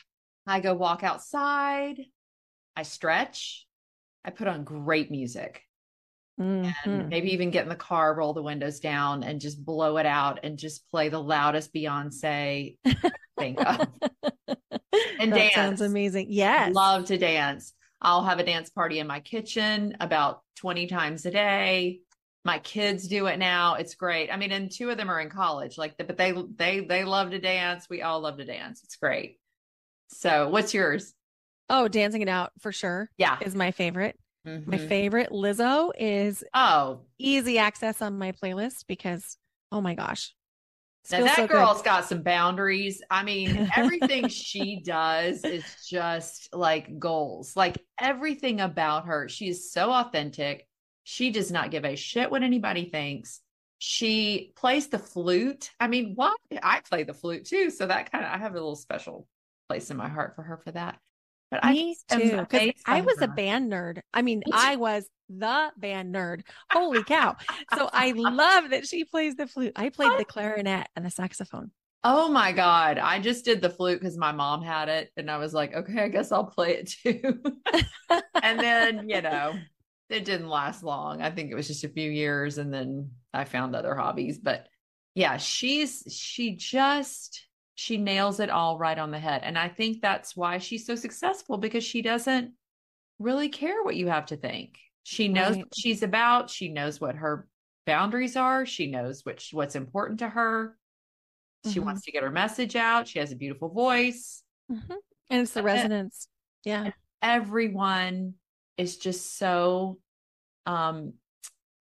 I 0.46 0.60
go 0.60 0.74
walk 0.74 1.02
outside. 1.04 2.00
I 2.74 2.82
stretch. 2.84 3.66
I 4.24 4.30
put 4.30 4.48
on 4.48 4.64
great 4.64 5.10
music 5.10 5.62
and 6.38 6.74
Mhm. 6.86 7.08
maybe 7.08 7.32
even 7.32 7.50
get 7.50 7.62
in 7.64 7.68
the 7.68 7.74
car, 7.76 8.14
roll 8.14 8.32
the 8.32 8.42
windows 8.42 8.80
down 8.80 9.22
and 9.22 9.40
just 9.40 9.64
blow 9.64 9.96
it 9.98 10.06
out 10.06 10.40
and 10.42 10.58
just 10.58 10.88
play 10.90 11.08
the 11.08 11.20
loudest 11.22 11.72
Beyonce 11.74 12.76
think 13.38 13.60
of. 13.60 13.86
And 15.18 15.32
that 15.32 15.52
sounds 15.52 15.80
amazing. 15.80 16.26
Yes. 16.30 16.74
Love 16.74 17.06
to 17.06 17.16
dance. 17.16 17.72
I'll 18.00 18.24
have 18.24 18.40
a 18.40 18.44
dance 18.44 18.68
party 18.70 18.98
in 18.98 19.06
my 19.06 19.20
kitchen 19.20 19.96
about 20.00 20.42
20 20.56 20.86
times 20.86 21.24
a 21.24 21.30
day. 21.30 22.00
My 22.44 22.58
kids 22.58 23.06
do 23.06 23.26
it 23.26 23.38
now. 23.38 23.74
It's 23.76 23.94
great. 23.94 24.30
I 24.30 24.36
mean, 24.36 24.50
and 24.50 24.70
two 24.70 24.90
of 24.90 24.96
them 24.98 25.08
are 25.08 25.20
in 25.20 25.30
college, 25.30 25.78
like, 25.78 25.96
but 25.96 26.16
they 26.16 26.32
they 26.56 26.80
they 26.80 27.04
love 27.04 27.30
to 27.30 27.38
dance. 27.38 27.86
We 27.88 28.02
all 28.02 28.20
love 28.20 28.38
to 28.38 28.44
dance. 28.44 28.82
It's 28.82 28.96
great. 28.96 29.38
So, 30.08 30.48
what's 30.48 30.74
yours? 30.74 31.14
Oh, 31.70 31.86
dancing 31.88 32.20
it 32.22 32.28
out 32.28 32.50
for 32.60 32.72
sure 32.72 33.08
Yeah. 33.16 33.38
is 33.40 33.54
my 33.54 33.70
favorite. 33.70 34.18
My 34.44 34.76
Mhm. 34.78 34.88
favorite 34.88 35.30
Lizzo 35.30 35.90
is 35.98 36.44
Oh, 36.54 37.00
easy 37.18 37.58
access 37.58 38.02
on 38.02 38.18
my 38.18 38.32
playlist 38.32 38.86
because 38.86 39.36
oh 39.70 39.80
my 39.80 39.94
gosh. 39.94 40.34
now 41.10 41.20
that 41.24 41.36
so 41.36 41.46
good. 41.46 41.54
girl's 41.56 41.82
got 41.82 42.04
some 42.06 42.22
boundaries. 42.22 43.02
I 43.10 43.22
mean, 43.24 43.68
everything 43.76 44.28
she 44.28 44.80
does 44.84 45.44
is 45.44 45.84
just 45.88 46.54
like 46.54 46.98
goals. 46.98 47.56
Like 47.56 47.78
everything 47.98 48.60
about 48.60 49.06
her, 49.06 49.28
she 49.28 49.48
is 49.48 49.72
so 49.72 49.90
authentic. 49.92 50.66
She 51.04 51.30
does 51.30 51.50
not 51.50 51.70
give 51.70 51.84
a 51.84 51.96
shit 51.96 52.30
what 52.30 52.42
anybody 52.42 52.88
thinks. 52.88 53.40
She 53.78 54.52
plays 54.54 54.86
the 54.88 54.98
flute. 55.00 55.70
I 55.80 55.88
mean, 55.88 56.12
why 56.14 56.34
I 56.62 56.80
play 56.88 57.02
the 57.02 57.14
flute 57.14 57.46
too. 57.46 57.70
So 57.70 57.86
that 57.86 58.12
kind 58.12 58.24
of, 58.24 58.30
I 58.32 58.38
have 58.38 58.52
a 58.52 58.54
little 58.54 58.76
special 58.76 59.26
place 59.68 59.90
in 59.90 59.96
my 59.96 60.08
heart 60.08 60.36
for 60.36 60.42
her 60.42 60.56
for 60.56 60.70
that. 60.72 60.98
But 61.52 61.60
I 61.62 61.72
Me 61.72 61.96
am 62.10 62.20
too. 62.20 62.36
Because 62.38 62.70
I 62.86 63.02
was 63.02 63.20
a 63.20 63.28
band 63.28 63.70
nerd. 63.70 64.00
I 64.14 64.22
mean, 64.22 64.42
I 64.54 64.76
was 64.76 65.06
the 65.28 65.70
band 65.76 66.14
nerd. 66.14 66.44
Holy 66.70 67.04
cow. 67.04 67.36
So 67.76 67.90
I 67.92 68.12
love 68.16 68.70
that 68.70 68.86
she 68.86 69.04
plays 69.04 69.36
the 69.36 69.46
flute. 69.46 69.74
I 69.76 69.90
played 69.90 70.18
the 70.18 70.24
clarinet 70.24 70.88
and 70.96 71.04
the 71.04 71.10
saxophone. 71.10 71.70
Oh 72.04 72.30
my 72.30 72.52
God. 72.52 72.96
I 72.96 73.20
just 73.20 73.44
did 73.44 73.60
the 73.60 73.68
flute 73.68 74.00
because 74.00 74.16
my 74.16 74.32
mom 74.32 74.62
had 74.62 74.88
it. 74.88 75.10
And 75.18 75.30
I 75.30 75.36
was 75.36 75.52
like, 75.52 75.74
okay, 75.74 76.02
I 76.02 76.08
guess 76.08 76.32
I'll 76.32 76.46
play 76.46 76.78
it 76.78 76.90
too. 77.02 77.42
and 78.42 78.58
then, 78.58 79.10
you 79.10 79.20
know, 79.20 79.52
it 80.08 80.24
didn't 80.24 80.48
last 80.48 80.82
long. 80.82 81.20
I 81.20 81.30
think 81.30 81.50
it 81.50 81.54
was 81.54 81.68
just 81.68 81.84
a 81.84 81.90
few 81.90 82.10
years. 82.10 82.56
And 82.56 82.72
then 82.72 83.10
I 83.34 83.44
found 83.44 83.76
other 83.76 83.94
hobbies. 83.94 84.38
But 84.38 84.68
yeah, 85.14 85.36
she's, 85.36 86.02
she 86.10 86.56
just, 86.56 87.46
she 87.82 87.96
nails 87.96 88.38
it 88.38 88.48
all 88.48 88.78
right 88.78 88.96
on 88.96 89.10
the 89.10 89.18
head. 89.18 89.40
And 89.42 89.58
I 89.58 89.68
think 89.68 90.00
that's 90.00 90.36
why 90.36 90.58
she's 90.58 90.86
so 90.86 90.94
successful 90.94 91.58
because 91.58 91.82
she 91.82 92.00
doesn't 92.00 92.52
really 93.18 93.48
care 93.48 93.82
what 93.82 93.96
you 93.96 94.06
have 94.06 94.26
to 94.26 94.36
think. 94.36 94.78
She 95.02 95.26
knows 95.26 95.56
Right. 95.56 95.64
what 95.64 95.74
she's 95.76 96.04
about. 96.04 96.48
She 96.48 96.68
knows 96.68 97.00
what 97.00 97.16
her 97.16 97.48
boundaries 97.84 98.36
are. 98.36 98.64
She 98.66 98.88
knows 98.88 99.24
which 99.24 99.48
what's 99.52 99.74
important 99.74 100.20
to 100.20 100.28
her. 100.28 100.78
She 101.72 101.80
Mhm. 101.80 101.86
wants 101.86 102.02
to 102.02 102.12
get 102.12 102.22
her 102.22 102.30
message 102.30 102.76
out. 102.76 103.08
She 103.08 103.18
has 103.18 103.32
a 103.32 103.36
beautiful 103.36 103.68
voice. 103.68 104.44
Mhm. 104.70 104.98
And 105.30 105.42
it's 105.42 105.52
the 105.54 105.64
resonance. 105.64 106.28
Yeah. 106.64 106.92
Everyone 107.20 108.34
is 108.76 108.96
just 108.96 109.36
so 109.36 109.98
um 110.66 111.14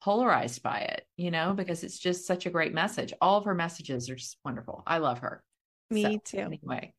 polarized 0.02 0.64
by 0.64 0.80
it, 0.80 1.06
you 1.18 1.30
know, 1.30 1.54
because 1.54 1.84
it's 1.84 2.00
just 2.00 2.26
such 2.26 2.46
a 2.46 2.50
great 2.50 2.74
message. 2.74 3.14
All 3.20 3.38
of 3.38 3.44
her 3.44 3.54
messages 3.54 4.10
are 4.10 4.16
just 4.16 4.40
wonderful. 4.46 4.82
I 4.88 5.00
love 5.00 5.20
her. 5.20 5.44
Me 5.90 6.04
So, 6.04 6.20
too. 6.24 6.38
Anyway. 6.38 6.94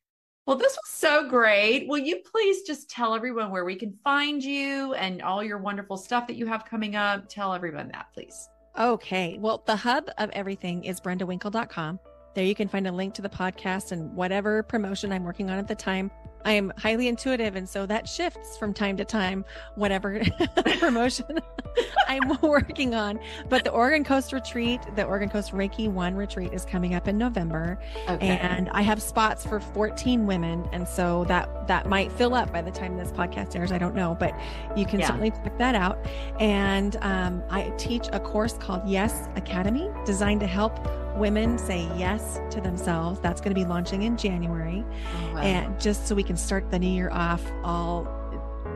Well, 0.47 0.57
this 0.57 0.73
was 0.73 0.91
so 0.91 1.29
great. 1.29 1.87
Will 1.87 1.99
you 1.99 2.23
please 2.29 2.63
just 2.63 2.91
tell 2.91 3.15
everyone 3.15 3.51
where 3.51 3.65
we 3.65 3.77
can 3.77 3.97
find 4.03 4.43
you 4.43 4.95
and 4.95 5.23
all 5.23 5.45
your 5.45 5.59
wonderful 5.59 5.97
stuff 5.97 6.27
that 6.27 6.35
you 6.35 6.47
have 6.47 6.65
coming 6.65 6.97
up? 6.97 7.29
Tell 7.29 7.55
everyone 7.55 7.89
that, 7.93 8.07
please. 8.13 8.49
Okay. 8.79 9.39
Well, 9.39 9.63
the 9.67 9.77
hub 9.77 10.11
of 10.19 10.31
everything 10.31 10.85
is 10.85 11.01
brendawinkle.com. 11.01 12.01
There 12.35 12.45
you 12.45 12.55
can 12.55 12.69
find 12.69 12.87
a 12.87 12.93
link 12.93 13.15
to 13.15 13.23
the 13.23 13.29
podcast 13.29 13.93
and 13.93 14.15
whatever 14.15 14.63
promotion 14.63 15.13
I'm 15.13 15.25
working 15.25 15.51
on 15.51 15.59
at 15.59 15.69
the 15.69 15.75
time. 15.75 16.11
I 16.45 16.53
am 16.53 16.73
highly 16.79 17.09
intuitive, 17.09 17.57
and 17.57 17.69
so 17.69 17.87
that 17.87 18.09
shifts 18.09 18.57
from 18.57 18.73
time 18.75 18.97
to 18.97 19.05
time, 19.05 19.45
whatever 19.75 20.21
promotion 20.79 21.39
I'm 22.09 22.39
working 22.41 22.95
on. 22.95 23.21
But 23.49 23.65
the 23.65 23.71
Oregon 23.71 24.05
Coast 24.05 24.33
Retreat, 24.33 24.81
the 24.97 25.05
Oregon 25.05 25.29
Coast 25.29 25.53
Reiki 25.53 25.89
One 25.89 26.15
Retreat 26.15 26.53
is 26.53 26.65
coming 26.65 26.95
up 26.95 27.07
in 27.09 27.19
November. 27.19 27.79
Okay. 28.09 28.27
and 28.39 28.69
I 28.71 28.83
have 28.83 29.01
spots 29.03 29.45
for 29.47 29.61
14 29.61 30.27
women, 30.27 30.69
and 30.73 30.87
so 30.89 31.25
that 31.27 31.67
that 31.69 31.87
might 31.89 32.11
fill 32.13 32.35
up 32.35 32.53
by 32.53 32.63
the 32.63 32.71
time 32.71 32.97
this 32.97 33.13
podcast 33.13 33.55
airs. 33.55 33.71
I 33.73 33.79
don't 33.79 33.95
know, 33.95 34.17
but 34.19 34.35
you 34.77 34.87
can 34.87 35.01
Yeah. 35.01 35.07
certainly 35.09 35.31
check 35.31 35.57
that 35.59 35.75
out. 35.75 36.05
And 36.41 36.97
um, 37.03 37.43
I 37.51 37.71
teach 37.79 38.09
a 38.13 38.19
course 38.21 38.55
called 38.55 38.89
Yes 38.89 39.29
Academy, 39.37 39.89
designed 40.05 40.41
to 40.41 40.47
help 40.47 40.79
women 41.17 41.59
say 41.59 41.89
yes 41.97 42.41
to 42.51 42.61
themselves. 42.61 43.21
That's 43.21 43.41
going 43.41 43.55
to 43.55 43.61
be 43.61 43.67
launching 43.67 44.03
in 44.03 44.17
January, 44.17 44.85
Oh, 44.89 45.35
wow. 45.35 45.41
and 45.41 45.81
just 45.81 46.07
so 46.07 46.15
we 46.15 46.23
can 46.23 46.37
start 46.37 46.71
the 46.71 46.79
new 46.79 46.89
year 46.91 47.11
off 47.11 47.43
all 47.65 48.07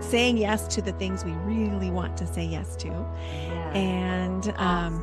saying 0.00 0.36
yes 0.36 0.66
to 0.74 0.82
the 0.82 0.92
things 0.92 1.24
we 1.24 1.32
really 1.32 1.90
want 1.90 2.16
to 2.16 2.26
say 2.26 2.44
yes 2.44 2.74
to. 2.76 2.88
Yeah. 2.88 3.70
And 3.74 4.48
um, 4.56 5.02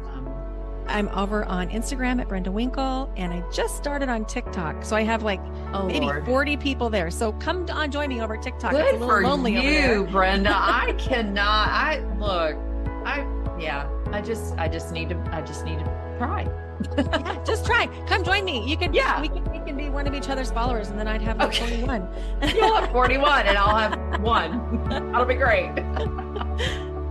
I'm 0.87 1.07
over 1.09 1.45
on 1.45 1.69
Instagram 1.69 2.19
at 2.19 2.27
Brenda 2.27 2.51
Winkle, 2.51 3.11
and 3.15 3.31
I 3.33 3.41
just 3.51 3.77
started 3.77 4.09
on 4.09 4.25
TikTok. 4.25 4.83
So 4.83 4.95
I 4.95 5.03
have 5.03 5.23
like 5.23 5.39
oh, 5.73 5.87
maybe 5.87 6.05
Lord. 6.07 6.25
40 6.25 6.57
people 6.57 6.89
there. 6.89 7.09
So 7.09 7.31
come 7.33 7.65
on, 7.71 7.89
join 7.91 8.09
me 8.09 8.21
over 8.21 8.35
TikTok. 8.37 8.73
it's 8.73 8.79
a 8.81 8.83
Good 8.83 8.93
little 8.99 9.07
for 9.07 9.21
lonely 9.23 9.57
over 9.57 9.67
you. 9.67 10.03
Brenda. 10.11 10.51
I 10.53 10.93
cannot. 10.97 11.69
I 11.69 11.99
look. 12.19 12.57
I 13.05 13.25
yeah. 13.59 13.87
I 14.11 14.21
just 14.21 14.53
I 14.57 14.67
just 14.67 14.91
need 14.91 15.09
to 15.09 15.29
I 15.31 15.41
just 15.41 15.63
need 15.63 15.79
to 15.79 15.85
try. 16.21 16.47
yeah, 16.97 17.43
just 17.43 17.65
try. 17.65 17.87
Come 18.07 18.23
join 18.23 18.45
me. 18.45 18.67
You 18.67 18.77
can 18.77 18.93
yeah. 18.93 19.21
we 19.21 19.29
can 19.29 19.43
we 19.51 19.59
can 19.59 19.75
be 19.75 19.89
one 19.89 20.07
of 20.07 20.13
each 20.13 20.29
other's 20.29 20.51
followers 20.51 20.89
and 20.89 20.99
then 20.99 21.07
I'd 21.07 21.21
have 21.21 21.37
like 21.37 21.49
okay. 21.49 21.81
41. 21.81 22.07
You'll 22.55 22.75
have 22.75 22.91
41 22.91 23.47
and 23.47 23.57
I'll 23.57 23.75
have 23.75 24.21
one. 24.21 24.89
That'll 24.89 25.25
be 25.25 25.35
great. 25.35 25.71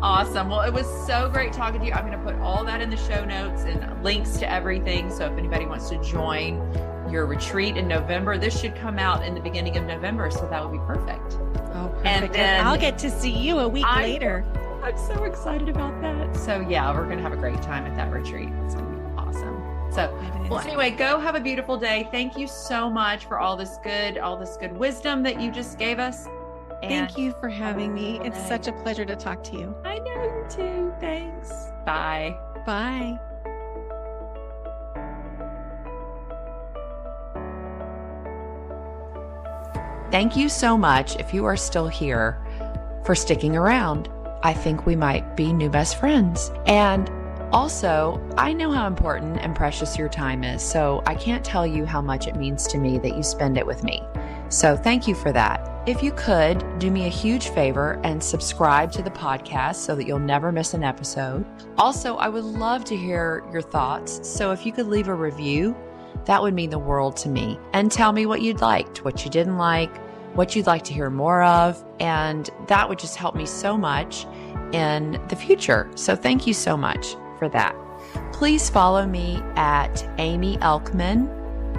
Awesome. 0.02 0.48
Well, 0.48 0.62
it 0.62 0.72
was 0.72 0.86
so 1.06 1.28
great 1.28 1.52
talking 1.52 1.78
to 1.80 1.86
you. 1.86 1.92
I'm 1.92 2.06
going 2.06 2.18
to 2.18 2.24
put 2.24 2.34
all 2.40 2.64
that 2.64 2.80
in 2.80 2.88
the 2.88 2.96
show 2.96 3.22
notes 3.22 3.64
and 3.64 4.02
links 4.02 4.38
to 4.38 4.50
everything. 4.50 5.10
So 5.10 5.26
if 5.26 5.36
anybody 5.36 5.66
wants 5.66 5.90
to 5.90 6.02
join 6.02 6.56
your 7.10 7.26
retreat 7.26 7.76
in 7.76 7.86
November, 7.86 8.38
this 8.38 8.58
should 8.58 8.74
come 8.76 8.98
out 8.98 9.22
in 9.26 9.34
the 9.34 9.42
beginning 9.42 9.76
of 9.76 9.84
November. 9.84 10.30
So 10.30 10.48
that 10.48 10.64
would 10.64 10.72
be 10.72 10.82
perfect. 10.86 11.34
Oh, 11.74 11.90
perfect. 11.96 12.06
And 12.06 12.32
then 12.32 12.66
I'll 12.66 12.78
get 12.78 12.96
to 13.00 13.10
see 13.10 13.30
you 13.30 13.58
a 13.58 13.68
week 13.68 13.84
I, 13.86 14.04
later. 14.04 14.42
I'm 14.82 14.96
so 14.96 15.24
excited 15.24 15.68
about 15.68 16.00
that. 16.00 16.34
So 16.34 16.60
yeah, 16.60 16.90
we're 16.94 17.04
going 17.04 17.18
to 17.18 17.22
have 17.22 17.34
a 17.34 17.36
great 17.36 17.60
time 17.60 17.84
at 17.84 17.94
that 17.96 18.10
retreat. 18.10 18.48
It's 18.64 18.74
going 18.74 18.86
to 18.86 18.92
be 18.92 18.99
awesome. 19.30 19.92
So, 19.92 20.48
well, 20.48 20.60
anyway, 20.60 20.90
go 20.90 21.18
have 21.18 21.34
a 21.34 21.40
beautiful 21.40 21.76
day. 21.76 22.08
Thank 22.12 22.38
you 22.38 22.46
so 22.46 22.88
much 22.88 23.26
for 23.26 23.40
all 23.40 23.56
this 23.56 23.78
good, 23.82 24.18
all 24.18 24.36
this 24.36 24.56
good 24.56 24.76
wisdom 24.76 25.22
that 25.24 25.40
you 25.40 25.50
just 25.50 25.78
gave 25.78 25.98
us. 25.98 26.28
Thank 26.80 27.18
you 27.18 27.34
for 27.40 27.48
having 27.48 27.92
me. 27.92 28.20
It's 28.22 28.38
such 28.46 28.66
a 28.66 28.72
pleasure 28.72 29.04
to 29.04 29.16
talk 29.16 29.42
to 29.44 29.52
you. 29.52 29.74
I 29.84 29.98
know 29.98 30.22
you 30.22 30.46
too. 30.48 30.94
Thanks. 31.00 31.50
Bye. 31.84 32.36
Bye. 32.64 33.18
Thank 40.10 40.36
you 40.36 40.48
so 40.48 40.76
much, 40.76 41.16
if 41.16 41.34
you 41.34 41.44
are 41.44 41.56
still 41.56 41.86
here, 41.86 42.40
for 43.04 43.14
sticking 43.14 43.56
around. 43.56 44.08
I 44.42 44.54
think 44.54 44.86
we 44.86 44.96
might 44.96 45.36
be 45.36 45.52
new 45.52 45.68
best 45.68 45.98
friends. 45.98 46.50
And 46.66 47.10
also, 47.52 48.20
I 48.36 48.52
know 48.52 48.70
how 48.70 48.86
important 48.86 49.38
and 49.38 49.56
precious 49.56 49.98
your 49.98 50.08
time 50.08 50.44
is, 50.44 50.62
so 50.62 51.02
I 51.06 51.14
can't 51.14 51.44
tell 51.44 51.66
you 51.66 51.84
how 51.84 52.00
much 52.00 52.28
it 52.28 52.36
means 52.36 52.66
to 52.68 52.78
me 52.78 52.98
that 52.98 53.16
you 53.16 53.22
spend 53.22 53.58
it 53.58 53.66
with 53.66 53.82
me. 53.82 54.02
So, 54.48 54.76
thank 54.76 55.08
you 55.08 55.14
for 55.14 55.32
that. 55.32 55.66
If 55.86 56.02
you 56.02 56.12
could, 56.12 56.78
do 56.78 56.90
me 56.90 57.06
a 57.06 57.08
huge 57.08 57.48
favor 57.48 58.00
and 58.04 58.22
subscribe 58.22 58.92
to 58.92 59.02
the 59.02 59.10
podcast 59.10 59.76
so 59.76 59.96
that 59.96 60.06
you'll 60.06 60.18
never 60.18 60.52
miss 60.52 60.74
an 60.74 60.84
episode. 60.84 61.44
Also, 61.78 62.16
I 62.16 62.28
would 62.28 62.44
love 62.44 62.84
to 62.84 62.96
hear 62.96 63.44
your 63.52 63.62
thoughts. 63.62 64.20
So 64.28 64.52
if 64.52 64.64
you 64.64 64.72
could 64.72 64.86
leave 64.86 65.08
a 65.08 65.14
review, 65.14 65.74
that 66.26 66.40
would 66.40 66.54
mean 66.54 66.70
the 66.70 66.78
world 66.78 67.16
to 67.18 67.28
me. 67.28 67.58
And 67.72 67.90
tell 67.90 68.12
me 68.12 68.26
what 68.26 68.42
you'd 68.42 68.60
liked, 68.60 69.04
what 69.04 69.24
you 69.24 69.30
didn't 69.30 69.58
like, 69.58 69.96
what 70.36 70.54
you'd 70.54 70.66
like 70.66 70.84
to 70.84 70.92
hear 70.92 71.10
more 71.10 71.42
of. 71.42 71.84
And 71.98 72.48
that 72.68 72.88
would 72.88 72.98
just 72.98 73.16
help 73.16 73.34
me 73.34 73.46
so 73.46 73.76
much 73.76 74.26
in 74.72 75.20
the 75.28 75.36
future. 75.36 75.90
So 75.96 76.14
thank 76.14 76.46
you 76.46 76.54
so 76.54 76.76
much 76.76 77.16
for 77.40 77.48
that. 77.48 77.74
Please 78.32 78.70
follow 78.70 79.04
me 79.04 79.42
at 79.56 80.08
Aimee 80.18 80.58
Elkman 80.58 81.28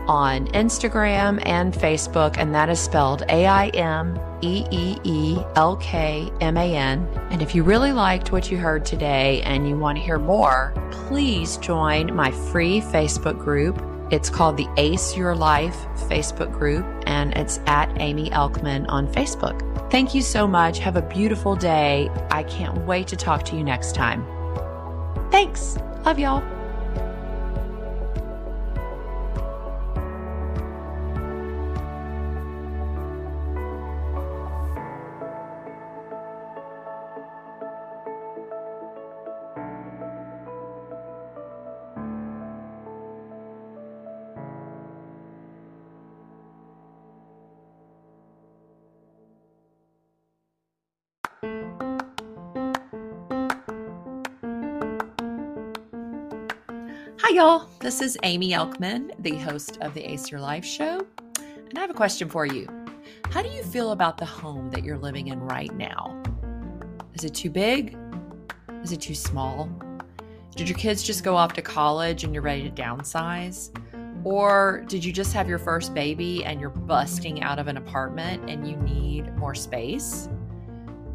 on 0.07 0.47
Instagram 0.47 1.41
and 1.45 1.73
Facebook, 1.73 2.37
and 2.37 2.53
that 2.53 2.69
is 2.69 2.79
spelled 2.79 3.23
A 3.29 3.45
I 3.45 3.67
M 3.69 4.19
E 4.41 4.65
E 4.71 4.97
E 5.03 5.37
L 5.55 5.77
K 5.77 6.29
M 6.41 6.57
A 6.57 6.75
N. 6.75 7.07
And 7.29 7.41
if 7.41 7.55
you 7.55 7.63
really 7.63 7.93
liked 7.93 8.31
what 8.31 8.51
you 8.51 8.57
heard 8.57 8.85
today 8.85 9.41
and 9.43 9.69
you 9.69 9.77
want 9.77 9.97
to 9.97 10.03
hear 10.03 10.19
more, 10.19 10.73
please 10.91 11.57
join 11.57 12.13
my 12.13 12.31
free 12.31 12.81
Facebook 12.81 13.39
group. 13.39 13.81
It's 14.11 14.29
called 14.29 14.57
the 14.57 14.67
Ace 14.75 15.15
Your 15.15 15.33
Life 15.35 15.77
Facebook 15.95 16.51
group, 16.51 16.85
and 17.05 17.33
it's 17.37 17.59
at 17.65 17.89
Aimee 18.01 18.29
Elkman 18.31 18.85
on 18.89 19.07
Facebook. 19.07 19.67
Thank 19.89 20.13
you 20.13 20.21
so 20.21 20.47
much. 20.47 20.79
Have 20.79 20.97
a 20.97 21.01
beautiful 21.01 21.55
day. 21.55 22.09
I 22.29 22.43
can't 22.43 22.77
wait 22.85 23.07
to 23.07 23.15
talk 23.15 23.43
to 23.45 23.55
you 23.55 23.63
next 23.63 23.95
time. 23.95 24.40
Thanks. 25.31 25.77
Love 26.05 26.19
y'all. 26.19 26.60
This 57.81 57.99
is 57.99 58.15
Aimee 58.21 58.51
Elkman, 58.51 59.09
the 59.17 59.35
host 59.37 59.79
of 59.81 59.95
the 59.95 60.07
Ace 60.07 60.29
Your 60.29 60.39
Life 60.39 60.63
show. 60.63 61.03
And 61.39 61.75
I 61.75 61.81
have 61.81 61.89
a 61.89 61.95
question 61.95 62.29
for 62.29 62.45
you. 62.45 62.67
How 63.31 63.41
do 63.41 63.49
you 63.49 63.63
feel 63.63 63.91
about 63.91 64.19
the 64.19 64.25
home 64.25 64.69
that 64.69 64.83
you're 64.83 64.99
living 64.99 65.29
in 65.29 65.39
right 65.39 65.73
now? 65.73 66.21
Is 67.15 67.23
it 67.23 67.33
too 67.33 67.49
big? 67.49 67.97
Is 68.83 68.91
it 68.91 69.01
too 69.01 69.15
small? 69.15 69.67
Did 70.55 70.69
your 70.69 70.77
kids 70.77 71.01
just 71.01 71.23
go 71.23 71.35
off 71.35 71.53
to 71.53 71.63
college 71.63 72.23
and 72.23 72.35
you're 72.35 72.43
ready 72.43 72.69
to 72.69 72.69
downsize? 72.69 73.71
Or 74.23 74.85
did 74.87 75.03
you 75.03 75.11
just 75.11 75.33
have 75.33 75.49
your 75.49 75.57
first 75.57 75.95
baby 75.95 76.45
and 76.45 76.61
you're 76.61 76.69
busting 76.69 77.41
out 77.41 77.57
of 77.57 77.67
an 77.67 77.77
apartment 77.77 78.47
and 78.47 78.69
you 78.69 78.77
need 78.77 79.35
more 79.37 79.55
space? 79.55 80.29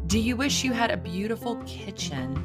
Do 0.07 0.19
you 0.19 0.35
wish 0.35 0.65
you 0.65 0.73
had 0.73 0.91
a 0.91 0.97
beautiful 0.97 1.55
kitchen 1.65 2.43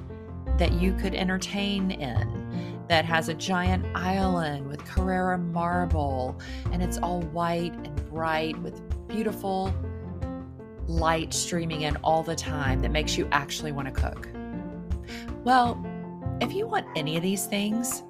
that 0.58 0.74
you 0.74 0.92
could 0.92 1.16
entertain 1.16 1.90
in? 1.90 2.41
That 2.88 3.04
has 3.04 3.28
a 3.28 3.34
giant 3.34 3.84
island 3.94 4.68
with 4.68 4.84
Carrara 4.84 5.38
marble, 5.38 6.38
and 6.70 6.82
it's 6.82 6.98
all 6.98 7.22
white 7.22 7.72
and 7.72 8.10
bright 8.10 8.58
with 8.58 8.80
beautiful 9.08 9.74
light 10.86 11.32
streaming 11.32 11.82
in 11.82 11.96
all 11.96 12.22
the 12.22 12.34
time 12.34 12.80
that 12.80 12.90
makes 12.90 13.16
you 13.16 13.28
actually 13.32 13.72
want 13.72 13.86
to 13.86 13.92
cook. 13.92 14.28
Well, 15.44 15.84
if 16.40 16.52
you 16.52 16.66
want 16.66 16.86
any 16.96 17.16
of 17.16 17.22
these 17.22 17.46
things, 17.46 18.02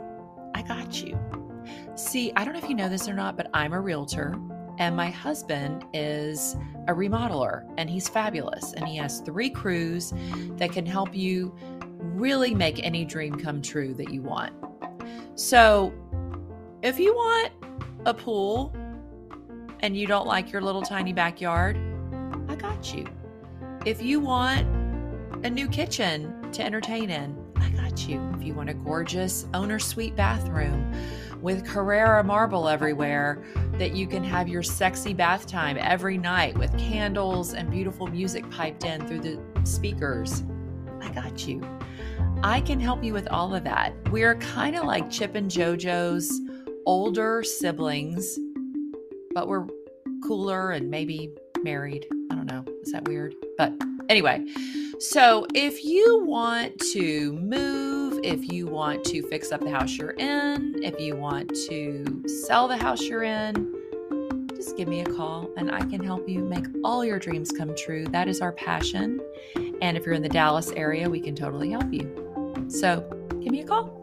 I 0.54 0.62
got 0.62 1.02
you. 1.02 1.18
See, 1.94 2.32
I 2.36 2.44
don't 2.44 2.54
know 2.54 2.60
if 2.60 2.68
you 2.68 2.74
know 2.74 2.88
this 2.88 3.08
or 3.08 3.14
not, 3.14 3.36
but 3.36 3.48
I'm 3.52 3.72
a 3.72 3.80
realtor 3.80 4.34
and 4.78 4.96
my 4.96 5.10
husband 5.10 5.84
is 5.92 6.56
a 6.88 6.94
remodeler 6.94 7.64
and 7.76 7.88
he's 7.88 8.08
fabulous. 8.08 8.72
And 8.72 8.88
he 8.88 8.96
has 8.96 9.20
three 9.20 9.50
crews 9.50 10.12
that 10.56 10.72
can 10.72 10.86
help 10.86 11.14
you 11.14 11.54
really 12.02 12.54
make 12.54 12.84
any 12.84 13.04
dream 13.04 13.34
come 13.34 13.62
true 13.62 13.94
that 13.94 14.10
you 14.10 14.22
want. 14.22 14.52
So, 15.34 15.92
if 16.82 16.98
you 16.98 17.14
want 17.14 17.52
a 18.06 18.12
pool 18.12 18.74
and 19.80 19.96
you 19.96 20.06
don't 20.06 20.26
like 20.26 20.52
your 20.52 20.60
little 20.60 20.82
tiny 20.82 21.12
backyard, 21.12 21.78
I 22.48 22.56
got 22.56 22.94
you. 22.94 23.06
If 23.86 24.02
you 24.02 24.20
want 24.20 24.66
a 25.44 25.50
new 25.50 25.68
kitchen 25.68 26.50
to 26.52 26.62
entertain 26.62 27.10
in, 27.10 27.36
I 27.56 27.70
got 27.70 28.08
you. 28.08 28.20
If 28.36 28.42
you 28.42 28.54
want 28.54 28.70
a 28.70 28.74
gorgeous 28.74 29.46
owner 29.54 29.78
suite 29.78 30.16
bathroom 30.16 30.92
with 31.40 31.66
Carrara 31.66 32.22
marble 32.22 32.68
everywhere 32.68 33.42
that 33.78 33.94
you 33.94 34.06
can 34.06 34.22
have 34.22 34.48
your 34.48 34.62
sexy 34.62 35.12
bath 35.12 35.46
time 35.46 35.76
every 35.80 36.16
night 36.16 36.56
with 36.56 36.76
candles 36.78 37.54
and 37.54 37.70
beautiful 37.70 38.06
music 38.06 38.48
piped 38.50 38.84
in 38.84 39.06
through 39.06 39.20
the 39.20 39.40
speakers, 39.64 40.44
I 41.00 41.08
got 41.10 41.46
you. 41.46 41.60
I 42.44 42.60
can 42.60 42.80
help 42.80 43.04
you 43.04 43.12
with 43.12 43.28
all 43.28 43.54
of 43.54 43.62
that. 43.64 43.94
We're 44.10 44.34
kind 44.34 44.74
of 44.74 44.84
like 44.84 45.08
Chip 45.10 45.36
and 45.36 45.48
JoJo's 45.48 46.40
older 46.86 47.44
siblings, 47.44 48.36
but 49.32 49.46
we're 49.46 49.68
cooler 50.24 50.72
and 50.72 50.90
maybe 50.90 51.32
married. 51.62 52.04
I 52.32 52.34
don't 52.34 52.46
know. 52.46 52.64
Is 52.82 52.90
that 52.90 53.06
weird? 53.06 53.36
But 53.56 53.72
anyway, 54.08 54.44
so 54.98 55.46
if 55.54 55.84
you 55.84 56.24
want 56.24 56.80
to 56.92 57.32
move, 57.34 58.18
if 58.24 58.52
you 58.52 58.66
want 58.66 59.04
to 59.04 59.22
fix 59.28 59.52
up 59.52 59.60
the 59.60 59.70
house 59.70 59.96
you're 59.96 60.10
in, 60.10 60.82
if 60.82 60.98
you 61.00 61.14
want 61.14 61.48
to 61.68 62.24
sell 62.26 62.66
the 62.66 62.76
house 62.76 63.02
you're 63.02 63.22
in, 63.22 63.72
just 64.56 64.76
give 64.76 64.88
me 64.88 65.02
a 65.02 65.06
call 65.06 65.48
and 65.56 65.70
I 65.70 65.80
can 65.80 66.02
help 66.02 66.28
you 66.28 66.40
make 66.40 66.66
all 66.82 67.04
your 67.04 67.20
dreams 67.20 67.52
come 67.52 67.76
true. 67.76 68.04
That 68.06 68.26
is 68.26 68.40
our 68.40 68.52
passion. 68.52 69.20
And 69.80 69.96
if 69.96 70.04
you're 70.04 70.16
in 70.16 70.22
the 70.22 70.28
Dallas 70.28 70.72
area, 70.72 71.08
we 71.08 71.20
can 71.20 71.36
totally 71.36 71.70
help 71.70 71.92
you. 71.92 72.31
So 72.68 73.00
give 73.40 73.52
me 73.52 73.60
a 73.60 73.66
call. 73.66 74.01